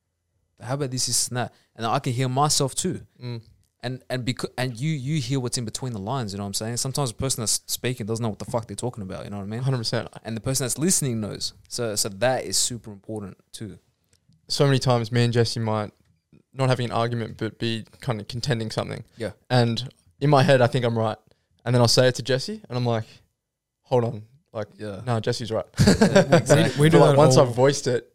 But 0.59 0.67
how 0.67 0.75
about 0.75 0.91
this, 0.91 1.29
and 1.29 1.37
that? 1.37 1.55
And 1.77 1.87
I 1.87 1.99
can 1.99 2.13
hear 2.13 2.29
myself 2.29 2.75
too. 2.75 3.01
mm. 3.23 3.41
And 3.83 4.03
and 4.11 4.25
because 4.25 4.51
and 4.59 4.79
you 4.79 4.91
you 4.91 5.21
hear 5.21 5.41
what's 5.41 5.57
in 5.59 5.65
between 5.65 5.93
the 5.93 5.99
lines. 5.99 6.33
You 6.33 6.39
know 6.39 6.45
what 6.45 6.49
I'm 6.49 6.55
saying? 6.55 6.77
Sometimes 6.79 7.11
the 7.11 7.17
person 7.17 7.43
that's 7.43 7.63
speaking 7.67 8.07
doesn't 8.07 8.23
know 8.23 8.29
what 8.29 8.39
the 8.39 8.45
fuck 8.45 8.67
they're 8.67 8.77
talking 8.77 9.03
about. 9.03 9.25
You 9.25 9.31
know 9.31 9.39
what 9.39 9.45
I 9.45 9.47
mean? 9.47 9.61
Hundred 9.63 9.79
percent. 9.79 10.09
And 10.25 10.37
the 10.37 10.41
person 10.41 10.65
that's 10.65 10.79
listening 10.79 11.21
knows. 11.21 11.55
So 11.69 11.95
so 11.97 12.09
that 12.09 12.45
is 12.45 12.57
super 12.57 12.91
important 12.93 13.37
too. 13.53 13.79
So 14.49 14.67
many 14.67 14.79
times, 14.79 15.11
me 15.13 15.25
and 15.25 15.33
Jesse 15.33 15.61
might 15.61 15.93
not 16.53 16.69
having 16.69 16.87
an 16.87 16.93
argument, 16.93 17.37
but 17.39 17.59
be 17.59 17.85
kind 18.01 18.21
of 18.21 18.27
contending 18.29 18.71
something. 18.71 19.05
Yeah. 19.17 19.31
And 19.49 19.89
in 20.21 20.29
my 20.29 20.43
head, 20.43 20.61
I 20.61 20.67
think 20.67 20.85
I'm 20.85 20.99
right, 20.99 21.17
and 21.65 21.75
then 21.75 21.81
I'll 21.81 21.89
say 21.89 22.09
it 22.09 22.17
to 22.17 22.23
Jesse, 22.23 22.61
and 22.69 22.77
I'm 22.77 22.85
like, 22.85 23.05
"Hold 23.83 24.05
on, 24.05 24.23
like, 24.53 24.67
Yeah. 24.77 25.01
no, 25.07 25.21
Jesse's 25.21 25.51
right." 25.53 25.65
exactly. 25.79 26.81
We 26.81 26.89
But 26.89 26.93
do 26.93 26.99
like 26.99 27.11
that 27.13 27.17
once 27.17 27.37
all- 27.37 27.47
I've 27.49 27.55
voiced 27.55 27.87
it, 27.87 28.13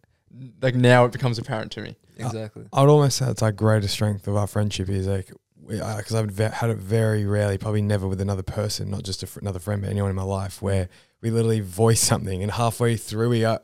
like 0.62 0.75
now 0.75 1.06
it 1.06 1.12
becomes 1.13 1.39
apparent 1.39 1.71
to 1.73 1.82
me. 1.82 1.95
exactly. 2.17 2.65
I 2.73 2.82
would 2.82 2.89
almost 2.89 3.17
say 3.17 3.30
it's 3.30 3.41
like 3.41 3.56
greatest 3.56 3.93
strength 3.93 4.28
of 4.28 4.36
our 4.36 4.47
friendship 4.47 4.89
is 4.89 5.08
like 5.08 5.32
because 5.68 6.13
uh, 6.13 6.20
I've 6.20 6.32
ve- 6.32 6.44
had 6.54 6.70
it 6.70 6.78
very 6.78 7.26
rarely, 7.26 7.58
probably 7.58 7.82
never 7.82 8.08
with 8.08 8.22
another 8.22 8.44
person, 8.44 8.89
not 8.91 9.04
just 9.04 9.24
a 9.24 9.28
fr- 9.28 9.39
another 9.39 9.60
friend, 9.60 9.82
but 9.82 9.89
anyone 9.89 10.10
in 10.10 10.15
my 10.15 10.24
life, 10.24 10.62
where 10.62 10.89
we 11.22 11.32
literally 11.32 11.60
voice 11.62 12.02
something 12.12 12.44
and 12.44 12.52
halfway 12.52 12.98
through 12.98 13.30
we 13.30 13.46
are, 13.46 13.62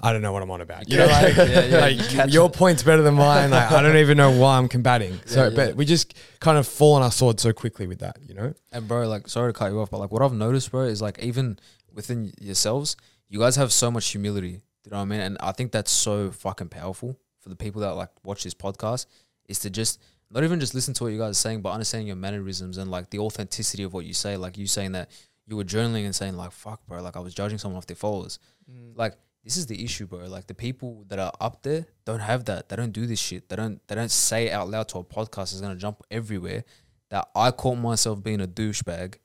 I 0.00 0.12
don't 0.12 0.22
know 0.22 0.32
what 0.32 0.42
I'm 0.42 0.50
on 0.50 0.60
about. 0.60 0.88
You 0.90 0.98
know, 0.98 1.06
like, 1.06 1.36
Yeah, 1.36 1.64
yeah, 1.64 1.78
like, 1.78 2.12
you 2.12 2.32
your 2.34 2.46
it. 2.46 2.52
point's 2.54 2.82
better 2.82 3.02
than 3.02 3.14
mine. 3.14 3.50
Like 3.50 3.70
I 3.72 3.82
don't 3.82 3.96
even 3.96 4.16
know 4.16 4.30
why 4.30 4.58
I'm 4.58 4.68
combating. 4.68 5.18
So, 5.26 5.44
Yeah, 5.44 5.48
yeah. 5.50 5.56
but 5.56 5.76
we 5.76 5.84
just 5.84 6.14
kind 6.40 6.56
of 6.58 6.66
fall 6.66 6.94
on 6.94 7.02
our 7.02 7.10
sword 7.12 7.40
so 7.40 7.52
quickly 7.52 7.86
with 7.86 7.98
that, 8.00 8.18
you 8.26 8.34
know. 8.34 8.54
And 8.72 8.86
bro, 8.88 9.08
like, 9.08 9.28
sorry 9.28 9.52
to 9.52 9.58
cut 9.58 9.72
you 9.72 9.80
off, 9.80 9.90
but 9.90 9.98
like, 9.98 10.10
what 10.12 10.22
I've 10.22 10.32
noticed, 10.32 10.70
bro, 10.70 10.82
is 10.82 11.02
like 11.02 11.18
even 11.20 11.58
within 11.92 12.32
yourselves, 12.40 12.96
you 13.28 13.38
guys 13.40 13.56
have 13.56 13.72
so 13.72 13.90
much 13.90 14.08
humility. 14.08 14.62
Do 14.84 14.88
you 14.88 14.90
know 14.92 14.98
what 14.98 15.02
I 15.02 15.06
mean? 15.06 15.20
And 15.20 15.36
I 15.40 15.50
think 15.52 15.72
that's 15.72 15.90
so 15.90 16.30
fucking 16.30 16.68
powerful 16.68 17.18
for 17.40 17.48
the 17.48 17.56
people 17.56 17.80
that 17.82 17.94
like 17.94 18.10
watch 18.24 18.44
this 18.44 18.54
podcast. 18.54 19.06
Is 19.48 19.58
to 19.60 19.70
just 19.70 20.00
not 20.30 20.44
even 20.44 20.60
just 20.60 20.74
listen 20.74 20.94
to 20.94 21.04
what 21.04 21.12
you 21.12 21.18
guys 21.18 21.30
are 21.30 21.34
saying, 21.34 21.62
but 21.62 21.70
understanding 21.70 22.06
your 22.06 22.16
mannerisms 22.16 22.78
and 22.78 22.90
like 22.90 23.10
the 23.10 23.18
authenticity 23.18 23.82
of 23.82 23.92
what 23.92 24.04
you 24.04 24.14
say. 24.14 24.36
Like 24.36 24.58
you 24.58 24.66
saying 24.66 24.92
that 24.92 25.10
you 25.46 25.56
were 25.56 25.64
journaling 25.64 26.04
and 26.04 26.14
saying 26.14 26.36
like, 26.36 26.52
"Fuck, 26.52 26.86
bro," 26.86 27.02
like 27.02 27.16
I 27.16 27.20
was 27.20 27.34
judging 27.34 27.58
someone 27.58 27.78
off 27.78 27.86
their 27.86 27.96
followers. 27.96 28.38
Mm. 28.70 28.96
Like 28.96 29.16
this 29.44 29.56
is 29.56 29.66
the 29.66 29.84
issue, 29.84 30.06
bro. 30.06 30.26
Like 30.26 30.48
the 30.48 30.54
people 30.54 31.04
that 31.08 31.20
are 31.20 31.32
up 31.40 31.62
there 31.62 31.86
don't 32.04 32.20
have 32.20 32.46
that. 32.46 32.68
They 32.68 32.76
don't 32.76 32.92
do 32.92 33.06
this 33.06 33.20
shit. 33.20 33.48
They 33.48 33.56
don't. 33.56 33.80
They 33.86 33.94
don't 33.94 34.10
say 34.10 34.48
it 34.48 34.52
out 34.52 34.68
loud 34.68 34.88
to 34.88 34.98
a 34.98 35.04
podcast 35.04 35.52
that's 35.52 35.60
gonna 35.60 35.76
jump 35.76 36.02
everywhere. 36.10 36.64
That 37.10 37.28
I 37.36 37.52
caught 37.52 37.76
myself 37.76 38.22
being 38.22 38.40
a 38.40 38.48
douchebag. 38.48 39.16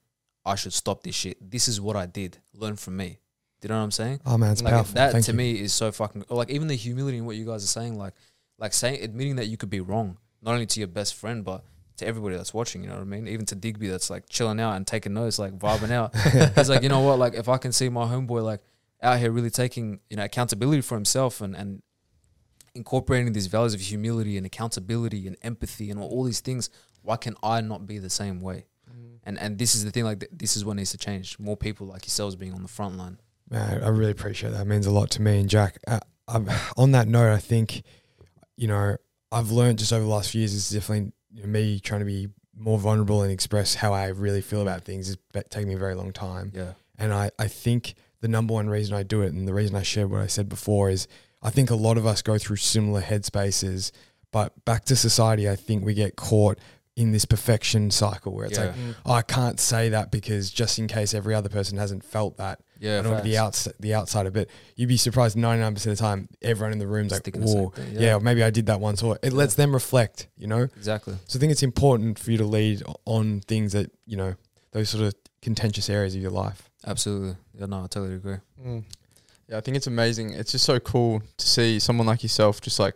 I 0.46 0.56
should 0.56 0.74
stop 0.74 1.04
this 1.04 1.16
shit. 1.16 1.38
This 1.50 1.68
is 1.68 1.82
what 1.82 1.96
I 1.96 2.06
did. 2.06 2.38
Learn 2.54 2.76
from 2.76 2.98
me. 2.98 3.20
Do 3.60 3.68
you 3.68 3.70
know 3.70 3.78
what 3.78 3.86
I'm 3.86 3.92
saying? 3.92 4.22
Oh 4.26 4.38
man, 4.38 4.52
it's 4.52 4.64
like 4.64 4.74
powerful. 4.74 4.96
that 4.96 5.12
Thank 5.12 5.26
to 5.26 5.32
you. 5.32 5.38
me 5.38 5.60
is 5.60 5.74
so 5.74 5.92
fucking. 5.92 6.26
Or 6.30 6.38
like 6.38 6.50
even 6.52 6.68
the 6.68 6.76
humility 6.76 7.18
in 7.18 7.26
what 7.26 7.36
you 7.36 7.46
guys 7.46 7.64
are 7.64 7.68
saying. 7.68 7.98
Like, 7.98 8.14
like 8.60 8.74
saying 8.74 9.04
admitting 9.04 9.38
that 9.38 9.48
you 9.48 9.58
could 9.58 9.70
be 9.70 9.80
wrong, 9.80 10.18
not 10.41 10.54
only 10.54 10.65
to 10.65 10.80
your 10.80 10.88
best 10.88 11.15
friend 11.15 11.43
but 11.43 11.63
to 11.97 12.08
everybody 12.08 12.36
that's 12.36 12.54
watching. 12.54 12.84
You 12.84 12.89
know 12.89 12.95
what 12.95 13.01
I 13.01 13.06
mean? 13.06 13.27
Even 13.27 13.45
to 13.47 13.56
Digby 13.56 13.88
that's 13.88 14.10
like 14.10 14.27
chilling 14.30 14.60
out 14.60 14.75
and 14.75 14.86
taking 14.86 15.13
notes, 15.13 15.39
like 15.39 15.58
vibing 15.58 15.91
out. 15.91 16.15
He's 16.56 16.69
like, 16.69 16.84
you 16.84 16.89
know 16.89 17.01
what? 17.01 17.19
Like 17.19 17.34
if 17.36 17.47
I 17.47 17.58
can 17.58 17.71
see 17.71 17.89
my 17.89 18.06
homeboy 18.06 18.43
like 18.43 18.62
out 19.01 19.19
here 19.19 19.32
really 19.32 19.49
taking 19.49 19.99
you 20.10 20.17
know 20.17 20.23
accountability 20.23 20.82
for 20.82 20.95
himself 20.95 21.41
and 21.41 21.56
and 21.56 21.82
incorporating 22.73 23.34
these 23.34 23.47
values 23.47 23.73
of 23.73 23.82
humility 23.82 24.38
and 24.38 24.45
accountability 24.45 25.27
and 25.27 25.36
empathy 25.41 25.91
and 25.91 25.99
all, 25.99 26.10
all 26.10 26.23
these 26.23 26.39
things, 26.39 26.69
why 27.01 27.17
can 27.17 27.36
I 27.43 27.60
not 27.62 27.86
be 27.86 27.97
the 27.97 28.10
same 28.10 28.39
way? 28.39 28.65
And 29.23 29.38
and 29.39 29.58
this 29.58 29.75
is 29.75 29.86
the 29.86 29.91
thing. 29.91 30.04
Like 30.04 30.21
th- 30.21 30.32
this 30.34 30.58
is 30.58 30.65
what 30.65 30.75
needs 30.75 30.91
to 30.91 30.97
change. 30.97 31.38
More 31.38 31.56
people 31.56 31.88
like 31.88 32.06
yourselves 32.06 32.36
being 32.36 32.54
on 32.54 32.63
the 32.63 32.67
front 32.67 32.97
line. 32.97 33.19
Man, 33.49 33.84
I 33.84 33.89
really 33.89 34.12
appreciate 34.12 34.51
that. 34.51 34.62
It 34.62 34.67
means 34.67 34.88
a 34.88 34.91
lot 34.91 35.12
to 35.12 35.21
me 35.21 35.39
and 35.39 35.49
Jack. 35.49 35.77
Uh, 35.88 35.99
I'm, 36.27 36.49
on 36.77 36.91
that 36.91 37.08
note, 37.08 37.32
I 37.32 37.38
think, 37.38 37.84
you 38.56 38.67
know, 38.67 38.95
I've 39.32 39.52
learned 39.52 39.80
just 39.80 39.94
over 39.94 40.04
the 40.04 40.10
last 40.10 40.32
few 40.32 40.39
years 40.39 40.54
is 40.54 40.70
definitely 40.70 41.12
you 41.34 41.41
know, 41.44 41.48
me 41.48 41.80
trying 41.80 42.00
to 42.02 42.06
be 42.06 42.28
more 42.56 42.78
vulnerable 42.78 43.22
and 43.24 43.32
express 43.32 43.76
how 43.76 43.94
I 43.94 44.08
really 44.08 44.41
feel 44.41 44.62
about 44.62 44.84
things 44.84 45.10
is 45.10 45.17
taking 45.50 45.70
me 45.70 45.76
a 45.76 45.78
very 45.80 45.96
long 45.96 46.12
time. 46.12 46.52
Yeah. 46.54 46.74
And 46.98 47.13
I, 47.13 47.32
I 47.39 47.48
think 47.48 47.96
the 48.20 48.28
number 48.28 48.54
one 48.54 48.70
reason 48.70 48.94
I 48.96 49.04
do 49.04 49.22
it 49.22 49.34
and 49.34 49.48
the 49.48 49.54
reason 49.54 49.76
I 49.76 49.82
shared 49.84 50.12
what 50.12 50.22
I 50.22 50.28
said 50.28 50.48
before 50.50 50.89
is 50.89 51.08
I 51.41 51.50
think 51.50 51.72
a 51.72 51.76
lot 51.76 51.98
of 51.98 52.06
us 52.06 52.22
go 52.22 52.38
through 52.38 52.58
similar 52.58 53.02
headspaces, 53.02 53.91
but 54.32 54.63
back 54.65 54.86
to 54.86 54.96
society, 54.96 55.50
I 55.50 55.56
think 55.56 55.84
we 55.84 55.94
get 55.94 56.15
caught 56.15 56.60
in 56.96 57.12
this 57.13 57.26
perfection 57.26 57.89
cycle 57.89 58.34
where 58.36 58.46
it's 58.46 58.60
Yeah. 58.60 58.65
like, 58.65 58.76
oh, 59.06 59.13
I 59.13 59.22
can't 59.24 59.60
say 59.60 59.89
that 59.89 60.12
because 60.12 60.52
just 60.52 60.78
in 60.78 60.88
case 60.88 61.13
every 61.13 61.34
other 61.34 61.50
person 61.50 61.78
hasn't 61.78 62.04
felt 62.04 62.38
that. 62.38 62.60
Yeah. 62.82 63.00
I 63.00 63.02
don't 63.04 63.12
want 63.12 63.24
to 63.24 63.30
be 63.30 63.36
facts. 63.36 63.67
outs- 63.67 63.76
the 63.80 63.94
outsider, 63.94 64.32
but 64.32 64.48
you'd 64.76 64.89
be 64.89 64.98
surprised 64.98 65.38
99% 65.38 65.76
of 65.76 65.84
the 65.84 65.96
time, 65.96 66.28
everyone 66.41 66.74
in 66.74 66.80
the 66.80 66.88
room's 66.88 67.12
like, 67.12 67.24
Thinking 67.24 67.41
the 67.41 67.48
same 67.48 67.63
whoa, 67.65 67.74
yeah. 67.91 68.00
yeah. 68.00 68.17
maybe 68.17 68.44
I 68.44 68.50
did 68.50 68.65
that 68.65 68.80
once. 68.80 69.04
Or 69.04 69.20
it 69.22 69.34
lets 69.34 69.54
them 69.54 69.72
reflect, 69.72 70.28
you 70.36 70.48
know? 70.48 70.63
Exactly. 70.63 71.13
So 71.28 71.38
I 71.38 71.39
think 71.39 71.52
it's 71.52 71.63
important 71.63 72.17
for 72.17 72.32
you 72.32 72.38
to 72.39 72.46
lead 72.46 72.82
on 73.06 73.41
things 73.41 73.74
that, 73.74 73.91
you 74.06 74.17
know, 74.17 74.34
those 74.72 74.89
sort 74.89 75.04
of 75.04 75.13
contentious 75.41 75.89
areas 75.89 76.15
of 76.15 76.22
your 76.22 76.32
life. 76.32 76.70
Absolutely. 76.86 77.36
Yeah. 77.54 77.67
No, 77.67 77.84
I 77.84 77.88
totally 77.88 78.15
agree. 78.15 78.38
Mm. 78.65 78.84
Yeah, 79.48 79.58
I 79.58 79.62
think 79.62 79.78
it's 79.78 79.88
amazing. 79.88 80.34
It's 80.34 80.52
just 80.52 80.65
so 80.65 80.80
cool 80.80 81.22
to 81.38 81.48
see 81.48 81.80
someone 81.80 82.08
like 82.08 82.24
yourself 82.24 82.62
just 82.62 82.80
like 82.80 82.96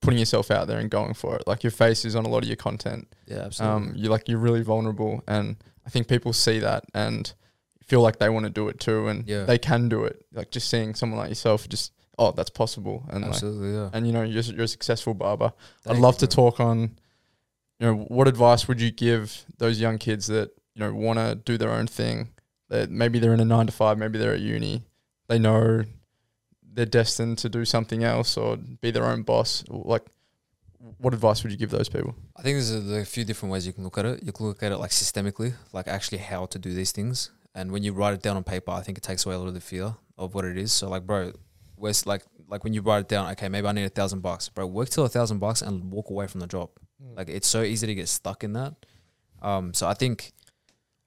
putting 0.00 0.18
yourself 0.18 0.50
out 0.50 0.66
there 0.68 0.78
and 0.78 0.90
going 0.90 1.14
for 1.14 1.36
it. 1.36 1.46
Like 1.46 1.64
your 1.64 1.72
face 1.72 2.04
is 2.04 2.14
on 2.14 2.24
a 2.26 2.28
lot 2.28 2.42
of 2.44 2.48
your 2.48 2.56
content. 2.56 3.08
Yeah. 3.26 3.38
Absolutely. 3.46 3.88
Um, 3.88 3.92
you're 3.96 4.10
like 4.10 4.28
you're 4.28 4.38
really 4.38 4.62
vulnerable, 4.62 5.24
and 5.26 5.56
I 5.86 5.90
think 5.90 6.06
people 6.06 6.32
see 6.32 6.58
that 6.60 6.84
and 6.94 7.32
feel 7.90 8.00
like 8.00 8.18
they 8.18 8.28
want 8.28 8.44
to 8.46 8.50
do 8.60 8.68
it 8.68 8.78
too, 8.80 9.08
and 9.08 9.26
Yeah. 9.28 9.44
they 9.44 9.58
can 9.58 9.88
do 9.88 10.04
it. 10.04 10.24
Like 10.32 10.50
just 10.50 10.68
seeing 10.70 10.94
someone 10.94 11.18
like 11.18 11.28
yourself, 11.28 11.68
just 11.68 11.92
oh, 12.18 12.30
that's 12.32 12.50
possible, 12.50 13.04
and 13.10 13.22
like, 13.22 13.30
Absolutely. 13.32 13.72
Yeah. 13.72 13.90
and 13.92 14.06
you 14.06 14.12
know 14.12 14.22
you're, 14.22 14.42
you're 14.54 14.64
a 14.64 14.68
successful 14.68 15.14
barber. 15.14 15.52
I'd 15.86 15.96
love 15.98 16.16
to 16.18 16.26
bro. 16.26 16.34
talk 16.50 16.60
on, 16.60 16.78
you 17.78 17.86
know, 17.86 17.94
what 18.16 18.28
advice 18.28 18.68
would 18.68 18.80
you 18.80 18.90
give 18.90 19.44
those 19.58 19.80
young 19.80 19.98
kids 19.98 20.26
that 20.28 20.50
you 20.74 20.80
know 20.80 20.92
want 20.94 21.18
to 21.18 21.34
do 21.34 21.58
their 21.58 21.72
own 21.72 21.86
thing? 21.86 22.28
That 22.68 22.90
maybe 22.90 23.18
they're 23.18 23.34
in 23.34 23.40
a 23.40 23.44
nine 23.56 23.66
to 23.66 23.72
five, 23.72 23.98
maybe 23.98 24.18
they're 24.18 24.34
at 24.34 24.40
uni, 24.40 24.84
they 25.28 25.38
know 25.38 25.82
they're 26.72 26.86
destined 26.86 27.38
to 27.38 27.48
do 27.48 27.64
something 27.64 28.04
else 28.04 28.36
or 28.36 28.56
be 28.56 28.90
their 28.92 29.04
own 29.06 29.22
boss. 29.22 29.64
Like, 29.68 30.04
what 30.98 31.12
advice 31.14 31.42
would 31.42 31.50
you 31.52 31.58
give 31.58 31.70
those 31.70 31.88
people? 31.88 32.14
I 32.36 32.42
think 32.42 32.54
there's 32.56 32.70
a, 32.72 33.00
a 33.00 33.04
few 33.04 33.24
different 33.24 33.52
ways 33.52 33.66
you 33.66 33.72
can 33.72 33.82
look 33.84 33.98
at 33.98 34.04
it. 34.04 34.22
You 34.22 34.32
can 34.32 34.46
look 34.46 34.62
at 34.62 34.70
it 34.72 34.78
like 34.78 34.92
systemically, 34.92 35.54
like 35.72 35.88
actually 35.88 36.18
how 36.18 36.46
to 36.46 36.58
do 36.58 36.72
these 36.72 36.92
things. 36.92 37.30
And 37.54 37.72
when 37.72 37.82
you 37.82 37.92
write 37.92 38.14
it 38.14 38.22
down 38.22 38.36
on 38.36 38.44
paper, 38.44 38.70
I 38.70 38.82
think 38.82 38.96
it 38.98 39.02
takes 39.04 39.26
away 39.26 39.34
a 39.34 39.38
lot 39.38 39.48
of 39.48 39.54
the 39.54 39.60
fear 39.60 39.94
of 40.16 40.34
what 40.34 40.44
it 40.44 40.56
is. 40.56 40.72
So 40.72 40.88
like, 40.88 41.06
bro, 41.06 41.32
where's 41.76 42.06
like 42.06 42.22
like 42.48 42.64
when 42.64 42.72
you 42.74 42.80
write 42.82 43.00
it 43.00 43.08
down, 43.08 43.30
okay, 43.32 43.48
maybe 43.48 43.66
I 43.66 43.72
need 43.72 43.84
a 43.84 43.88
thousand 43.88 44.20
bucks, 44.20 44.48
bro. 44.48 44.66
Work 44.66 44.88
till 44.90 45.04
a 45.04 45.08
thousand 45.08 45.38
bucks 45.38 45.62
and 45.62 45.90
walk 45.90 46.10
away 46.10 46.26
from 46.26 46.40
the 46.40 46.46
job. 46.46 46.70
Like 47.16 47.28
it's 47.28 47.48
so 47.48 47.62
easy 47.62 47.86
to 47.86 47.94
get 47.94 48.08
stuck 48.08 48.44
in 48.44 48.52
that. 48.54 48.74
Um, 49.42 49.72
so 49.72 49.86
I 49.88 49.94
think 49.94 50.32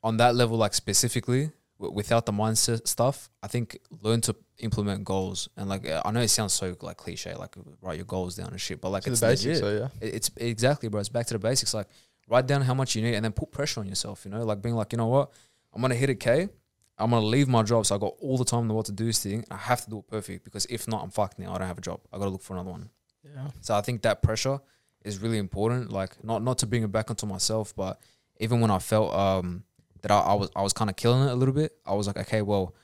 on 0.03 0.17
that 0.17 0.35
level, 0.35 0.57
like 0.57 0.73
specifically, 0.73 1.51
w- 1.79 1.93
without 1.95 2.25
the 2.25 2.31
mindset 2.31 2.87
stuff, 2.87 3.29
I 3.41 3.47
think 3.47 3.77
learn 4.01 4.21
to 4.21 4.35
implement 4.59 5.03
goals. 5.05 5.47
And 5.55 5.69
like 5.69 5.87
I 5.87 6.11
know 6.11 6.21
it 6.21 6.29
sounds 6.29 6.53
so 6.53 6.75
like 6.81 6.97
cliche, 6.97 7.35
like 7.35 7.55
write 7.81 7.97
your 7.97 8.05
goals 8.05 8.35
down 8.35 8.49
and 8.49 8.59
shit, 8.59 8.81
but 8.81 8.89
like 8.89 9.03
To 9.03 9.11
it's 9.11 9.19
the 9.21 9.27
basics, 9.27 9.59
so 9.59 9.69
yeah. 9.71 9.87
It- 10.07 10.15
It's 10.15 10.31
exactly, 10.37 10.89
bro. 10.89 10.99
It's 10.99 11.09
back 11.09 11.27
to 11.27 11.33
the 11.35 11.39
basics. 11.39 11.73
Like, 11.73 11.87
write 12.27 12.47
down 12.47 12.61
how 12.63 12.73
much 12.73 12.95
you 12.95 13.01
need 13.01 13.13
and 13.15 13.23
then 13.23 13.31
put 13.33 13.51
pressure 13.51 13.79
on 13.81 13.87
yourself, 13.87 14.25
you 14.25 14.31
know, 14.31 14.43
like 14.43 14.61
being 14.61 14.75
like, 14.75 14.91
you 14.93 14.97
know 14.97 15.07
what? 15.07 15.31
I'm 15.73 15.81
to 15.81 15.95
hit 15.95 16.09
a 16.09 16.15
K. 16.15 16.49
I'm 16.97 17.09
to 17.09 17.19
leave 17.19 17.47
my 17.47 17.63
job. 17.63 17.85
So 17.85 17.95
I 17.95 17.97
got 17.97 18.13
all 18.19 18.37
the 18.37 18.45
time 18.45 18.61
in 18.61 18.67
the 18.67 18.73
world 18.73 18.85
to 18.85 18.91
do 18.91 19.05
this 19.05 19.23
thing. 19.23 19.43
I 19.49 19.57
have 19.57 19.83
to 19.83 19.89
do 19.89 19.99
it 19.99 20.07
perfect 20.07 20.43
because 20.43 20.65
if 20.65 20.87
not, 20.87 21.03
I'm 21.03 21.09
fucked 21.09 21.39
now. 21.39 21.53
I 21.53 21.57
don't 21.57 21.67
have 21.67 21.77
a 21.77 21.81
job. 21.81 22.01
I 22.11 22.17
got 22.17 22.25
to 22.25 22.29
look 22.29 22.43
for 22.43 22.53
another 22.53 22.71
one. 22.71 22.89
Yeah. 23.23 23.47
So 23.61 23.75
I 23.75 23.81
think 23.81 24.03
that 24.03 24.21
pressure 24.21 24.59
is 25.03 25.19
really 25.19 25.37
important. 25.37 25.91
Like, 25.91 26.23
not, 26.23 26.43
not 26.43 26.59
to 26.59 26.67
bring 26.67 26.83
it 26.83 26.91
back 26.91 27.09
onto 27.09 27.25
myself, 27.25 27.75
but 27.75 27.99
even 28.39 28.61
when 28.61 28.69
I 28.69 28.79
felt, 28.79 29.13
um, 29.13 29.63
that 30.01 30.11
I, 30.11 30.19
I 30.19 30.33
was, 30.33 30.49
I 30.55 30.61
was 30.61 30.73
kind 30.73 30.89
of 30.89 30.95
killing 30.95 31.27
it 31.27 31.31
a 31.31 31.35
little 31.35 31.53
bit. 31.53 31.71
I 31.85 31.93
was 31.93 32.07
like, 32.07 32.17
okay, 32.17 32.41
well, 32.41 32.75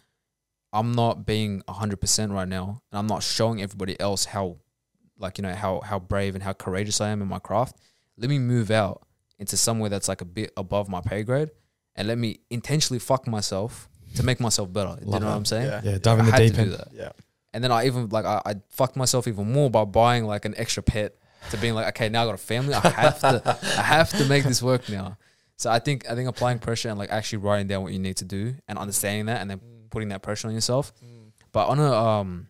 I'm 0.72 0.94
not 0.94 1.26
being 1.26 1.64
hundred 1.68 2.00
percent 2.00 2.32
right 2.32 2.48
now, 2.48 2.82
and 2.92 3.00
I'm 3.00 3.08
not 3.08 3.24
showing 3.24 3.62
everybody 3.62 4.00
else 4.00 4.26
how, 4.26 4.58
like 5.18 5.38
you 5.38 5.42
know 5.42 5.54
how 5.54 5.82
how 5.82 6.00
brave 6.00 6.36
and 6.36 6.44
how 6.44 6.54
courageous 6.54 7.02
I 7.02 7.10
am 7.10 7.22
in 7.22 7.28
my 7.28 7.40
craft. 7.40 7.78
Let 8.18 8.30
me 8.30 8.40
move 8.40 8.70
out 8.72 9.02
into 9.40 9.58
somewhere 9.58 9.90
that's 9.90 10.08
like 10.08 10.22
a 10.22 10.26
bit 10.26 10.52
above 10.56 10.88
my 10.88 11.02
pay 11.02 11.24
grade, 11.24 11.50
and 12.00 12.08
let 12.08 12.18
me 12.18 12.40
intentionally 12.50 12.98
fuck 12.98 13.28
myself 13.28 13.90
to 14.16 14.24
make 14.24 14.40
myself 14.40 14.72
better. 14.72 14.90
Love 14.90 15.00
you 15.02 15.06
know 15.06 15.20
that. 15.20 15.26
what 15.26 15.36
I'm 15.36 15.46
saying? 15.46 15.68
Yeah, 15.68 15.82
yeah 15.84 15.98
dive 16.00 16.20
in 16.20 16.26
the 16.26 16.32
deep 16.32 16.58
end. 16.58 16.78
Yeah. 16.94 17.12
And 17.54 17.64
then 17.64 17.72
I 17.72 17.88
even 17.88 18.08
like 18.08 18.26
I, 18.26 18.42
I 18.46 18.56
fucked 18.70 18.96
myself 18.96 19.28
even 19.28 19.52
more 19.52 19.70
by 19.70 19.84
buying 19.84 20.24
like 20.24 20.46
an 20.46 20.56
extra 20.58 20.82
pet 20.82 21.16
to 21.52 21.58
being 21.58 21.74
like, 21.76 21.88
okay, 21.90 22.08
now 22.08 22.24
I 22.24 22.26
got 22.26 22.36
a 22.36 22.38
family. 22.38 22.74
I 22.74 22.90
have 22.90 23.20
to 23.20 23.58
I 23.78 23.82
have 23.82 24.10
to 24.12 24.26
make 24.26 24.46
this 24.46 24.64
work 24.64 24.88
now. 24.88 25.18
So 25.58 25.70
I 25.70 25.80
think 25.80 26.10
I 26.10 26.16
think 26.16 26.30
applying 26.30 26.60
pressure 26.60 26.88
and 26.88 26.98
like 26.98 27.12
actually 27.12 27.40
writing 27.40 27.68
down 27.68 27.84
what 27.84 27.92
you 27.92 28.00
need 28.00 28.16
to 28.18 28.26
do 28.26 28.56
and 28.70 28.80
understanding 28.80 29.26
that 29.26 29.42
and 29.42 29.52
then 29.52 29.60
putting 29.90 30.08
that 30.10 30.22
pressure 30.22 30.48
on 30.48 30.54
yourself. 30.54 30.94
But 31.52 31.68
on 31.68 31.80
a 31.80 31.92
um 31.92 32.48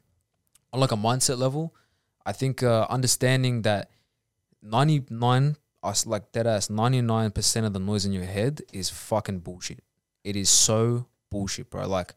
on 0.71 0.79
like 0.79 0.91
a 0.91 0.97
mindset 0.97 1.39
level, 1.39 1.73
I 2.23 2.33
think 2.33 2.62
uh, 2.62 2.85
understanding 2.88 3.63
that 3.63 3.89
99 4.62 5.55
I 5.81 5.93
like 6.05 6.31
that 6.33 6.47
ass. 6.47 6.69
Ninety 6.69 7.01
nine 7.01 7.31
percent 7.31 7.65
of 7.65 7.73
the 7.73 7.79
noise 7.79 8.05
in 8.05 8.13
your 8.13 8.25
head 8.25 8.61
is 8.73 8.89
fucking 8.89 9.39
bullshit. 9.39 9.83
It 10.23 10.35
is 10.35 10.49
so 10.49 11.07
bullshit, 11.31 11.69
bro. 11.69 11.87
Like, 11.87 12.15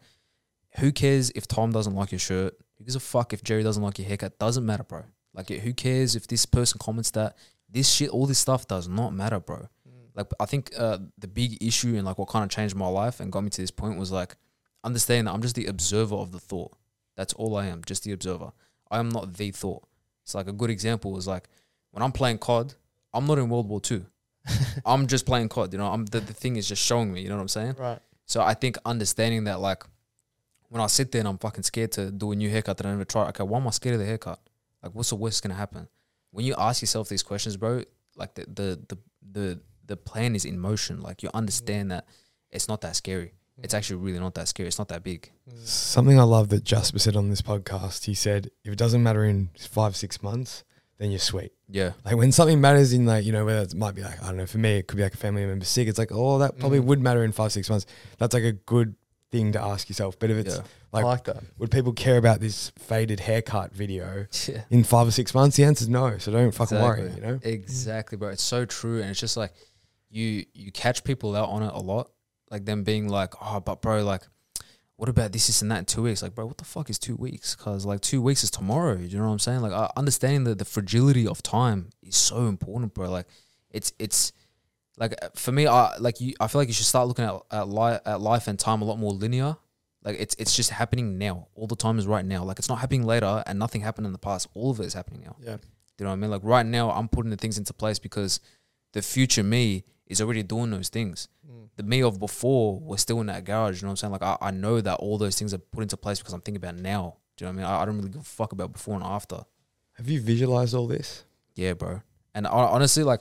who 0.78 0.92
cares 0.92 1.30
if 1.30 1.46
Tom 1.46 1.70
doesn't 1.70 1.94
like 1.94 2.12
your 2.12 2.18
shirt? 2.18 2.54
Who 2.78 2.84
gives 2.84 2.96
a 2.96 3.00
fuck 3.00 3.32
if 3.32 3.44
Jerry 3.44 3.62
doesn't 3.62 3.82
like 3.82 3.98
your 3.98 4.08
haircut? 4.08 4.38
Doesn't 4.38 4.66
matter, 4.66 4.82
bro. 4.82 5.04
Like, 5.32 5.48
who 5.48 5.72
cares 5.72 6.16
if 6.16 6.26
this 6.26 6.44
person 6.44 6.78
comments 6.82 7.10
that? 7.12 7.36
This 7.70 7.90
shit, 7.90 8.10
all 8.10 8.26
this 8.26 8.38
stuff 8.38 8.66
does 8.66 8.88
not 8.88 9.14
matter, 9.14 9.40
bro. 9.40 9.68
Mm. 9.88 10.08
Like, 10.14 10.26
I 10.38 10.44
think 10.44 10.72
uh, 10.76 10.98
the 11.16 11.28
big 11.28 11.62
issue 11.62 11.94
and 11.96 12.04
like 12.04 12.18
what 12.18 12.28
kind 12.28 12.44
of 12.44 12.50
changed 12.50 12.74
my 12.74 12.88
life 12.88 13.20
and 13.20 13.32
got 13.32 13.42
me 13.42 13.50
to 13.50 13.60
this 13.60 13.70
point 13.70 13.98
was 13.98 14.12
like 14.12 14.36
understanding 14.84 15.26
that 15.26 15.32
I'm 15.32 15.40
just 15.42 15.54
the 15.54 15.66
observer 15.66 16.16
of 16.16 16.32
the 16.32 16.40
thought. 16.40 16.76
That's 17.16 17.32
all 17.34 17.56
I 17.56 17.66
am, 17.66 17.82
just 17.86 18.04
the 18.04 18.12
observer. 18.12 18.52
I 18.90 18.98
am 18.98 19.08
not 19.08 19.34
the 19.34 19.50
thought. 19.52 19.84
It's 20.24 20.34
like 20.34 20.48
a 20.48 20.52
good 20.52 20.70
example 20.70 21.16
is 21.16 21.26
like 21.26 21.48
when 21.92 22.02
I'm 22.02 22.12
playing 22.12 22.38
COD 22.38 22.74
I'm 23.14 23.26
not 23.26 23.38
in 23.38 23.48
World 23.48 23.68
War 23.68 23.80
Two. 23.80 24.06
I'm 24.86 25.06
just 25.06 25.26
playing 25.26 25.48
COD. 25.48 25.72
You 25.72 25.78
know, 25.78 25.86
I'm 25.86 26.06
the, 26.06 26.20
the 26.20 26.32
thing 26.32 26.56
is 26.56 26.68
just 26.68 26.82
showing 26.82 27.12
me. 27.12 27.22
You 27.22 27.28
know 27.28 27.36
what 27.36 27.42
I'm 27.42 27.48
saying? 27.48 27.76
Right. 27.78 27.98
So 28.26 28.42
I 28.42 28.54
think 28.54 28.78
understanding 28.84 29.44
that 29.44 29.60
like 29.60 29.84
when 30.68 30.80
I 30.80 30.86
sit 30.86 31.12
there 31.12 31.20
and 31.20 31.28
I'm 31.28 31.38
fucking 31.38 31.64
scared 31.64 31.92
to 31.92 32.10
do 32.10 32.32
a 32.32 32.36
new 32.36 32.48
haircut 32.48 32.78
that 32.78 32.86
I 32.86 32.90
never 32.90 33.04
tried, 33.04 33.28
okay, 33.28 33.44
why 33.44 33.58
am 33.58 33.66
I 33.66 33.70
scared 33.70 33.94
of 33.94 34.00
the 34.00 34.06
haircut? 34.06 34.40
Like 34.82 34.94
what's 34.94 35.10
the 35.10 35.16
worst 35.16 35.42
gonna 35.42 35.54
happen? 35.54 35.88
When 36.30 36.44
you 36.44 36.54
ask 36.56 36.82
yourself 36.82 37.08
these 37.08 37.22
questions, 37.22 37.56
bro, 37.56 37.82
like 38.16 38.34
the 38.34 38.46
the 38.46 38.80
the 38.88 38.98
the, 39.32 39.60
the 39.86 39.96
plan 39.96 40.34
is 40.34 40.44
in 40.44 40.58
motion. 40.58 41.00
Like 41.00 41.22
you 41.22 41.30
understand 41.34 41.90
that 41.90 42.06
it's 42.50 42.68
not 42.68 42.80
that 42.82 42.96
scary. 42.96 43.34
Mm. 43.58 43.64
It's 43.64 43.74
actually 43.74 43.96
really 43.96 44.18
not 44.18 44.34
that 44.34 44.48
scary. 44.48 44.66
It's 44.66 44.78
not 44.78 44.88
that 44.88 45.02
big. 45.02 45.30
Mm. 45.50 45.66
Something 45.66 46.18
I 46.18 46.24
love 46.24 46.48
that 46.50 46.64
Jasper 46.64 46.98
said 46.98 47.16
on 47.16 47.30
this 47.30 47.42
podcast. 47.42 48.04
He 48.04 48.14
said, 48.14 48.50
if 48.64 48.72
it 48.72 48.78
doesn't 48.78 49.02
matter 49.02 49.24
in 49.24 49.50
five, 49.58 49.96
six 49.96 50.22
months, 50.22 50.64
then 51.02 51.10
you're 51.10 51.18
sweet. 51.18 51.52
Yeah. 51.68 51.92
Like 52.04 52.16
when 52.16 52.30
something 52.32 52.60
matters 52.60 52.92
in 52.92 53.04
like, 53.06 53.24
you 53.24 53.32
know, 53.32 53.44
whether 53.44 53.60
it 53.60 53.74
might 53.74 53.94
be 53.94 54.02
like, 54.02 54.22
I 54.22 54.26
don't 54.28 54.36
know, 54.36 54.46
for 54.46 54.58
me, 54.58 54.76
it 54.78 54.86
could 54.86 54.96
be 54.96 55.02
like 55.02 55.14
a 55.14 55.16
family 55.18 55.44
member 55.44 55.64
sick. 55.64 55.88
It's 55.88 55.98
like, 55.98 56.10
oh, 56.12 56.38
that 56.38 56.58
probably 56.58 56.78
Mm. 56.80 56.84
would 56.84 57.00
matter 57.00 57.24
in 57.24 57.32
five, 57.32 57.50
six 57.52 57.68
months. 57.68 57.86
That's 58.18 58.32
like 58.34 58.44
a 58.44 58.52
good 58.52 58.94
thing 59.30 59.52
to 59.52 59.60
ask 59.62 59.88
yourself. 59.88 60.18
But 60.18 60.30
if 60.30 60.36
it's 60.36 60.56
Yeah. 60.56 60.62
like, 60.92 61.04
like 61.04 61.24
that. 61.24 61.42
would 61.58 61.70
people 61.70 61.92
care 61.92 62.18
about 62.18 62.40
this 62.40 62.70
faded 62.78 63.20
haircut 63.20 63.72
video 63.74 64.26
Yeah. 64.48 64.62
in 64.70 64.84
five 64.84 65.08
or 65.08 65.10
six 65.10 65.34
months? 65.34 65.56
The 65.56 65.64
answer 65.64 65.82
is 65.84 65.88
no. 65.88 66.18
So 66.18 66.30
don't 66.30 66.52
fucking 66.52 66.78
worry, 66.80 67.10
you 67.14 67.20
know? 67.20 67.40
Exactly, 67.42 68.16
bro. 68.18 68.28
It's 68.28 68.42
so 68.42 68.64
true, 68.64 69.00
and 69.00 69.10
it's 69.10 69.20
just 69.20 69.36
like 69.36 69.52
you 70.10 70.44
you 70.52 70.70
catch 70.70 71.02
people 71.04 71.34
out 71.34 71.48
on 71.48 71.62
it 71.62 71.72
a 71.72 71.80
lot, 71.80 72.10
like 72.50 72.64
them 72.66 72.84
being 72.84 73.08
like, 73.08 73.32
"Oh, 73.40 73.60
but 73.60 73.80
bro, 73.80 74.04
like, 74.04 74.22
what 75.02 75.08
about 75.08 75.32
this, 75.32 75.48
this, 75.48 75.62
and 75.62 75.70
that 75.72 75.80
in 75.80 75.84
two 75.84 76.04
weeks?" 76.04 76.22
Like, 76.22 76.32
bro, 76.32 76.46
what 76.46 76.58
the 76.58 76.64
fuck 76.64 76.88
is 76.88 76.96
two 76.96 77.16
weeks? 77.16 77.56
Because 77.56 77.84
like 77.84 78.00
two 78.02 78.22
weeks 78.22 78.44
is 78.44 78.52
tomorrow. 78.52 78.96
You 78.96 79.18
know 79.18 79.26
what 79.26 79.32
I'm 79.32 79.40
saying? 79.40 79.60
Like, 79.60 79.72
uh, 79.72 79.88
understanding 79.96 80.44
that 80.44 80.58
the 80.58 80.64
fragility 80.64 81.26
of 81.26 81.42
time 81.42 81.90
is 82.04 82.14
so 82.14 82.46
important, 82.46 82.94
bro. 82.94 83.10
Like, 83.10 83.26
it's 83.72 83.92
it's 83.98 84.32
like 84.98 85.12
uh, 85.20 85.30
for 85.34 85.50
me, 85.50 85.66
I 85.66 85.96
like 85.96 86.20
you. 86.20 86.34
I 86.38 86.46
feel 86.46 86.60
like 86.60 86.68
you 86.68 86.74
should 86.74 86.86
start 86.86 87.08
looking 87.08 87.24
at 87.24 87.34
at, 87.50 87.68
li- 87.68 87.98
at 88.06 88.20
life 88.20 88.46
and 88.46 88.56
time 88.56 88.80
a 88.80 88.84
lot 88.84 88.96
more 88.96 89.10
linear. 89.10 89.56
Like 90.04 90.18
it's 90.20 90.36
it's 90.38 90.54
just 90.54 90.70
happening 90.70 91.18
now. 91.18 91.48
All 91.56 91.66
the 91.66 91.74
time 91.74 91.98
is 91.98 92.06
right 92.06 92.24
now. 92.24 92.44
Like 92.44 92.60
it's 92.60 92.68
not 92.68 92.78
happening 92.78 93.02
later, 93.04 93.42
and 93.44 93.58
nothing 93.58 93.80
happened 93.80 94.06
in 94.06 94.12
the 94.12 94.20
past. 94.20 94.46
All 94.54 94.70
of 94.70 94.78
it 94.78 94.86
is 94.86 94.94
happening 94.94 95.22
now. 95.24 95.34
Yeah. 95.40 95.56
You 95.98 96.04
know 96.04 96.10
what 96.10 96.12
I 96.12 96.16
mean? 96.16 96.30
Like 96.30 96.44
right 96.44 96.64
now, 96.64 96.92
I'm 96.92 97.08
putting 97.08 97.30
the 97.30 97.36
things 97.36 97.58
into 97.58 97.72
place 97.72 97.98
because 97.98 98.38
the 98.92 99.02
future 99.02 99.42
me 99.42 99.82
is 100.12 100.20
already 100.20 100.42
doing 100.42 100.70
those 100.70 100.88
things. 100.88 101.28
Mm. 101.50 101.68
The 101.76 101.82
me 101.82 102.02
of 102.02 102.20
before 102.20 102.78
was 102.78 103.00
still 103.00 103.20
in 103.20 103.26
that 103.26 103.44
garage. 103.44 103.80
You 103.80 103.86
know 103.86 103.88
what 103.88 104.02
I'm 104.04 104.12
saying? 104.12 104.12
Like 104.12 104.22
I, 104.22 104.36
I 104.40 104.50
know 104.50 104.80
that 104.80 104.96
all 104.96 105.18
those 105.18 105.38
things 105.38 105.52
are 105.52 105.58
put 105.58 105.82
into 105.82 105.96
place 105.96 106.18
because 106.18 106.34
I'm 106.34 106.40
thinking 106.40 106.62
about 106.62 106.76
now. 106.76 107.16
Do 107.36 107.44
you 107.44 107.50
know 107.52 107.56
what 107.56 107.64
I 107.64 107.68
mean? 107.68 107.78
I, 107.78 107.82
I 107.82 107.84
don't 107.86 107.96
really 107.96 108.10
give 108.10 108.20
a 108.20 108.24
fuck 108.24 108.52
about 108.52 108.72
before 108.72 108.94
and 108.94 109.02
after. 109.04 109.40
Have 109.94 110.08
you 110.08 110.20
visualized 110.20 110.74
all 110.74 110.86
this? 110.86 111.24
Yeah, 111.54 111.72
bro. 111.72 112.02
And 112.34 112.46
hon- 112.46 112.68
honestly, 112.68 113.02
like 113.02 113.20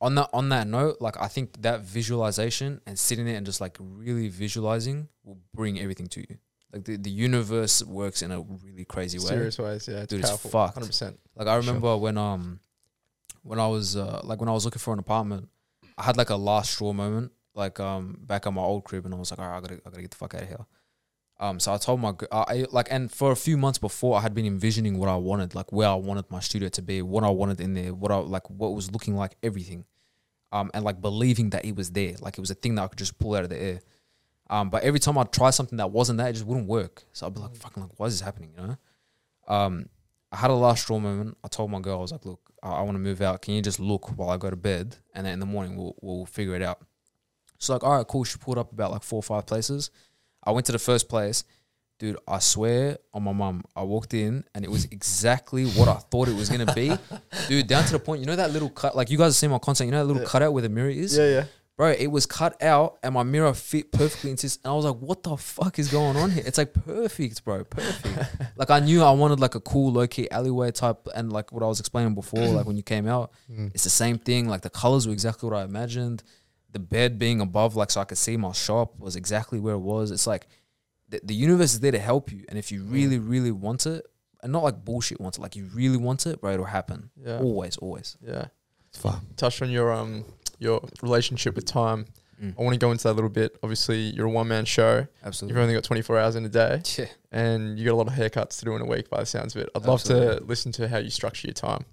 on 0.00 0.14
that 0.16 0.28
on 0.32 0.48
that 0.50 0.66
note, 0.66 0.96
like 1.00 1.16
I 1.20 1.28
think 1.28 1.62
that 1.62 1.80
visualization 1.82 2.80
and 2.86 2.98
sitting 2.98 3.24
there 3.24 3.36
and 3.36 3.46
just 3.46 3.60
like 3.60 3.76
really 3.80 4.28
visualizing 4.28 5.08
will 5.24 5.38
bring 5.54 5.78
everything 5.80 6.08
to 6.08 6.20
you. 6.20 6.38
Like 6.72 6.84
the, 6.84 6.96
the 6.96 7.10
universe 7.10 7.82
works 7.84 8.22
in 8.22 8.32
a 8.32 8.40
really 8.40 8.84
crazy 8.84 9.18
way. 9.18 9.26
Serious 9.26 9.58
ways, 9.58 9.86
yeah. 9.88 9.98
It's 9.98 10.06
Dude, 10.06 10.20
it's 10.20 10.30
powerful. 10.30 10.50
fucked. 10.50 10.74
Hundred 10.74 10.86
percent. 10.86 11.20
Like 11.36 11.46
I 11.46 11.56
remember 11.56 11.96
when 11.96 12.18
um 12.18 12.60
when 13.42 13.58
I 13.58 13.66
was 13.66 13.96
uh, 13.96 14.20
like 14.24 14.40
when 14.40 14.48
I 14.48 14.52
was 14.52 14.64
looking 14.64 14.78
for 14.80 14.92
an 14.92 14.98
apartment, 14.98 15.48
I 16.02 16.04
had 16.04 16.16
like 16.16 16.30
a 16.30 16.36
last 16.36 16.72
straw 16.72 16.92
moment, 16.92 17.30
like 17.54 17.78
um 17.78 18.18
back 18.22 18.44
at 18.46 18.52
my 18.52 18.60
old 18.60 18.82
crib, 18.82 19.04
and 19.04 19.14
I 19.14 19.18
was 19.18 19.30
like, 19.30 19.38
all 19.38 19.46
right, 19.48 19.58
I 19.58 19.60
gotta 19.60 19.74
I 19.86 19.90
gotta 19.90 20.02
get 20.02 20.10
the 20.10 20.16
fuck 20.16 20.34
out 20.34 20.42
of 20.42 20.48
here. 20.48 20.66
Um, 21.38 21.60
so 21.60 21.72
I 21.72 21.76
told 21.76 22.00
my 22.00 22.12
I, 22.32 22.66
like, 22.70 22.88
and 22.90 23.10
for 23.10 23.30
a 23.30 23.36
few 23.36 23.56
months 23.56 23.78
before, 23.78 24.16
I 24.18 24.20
had 24.20 24.34
been 24.34 24.46
envisioning 24.46 24.98
what 24.98 25.08
I 25.08 25.16
wanted, 25.16 25.54
like 25.54 25.72
where 25.72 25.88
I 25.88 25.94
wanted 25.94 26.28
my 26.28 26.40
studio 26.40 26.68
to 26.70 26.82
be, 26.82 27.02
what 27.02 27.22
I 27.22 27.30
wanted 27.30 27.60
in 27.60 27.74
there, 27.74 27.94
what 27.94 28.10
I 28.10 28.16
like, 28.16 28.50
what 28.50 28.74
was 28.74 28.90
looking 28.90 29.16
like, 29.16 29.36
everything, 29.44 29.84
um, 30.50 30.72
and 30.74 30.84
like 30.84 31.00
believing 31.00 31.50
that 31.50 31.64
it 31.64 31.76
was 31.76 31.92
there, 31.92 32.14
like 32.20 32.36
it 32.36 32.40
was 32.40 32.50
a 32.50 32.54
thing 32.54 32.74
that 32.74 32.82
I 32.82 32.88
could 32.88 32.98
just 32.98 33.18
pull 33.20 33.36
out 33.36 33.44
of 33.44 33.50
the 33.50 33.60
air. 33.60 33.80
Um, 34.50 34.70
but 34.70 34.82
every 34.82 34.98
time 34.98 35.16
I'd 35.18 35.32
try 35.32 35.50
something 35.50 35.78
that 35.78 35.90
wasn't 35.92 36.18
that, 36.18 36.30
it 36.30 36.32
just 36.34 36.46
wouldn't 36.46 36.66
work. 36.66 37.04
So 37.12 37.26
I'd 37.26 37.34
be 37.34 37.40
like, 37.40 37.54
fucking, 37.56 37.82
like, 37.82 37.92
why 37.96 38.06
is 38.06 38.14
this 38.14 38.24
happening? 38.24 38.50
You 38.56 38.66
know? 38.66 38.76
Um, 39.48 39.86
I 40.32 40.36
had 40.36 40.50
a 40.50 40.54
last 40.54 40.82
straw 40.82 40.98
moment. 40.98 41.38
I 41.44 41.48
told 41.48 41.70
my 41.70 41.80
girl, 41.80 41.98
I 41.98 42.02
was 42.02 42.12
like, 42.12 42.26
look, 42.26 42.41
I, 42.62 42.70
I 42.72 42.80
want 42.82 42.94
to 42.94 43.00
move 43.00 43.20
out. 43.20 43.42
Can 43.42 43.54
you 43.54 43.62
just 43.62 43.80
look 43.80 44.16
while 44.16 44.30
I 44.30 44.36
go 44.36 44.50
to 44.50 44.56
bed? 44.56 44.96
And 45.14 45.26
then 45.26 45.34
in 45.34 45.40
the 45.40 45.46
morning, 45.46 45.76
we'll, 45.76 45.94
we'll 46.00 46.26
figure 46.26 46.54
it 46.54 46.62
out. 46.62 46.80
She's 47.58 47.68
like, 47.70 47.84
all 47.84 47.96
right, 47.96 48.06
cool. 48.06 48.24
She 48.24 48.38
pulled 48.38 48.58
up 48.58 48.72
about 48.72 48.90
like 48.90 49.02
four 49.02 49.18
or 49.18 49.22
five 49.22 49.46
places. 49.46 49.90
I 50.42 50.50
went 50.50 50.66
to 50.66 50.72
the 50.72 50.78
first 50.78 51.08
place. 51.08 51.44
Dude, 51.98 52.16
I 52.26 52.40
swear 52.40 52.98
on 53.14 53.22
my 53.22 53.32
mum, 53.32 53.62
I 53.76 53.84
walked 53.84 54.12
in 54.12 54.42
and 54.56 54.64
it 54.64 54.70
was 54.70 54.86
exactly 54.86 55.66
what 55.66 55.86
I 55.88 55.94
thought 55.94 56.26
it 56.26 56.34
was 56.34 56.48
going 56.48 56.66
to 56.66 56.74
be. 56.74 56.92
Dude, 57.48 57.68
down 57.68 57.84
to 57.84 57.92
the 57.92 58.00
point, 58.00 58.20
you 58.20 58.26
know 58.26 58.34
that 58.34 58.50
little 58.50 58.70
cut, 58.70 58.96
like 58.96 59.08
you 59.08 59.16
guys 59.16 59.26
have 59.26 59.34
seen 59.36 59.50
my 59.50 59.58
content, 59.60 59.86
you 59.86 59.92
know 59.92 60.04
that 60.04 60.12
little 60.12 60.26
cutout 60.26 60.52
where 60.52 60.62
the 60.62 60.68
mirror 60.68 60.90
is? 60.90 61.16
Yeah, 61.16 61.28
yeah. 61.28 61.44
Bro, 61.82 61.96
it 61.98 62.06
was 62.06 62.26
cut 62.26 62.62
out 62.62 62.98
and 63.02 63.12
my 63.12 63.24
mirror 63.24 63.52
fit 63.54 63.90
perfectly 63.90 64.30
into 64.30 64.42
this. 64.46 64.56
And 64.62 64.70
I 64.70 64.74
was 64.76 64.84
like, 64.84 64.98
what 64.98 65.24
the 65.24 65.36
fuck 65.36 65.80
is 65.80 65.90
going 65.90 66.16
on 66.16 66.30
here? 66.30 66.44
It's 66.46 66.56
like 66.56 66.72
perfect, 66.74 67.44
bro. 67.44 67.64
Perfect. 67.64 68.36
like 68.56 68.70
I 68.70 68.78
knew 68.78 69.02
I 69.02 69.10
wanted 69.10 69.40
like 69.40 69.56
a 69.56 69.60
cool 69.60 69.90
low 69.90 70.06
key 70.06 70.30
alleyway 70.30 70.70
type 70.70 71.08
and 71.12 71.32
like 71.32 71.50
what 71.50 71.64
I 71.64 71.66
was 71.66 71.80
explaining 71.80 72.14
before, 72.14 72.46
like 72.46 72.66
when 72.66 72.76
you 72.76 72.84
came 72.84 73.08
out, 73.08 73.32
Mm. 73.50 73.72
it's 73.74 73.82
the 73.82 73.90
same 73.90 74.18
thing. 74.18 74.46
Like 74.46 74.60
the 74.62 74.70
colors 74.70 75.08
were 75.08 75.12
exactly 75.12 75.48
what 75.50 75.58
I 75.58 75.64
imagined. 75.64 76.22
The 76.70 76.78
bed 76.78 77.18
being 77.18 77.40
above, 77.40 77.74
like 77.74 77.90
so 77.90 78.00
I 78.00 78.04
could 78.04 78.16
see 78.16 78.36
my 78.36 78.52
shop 78.52 78.96
was 79.00 79.16
exactly 79.16 79.58
where 79.58 79.74
it 79.74 79.80
was. 79.80 80.12
It's 80.12 80.28
like 80.28 80.46
the, 81.08 81.20
the 81.24 81.34
universe 81.34 81.74
is 81.74 81.80
there 81.80 81.90
to 81.90 81.98
help 81.98 82.30
you. 82.30 82.44
And 82.48 82.60
if 82.60 82.70
you 82.70 82.84
really, 82.84 83.18
really 83.18 83.50
want 83.50 83.86
it, 83.86 84.06
and 84.40 84.52
not 84.52 84.62
like 84.62 84.84
bullshit 84.84 85.20
want 85.20 85.36
it, 85.36 85.40
like 85.40 85.56
you 85.56 85.68
really 85.74 85.96
want 85.96 86.26
it, 86.28 86.40
bro, 86.40 86.52
it'll 86.52 86.64
happen. 86.64 87.10
Yeah. 87.16 87.38
Always, 87.40 87.76
always. 87.78 88.16
Yeah. 88.24 88.46
It's 88.90 88.98
fun. 89.02 89.20
Touched 89.36 89.62
on 89.62 89.70
your 89.70 89.92
um 89.92 90.24
your 90.62 90.80
relationship 91.02 91.54
with 91.56 91.64
time. 91.66 92.06
Mm. 92.42 92.54
I 92.58 92.62
want 92.62 92.74
to 92.74 92.78
go 92.78 92.90
into 92.90 93.04
that 93.04 93.12
a 93.12 93.18
little 93.20 93.30
bit. 93.30 93.56
Obviously, 93.62 93.98
you're 94.00 94.26
a 94.26 94.30
one 94.30 94.48
man 94.48 94.64
show. 94.64 95.06
Absolutely. 95.24 95.54
You've 95.54 95.62
only 95.62 95.74
got 95.74 95.84
24 95.84 96.18
hours 96.18 96.34
in 96.36 96.44
a 96.44 96.48
day, 96.48 96.82
Yeah. 96.98 97.06
and 97.30 97.78
you 97.78 97.84
got 97.84 97.92
a 97.92 97.96
lot 98.02 98.06
of 98.08 98.14
haircuts 98.14 98.58
to 98.58 98.64
do 98.64 98.74
in 98.74 98.82
a 98.82 98.86
week. 98.86 99.08
By 99.10 99.20
the 99.20 99.26
sounds 99.26 99.54
of 99.54 99.62
it, 99.62 99.68
I'd 99.74 99.84
love 99.84 100.02
to 100.04 100.40
listen 100.44 100.72
to 100.72 100.88
how 100.88 100.98
you 100.98 101.10
structure 101.10 101.46
your 101.48 101.54
time. 101.54 101.84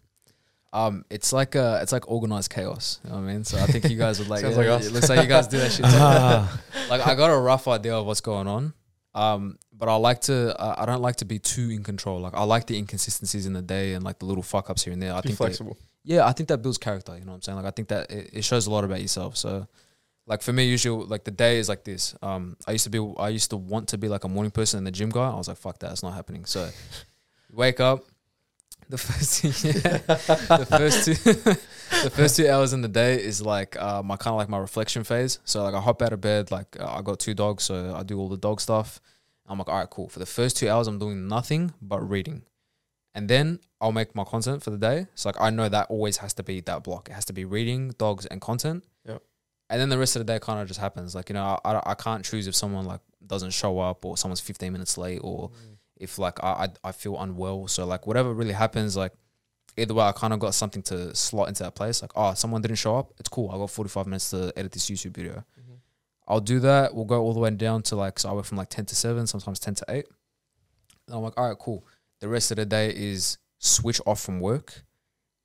Um, 0.72 1.04
it's 1.10 1.34
like 1.34 1.56
uh, 1.56 1.80
it's 1.82 1.92
like 1.92 2.10
organized 2.10 2.52
chaos. 2.52 3.00
You 3.04 3.10
know 3.10 3.18
what 3.18 3.24
I 3.24 3.34
mean? 3.34 3.44
So 3.44 3.58
I 3.58 3.66
think 3.66 3.90
you 3.90 3.98
guys 3.98 4.20
would 4.20 4.28
like. 4.28 4.42
Sounds 4.46 4.56
yeah, 4.56 4.62
like 4.72 4.82
us. 4.82 4.88
It 4.88 4.94
looks 4.94 5.10
like 5.10 5.22
you 5.22 5.28
guys 5.28 5.48
do 5.48 5.58
that 5.58 5.72
shit. 5.76 5.86
too. 5.86 5.92
Ah, 5.94 6.62
like 6.90 7.06
I 7.06 7.16
got 7.16 7.32
a 7.32 7.38
rough 7.38 7.68
idea 7.68 7.96
of 7.96 8.06
what's 8.06 8.22
going 8.22 8.48
on. 8.48 8.74
Um, 9.16 9.58
but 9.74 9.90
I 9.90 9.96
like 9.96 10.22
to. 10.22 10.60
Uh, 10.60 10.76
I 10.78 10.86
don't 10.86 11.02
like 11.02 11.18
to 11.18 11.26
be 11.26 11.40
too 11.40 11.70
in 11.72 11.84
control. 11.84 12.20
Like 12.22 12.34
I 12.36 12.44
like 12.44 12.68
the 12.68 12.78
inconsistencies 12.78 13.46
in 13.48 13.54
the 13.54 13.62
day 13.64 13.94
and 13.94 14.04
like 14.04 14.20
the 14.20 14.26
little 14.26 14.44
fuck 14.44 14.70
ups 14.70 14.84
here 14.84 14.94
and 14.94 15.02
there. 15.02 15.14
I 15.14 15.22
Be 15.22 15.30
think. 15.30 15.38
Flexible. 15.38 15.78
Yeah, 16.04 16.26
I 16.26 16.32
think 16.32 16.50
that 16.50 16.62
builds 16.62 16.78
character. 16.78 17.18
You 17.18 17.26
know 17.26 17.32
what 17.32 17.36
I'm 17.36 17.42
saying? 17.42 17.58
Like 17.58 17.66
I 17.66 17.72
think 17.72 17.90
that 17.90 18.12
it, 18.12 18.30
it 18.34 18.44
shows 18.44 18.68
a 18.68 18.72
lot 18.72 18.84
about 18.84 19.02
yourself. 19.02 19.38
So, 19.38 19.68
like 20.26 20.42
for 20.42 20.54
me, 20.54 20.66
usually 20.66 21.06
like 21.06 21.24
the 21.24 21.32
day 21.32 21.58
is 21.60 21.70
like 21.70 21.84
this. 21.84 22.16
Um, 22.22 22.58
I 22.68 22.72
used 22.72 22.86
to 22.86 22.90
be. 22.90 23.14
I 23.18 23.30
used 23.30 23.50
to 23.52 23.58
want 23.58 23.90
to 23.90 23.98
be 23.98 24.08
like 24.08 24.24
a 24.24 24.30
morning 24.30 24.52
person 24.52 24.80
and 24.80 24.88
the 24.88 24.92
gym 24.92 25.10
guy. 25.10 25.30
I 25.30 25.36
was 25.36 25.48
like, 25.48 25.58
fuck 25.58 25.80
that, 25.80 25.92
it's 25.92 26.04
not 26.04 26.14
happening. 26.14 26.46
So, 26.46 26.70
wake 27.52 27.80
up. 27.80 28.06
The 28.90 28.98
first, 28.98 29.44
yeah, 29.64 29.98
the 30.58 30.66
first 30.66 31.06
two, 31.06 31.14
the 32.04 32.10
first 32.10 32.38
two 32.38 32.50
hours 32.50 32.74
in 32.74 32.82
the 32.82 32.88
day 32.88 33.22
is 33.22 33.40
like 33.40 33.80
uh, 33.80 34.02
my 34.02 34.18
kind 34.18 34.34
of 34.34 34.38
like 34.38 34.50
my 34.50 34.58
reflection 34.58 35.04
phase. 35.04 35.38
So 35.46 35.64
like 35.64 35.76
I 35.76 35.80
hop 35.80 36.02
out 36.02 36.12
of 36.12 36.22
bed, 36.22 36.50
like 36.50 36.76
uh, 36.80 36.92
I 36.92 37.04
got 37.04 37.20
two 37.20 37.36
dogs, 37.36 37.64
so 37.64 37.94
I 37.96 38.02
do 38.02 38.18
all 38.18 38.30
the 38.30 38.38
dog 38.38 38.60
stuff. 38.60 39.00
I'm 39.48 39.60
like, 39.60 39.68
all 39.68 39.78
right, 39.78 39.90
cool. 39.90 40.10
For 40.10 40.18
the 40.18 40.26
first 40.26 40.58
two 40.58 40.70
hours, 40.70 40.88
I'm 40.88 40.98
doing 40.98 41.28
nothing 41.28 41.74
but 41.82 42.08
reading, 42.08 42.44
and 43.16 43.30
then 43.30 43.60
I'll 43.82 43.92
make 43.92 44.16
my 44.16 44.24
content 44.24 44.64
for 44.64 44.70
the 44.70 44.78
day. 44.78 45.08
So 45.16 45.30
like 45.30 45.40
I 45.40 45.50
know 45.50 45.70
that 45.70 45.88
always 45.90 46.18
has 46.18 46.34
to 46.36 46.44
be 46.44 46.62
that 46.62 46.84
block. 46.84 47.10
It 47.10 47.14
has 47.14 47.26
to 47.26 47.34
be 47.34 47.46
reading, 47.46 47.94
dogs, 47.98 48.26
and 48.26 48.40
content. 48.42 48.84
Yep. 49.06 49.22
And 49.70 49.82
then 49.82 49.90
the 49.90 49.98
rest 49.98 50.16
of 50.16 50.26
the 50.26 50.32
day 50.32 50.40
kind 50.40 50.60
of 50.60 50.68
just 50.68 50.80
happens. 50.80 51.16
Like 51.16 51.30
you 51.30 51.34
know, 51.34 51.60
I, 51.64 51.82
I 51.86 51.94
can't 51.96 52.24
choose 52.24 52.48
if 52.48 52.56
someone 52.56 52.86
like 52.86 53.02
doesn't 53.26 53.52
show 53.52 53.80
up 53.80 54.06
or 54.06 54.18
someone's 54.18 54.42
15 54.42 54.72
minutes 54.72 54.98
late 54.98 55.20
or 55.24 55.50
mm. 55.50 55.54
if 55.98 56.18
like 56.18 56.44
I, 56.44 56.70
I 56.84 56.90
I 56.90 56.92
feel 56.92 57.20
unwell. 57.20 57.68
So 57.68 57.86
like 57.86 58.06
whatever 58.08 58.34
really 58.34 58.54
happens, 58.54 58.96
like 58.96 59.14
either 59.78 59.94
way, 59.94 60.06
I 60.06 60.12
kind 60.12 60.34
of 60.34 60.40
got 60.40 60.54
something 60.54 60.82
to 60.84 61.16
slot 61.16 61.48
into 61.48 61.64
that 61.64 61.76
place. 61.76 62.02
Like 62.02 62.12
oh, 62.16 62.34
someone 62.34 62.62
didn't 62.62 62.78
show 62.78 62.98
up. 62.98 63.14
It's 63.20 63.30
cool. 63.30 63.50
I 63.52 63.58
got 63.58 63.70
45 63.70 64.08
minutes 64.08 64.30
to 64.32 64.54
edit 64.56 64.72
this 64.72 64.90
YouTube 64.90 65.16
video. 65.16 65.44
Mm-hmm. 65.60 65.74
I'll 66.28 66.42
do 66.42 66.60
that. 66.60 66.94
We'll 66.94 67.06
go 67.06 67.22
all 67.22 67.34
the 67.34 67.40
way 67.40 67.50
down 67.52 67.82
to 67.84 67.96
like 67.96 68.20
so 68.20 68.30
I 68.30 68.34
work 68.34 68.46
from 68.46 68.58
like 68.58 68.70
10 68.70 68.86
to 68.86 68.96
7, 68.96 69.26
sometimes 69.28 69.60
10 69.60 69.76
to 69.76 69.86
8. 69.90 70.06
And 71.08 71.16
I'm 71.16 71.24
like, 71.24 71.34
all 71.38 71.48
right, 71.48 71.58
cool. 71.58 71.86
The 72.20 72.30
rest 72.30 72.52
of 72.52 72.58
the 72.58 72.66
day 72.66 72.94
is 72.96 73.38
switch 73.60 74.02
off 74.06 74.22
from 74.22 74.40
work, 74.40 74.84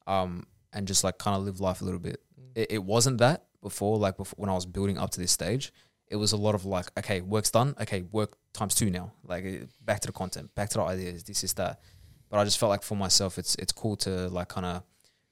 um, 0.06 0.46
and 0.72 0.86
just 0.86 1.04
like 1.04 1.18
kind 1.18 1.36
of 1.36 1.44
live 1.44 1.60
life 1.60 1.80
a 1.80 1.84
little 1.84 2.00
bit. 2.00 2.20
It, 2.54 2.72
it 2.72 2.84
wasn't 2.84 3.18
that 3.18 3.44
before, 3.62 3.98
like 3.98 4.16
before 4.16 4.36
when 4.36 4.50
I 4.50 4.54
was 4.54 4.66
building 4.66 4.98
up 4.98 5.10
to 5.10 5.20
this 5.20 5.32
stage. 5.32 5.72
It 6.08 6.16
was 6.16 6.32
a 6.32 6.36
lot 6.36 6.54
of 6.54 6.64
like, 6.64 6.86
okay, 6.98 7.22
work's 7.22 7.50
done. 7.50 7.74
Okay, 7.80 8.02
work 8.02 8.36
times 8.52 8.74
two 8.74 8.90
now. 8.90 9.12
Like 9.24 9.44
back 9.80 10.00
to 10.00 10.06
the 10.06 10.12
content, 10.12 10.54
back 10.54 10.68
to 10.70 10.78
the 10.78 10.84
ideas. 10.84 11.24
This 11.24 11.42
is 11.42 11.54
that. 11.54 11.80
But 12.28 12.38
I 12.38 12.44
just 12.44 12.58
felt 12.58 12.70
like 12.70 12.82
for 12.82 12.96
myself, 12.96 13.38
it's 13.38 13.54
it's 13.56 13.72
cool 13.72 13.96
to 13.98 14.28
like 14.28 14.48
kind 14.48 14.66
of 14.66 14.82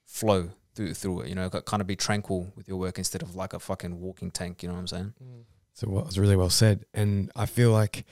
flow 0.07 0.51
through 0.75 0.95
through 0.95 1.21
it. 1.21 1.29
You 1.29 1.35
know, 1.35 1.51
kind 1.51 1.81
of 1.81 1.87
be 1.87 1.97
tranquil 1.97 2.53
with 2.57 2.69
your 2.69 2.79
work 2.79 2.99
instead 2.99 3.23
of 3.23 3.37
like 3.37 3.53
a 3.53 3.59
fucking 3.59 4.01
walking 4.01 4.31
tank. 4.31 4.63
You 4.63 4.69
know 4.69 4.75
what 4.75 4.81
I'm 4.81 4.87
saying? 4.87 5.15
So 5.75 5.89
what 5.89 6.07
was 6.07 6.19
really 6.19 6.37
well 6.37 6.51
said. 6.51 6.85
And 6.95 7.31
I 7.37 7.47
feel 7.47 7.71
like 7.73 8.05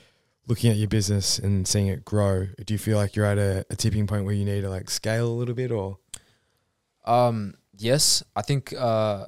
looking 0.46 0.70
at 0.70 0.76
your 0.76 0.88
business 0.88 1.38
and 1.38 1.66
seeing 1.66 1.86
it 1.86 2.04
grow, 2.04 2.46
do 2.64 2.74
you 2.74 2.78
feel 2.78 2.96
like 2.96 3.14
you're 3.14 3.26
at 3.26 3.38
a, 3.38 3.64
a 3.70 3.76
tipping 3.76 4.06
point 4.06 4.24
where 4.24 4.34
you 4.34 4.44
need 4.44 4.62
to 4.62 4.70
like 4.70 4.90
scale 4.90 5.28
a 5.28 5.36
little 5.36 5.54
bit 5.54 5.70
or 5.70 5.98
Um, 7.04 7.54
yes, 7.76 8.22
I 8.36 8.42
think 8.42 8.74
uh, 8.76 9.26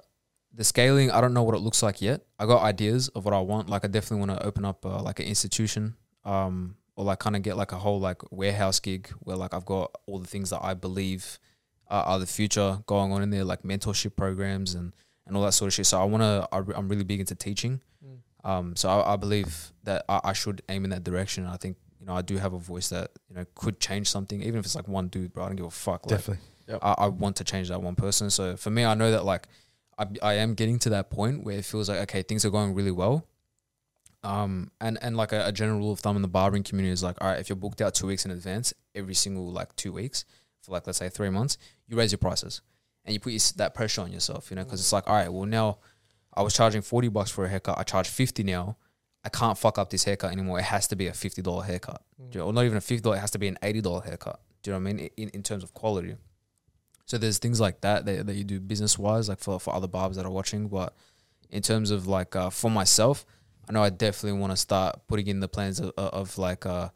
the 0.52 0.64
scaling. 0.64 1.10
I 1.10 1.20
don't 1.20 1.34
know 1.34 1.42
what 1.42 1.54
it 1.54 1.60
looks 1.60 1.82
like 1.82 2.02
yet. 2.02 2.22
I 2.38 2.46
got 2.46 2.62
ideas 2.62 3.08
of 3.08 3.24
what 3.24 3.34
I 3.34 3.40
want. 3.40 3.68
Like, 3.68 3.84
I 3.84 3.88
definitely 3.88 4.26
want 4.26 4.40
to 4.40 4.46
open 4.46 4.64
up 4.64 4.84
uh, 4.84 5.02
like 5.02 5.20
an 5.20 5.26
institution, 5.26 5.96
um, 6.24 6.76
or 6.96 7.04
like 7.04 7.18
kind 7.18 7.36
of 7.36 7.42
get 7.42 7.56
like 7.56 7.72
a 7.72 7.78
whole 7.78 8.00
like 8.00 8.20
warehouse 8.30 8.78
gig 8.80 9.08
where 9.20 9.36
like 9.36 9.54
I've 9.54 9.64
got 9.64 9.90
all 10.06 10.18
the 10.18 10.26
things 10.26 10.50
that 10.50 10.60
I 10.62 10.74
believe 10.74 11.38
are, 11.88 12.04
are 12.04 12.18
the 12.18 12.26
future 12.26 12.80
going 12.86 13.12
on 13.12 13.22
in 13.22 13.30
there, 13.30 13.44
like 13.44 13.62
mentorship 13.62 14.16
programs 14.16 14.74
and 14.74 14.92
and 15.26 15.36
all 15.36 15.44
that 15.44 15.52
sort 15.52 15.68
of 15.68 15.74
shit. 15.74 15.86
So 15.86 16.00
I 16.00 16.04
want 16.04 16.22
to. 16.22 16.48
I'm 16.52 16.88
really 16.88 17.04
big 17.04 17.20
into 17.20 17.34
teaching. 17.34 17.80
Um, 18.45 18.74
so 18.76 18.88
I, 18.88 19.14
I 19.14 19.16
believe 19.16 19.72
that 19.84 20.05
I, 20.09 20.20
I 20.24 20.32
should 20.32 20.62
aim 20.68 20.84
in 20.84 20.90
that 20.90 21.05
direction. 21.05 21.47
I 21.47 21.57
think 21.57 21.76
you 22.01 22.07
know 22.07 22.14
I 22.14 22.22
do 22.22 22.36
have 22.36 22.53
a 22.53 22.59
voice 22.59 22.88
that 22.88 23.11
you 23.28 23.36
know 23.36 23.45
could 23.55 23.80
change 23.80 24.09
something, 24.09 24.43
even 24.43 24.59
if 24.59 24.64
it's 24.64 24.74
like 24.74 24.88
one 24.88 25.09
dude, 25.09 25.32
bro. 25.32 25.45
I 25.45 25.47
don't 25.49 25.57
give 25.57 25.66
a 25.66 25.70
fuck. 25.70 26.07
Like, 26.07 26.18
definitely? 26.18 26.45
I, 26.82 26.95
I 26.99 27.07
want 27.09 27.36
to 27.36 27.45
change 27.45 27.68
that 27.68 27.82
one 27.82 27.95
person. 27.95 28.30
So 28.30 28.57
for 28.57 28.70
me, 28.70 28.84
I 28.84 28.95
know 28.95 29.11
that 29.11 29.24
like 29.24 29.47
I, 29.99 30.07
I 30.22 30.34
am 30.34 30.55
getting 30.55 30.78
to 30.80 30.90
that 30.90 31.11
point 31.11 31.45
where 31.45 31.59
it 31.59 31.64
feels 31.64 31.88
like 31.88 32.01
okay, 32.01 32.22
things 32.22 32.45
are 32.45 32.51
going 32.51 32.74
really 32.74 32.90
well. 32.90 33.26
Um, 34.24 34.70
and 34.80 34.99
and 35.03 35.16
like 35.16 35.32
a, 35.32 35.47
a 35.47 35.53
general 35.53 35.78
rule 35.78 35.93
of 35.93 36.01
thumb 36.01 36.16
in 36.16 36.22
the 36.22 36.28
barbering 36.28 36.62
community 36.62 36.93
is 36.93 37.03
like, 37.03 37.16
all 37.20 37.28
right, 37.28 37.40
if 37.40 37.49
you're 37.49 37.57
booked 37.57 37.80
out 37.80 37.95
two 37.95 38.07
weeks 38.07 38.24
in 38.24 38.30
advance, 38.30 38.72
every 38.95 39.14
single 39.14 39.51
like 39.51 39.74
two 39.76 39.93
weeks 39.93 40.24
for 40.62 40.72
like 40.72 40.86
let's 40.86 40.99
say 40.99 41.09
three 41.09 41.30
months, 41.30 41.59
you 41.88 41.97
raise 41.97 42.12
your 42.12 42.18
prices, 42.18 42.62
and 43.05 43.12
you 43.12 43.20
put 43.20 43.32
your, 43.32 43.40
that 43.57 43.74
pressure 43.74 44.01
on 44.01 44.12
yourself, 44.12 44.51
you 44.51 44.57
know, 44.57 44.64
because 44.64 44.80
it's 44.80 44.93
like, 44.93 45.09
all 45.09 45.14
right, 45.14 45.32
well 45.32 45.47
now, 45.47 45.78
I 46.35 46.43
was 46.43 46.55
charging 46.55 46.83
forty 46.83 47.09
bucks 47.09 47.30
for 47.30 47.45
a 47.45 47.49
haircut, 47.49 47.78
I 47.78 47.83
charge 47.83 48.09
fifty 48.09 48.43
now. 48.43 48.76
I 49.24 49.28
can't 49.28 49.57
fuck 49.57 49.78
up 49.78 49.91
this 49.91 50.05
haircut 50.05 50.33
anymore. 50.33 50.59
It 50.59 50.64
has 50.64 50.89
to 50.89 50.97
be 50.97 51.07
a 51.07 51.12
fifty 51.12 51.43
dollar 51.43 51.62
haircut, 51.62 52.03
Do 52.18 52.39
you 52.39 52.41
know, 52.41 52.47
or 52.47 52.53
not 52.53 52.64
even 52.64 52.76
a 52.76 52.80
fifty 52.80 53.03
dollar. 53.03 53.16
It 53.16 53.20
has 53.20 53.30
to 53.33 53.39
be 53.39 53.49
an 53.49 53.59
eighty 53.62 53.80
dollar 53.80 54.01
haircut. 54.03 54.41
Do 54.62 54.70
you 54.70 54.76
know 54.76 54.83
what 54.83 54.91
I 54.91 54.93
mean? 54.95 55.11
In 55.16 55.28
in 55.28 55.43
terms 55.43 55.62
of 55.62 55.72
quality. 55.74 56.16
So 57.07 57.18
there's 57.18 57.39
things 57.39 57.61
like 57.61 57.80
that 57.83 58.05
that, 58.07 58.26
that 58.26 58.35
you 58.35 58.45
do 58.45 58.59
business 58.61 58.99
wise, 58.99 59.28
like 59.28 59.39
for, 59.39 59.61
for 59.61 59.74
other 59.74 59.89
barbers 59.89 60.16
that 60.16 60.24
are 60.24 60.30
watching. 60.30 60.68
But 60.68 60.95
in 61.51 61.62
terms 61.62 61.91
of 61.91 62.07
like 62.07 62.35
uh, 62.35 62.51
for 62.51 62.70
myself, 62.70 63.26
I 63.68 63.72
know 63.72 63.83
I 63.83 63.91
definitely 63.91 64.41
want 64.41 64.53
to 64.53 64.57
start 64.57 65.07
putting 65.09 65.26
in 65.26 65.41
the 65.41 65.49
plans 65.49 65.78
of, 65.80 65.91
of 65.97 66.39
like 66.39 66.64
uh, 66.66 66.89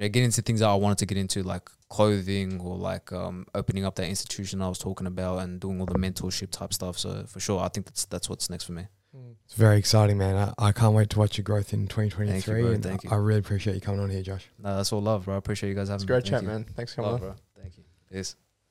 you 0.00 0.06
know 0.06 0.10
getting 0.10 0.24
into 0.26 0.40
things 0.40 0.60
that 0.60 0.68
I 0.68 0.74
wanted 0.74 0.96
to 0.98 1.06
get 1.06 1.18
into, 1.18 1.42
like 1.42 1.68
clothing 1.90 2.58
or 2.60 2.76
like 2.76 3.12
um, 3.12 3.46
opening 3.54 3.84
up 3.84 3.96
that 3.96 4.08
institution 4.08 4.62
I 4.62 4.68
was 4.68 4.78
talking 4.78 5.06
about 5.06 5.40
and 5.40 5.60
doing 5.60 5.78
all 5.78 5.84
the 5.86 5.94
mentorship 5.94 6.50
type 6.50 6.72
stuff. 6.72 6.98
So 6.98 7.24
for 7.26 7.38
sure, 7.38 7.60
I 7.60 7.68
think 7.68 7.84
that's 7.84 8.06
that's 8.06 8.30
what's 8.30 8.48
next 8.48 8.64
for 8.64 8.72
me. 8.72 8.86
It's 9.44 9.54
very 9.54 9.76
exciting, 9.76 10.16
man. 10.16 10.54
I, 10.58 10.68
I 10.68 10.72
can't 10.72 10.94
wait 10.94 11.10
to 11.10 11.18
watch 11.18 11.36
your 11.36 11.42
growth 11.42 11.74
in 11.74 11.86
2023. 11.88 12.28
Thank 12.28 12.46
you, 12.46 12.52
bro. 12.64 12.78
Thank 12.78 13.04
you. 13.04 13.10
I 13.10 13.16
really 13.16 13.40
appreciate 13.40 13.74
you 13.74 13.80
coming 13.80 14.00
on 14.00 14.08
here, 14.08 14.22
Josh. 14.22 14.48
No, 14.58 14.76
that's 14.76 14.92
all 14.92 15.02
love, 15.02 15.24
bro. 15.26 15.34
I 15.34 15.38
appreciate 15.38 15.68
you 15.68 15.74
guys 15.74 15.88
having 15.88 15.96
It's 15.96 16.04
me. 16.04 16.06
great 16.06 16.22
Thank 16.22 16.30
chat, 16.32 16.42
you. 16.44 16.48
man. 16.48 16.64
Thanks 16.76 16.94
for 16.94 17.02
coming 17.02 17.10
Love, 17.12 17.22
on. 17.22 17.28
bro. 17.30 17.36
Thank 17.60 17.76
you. 17.76 17.84
Peace. 18.10 18.36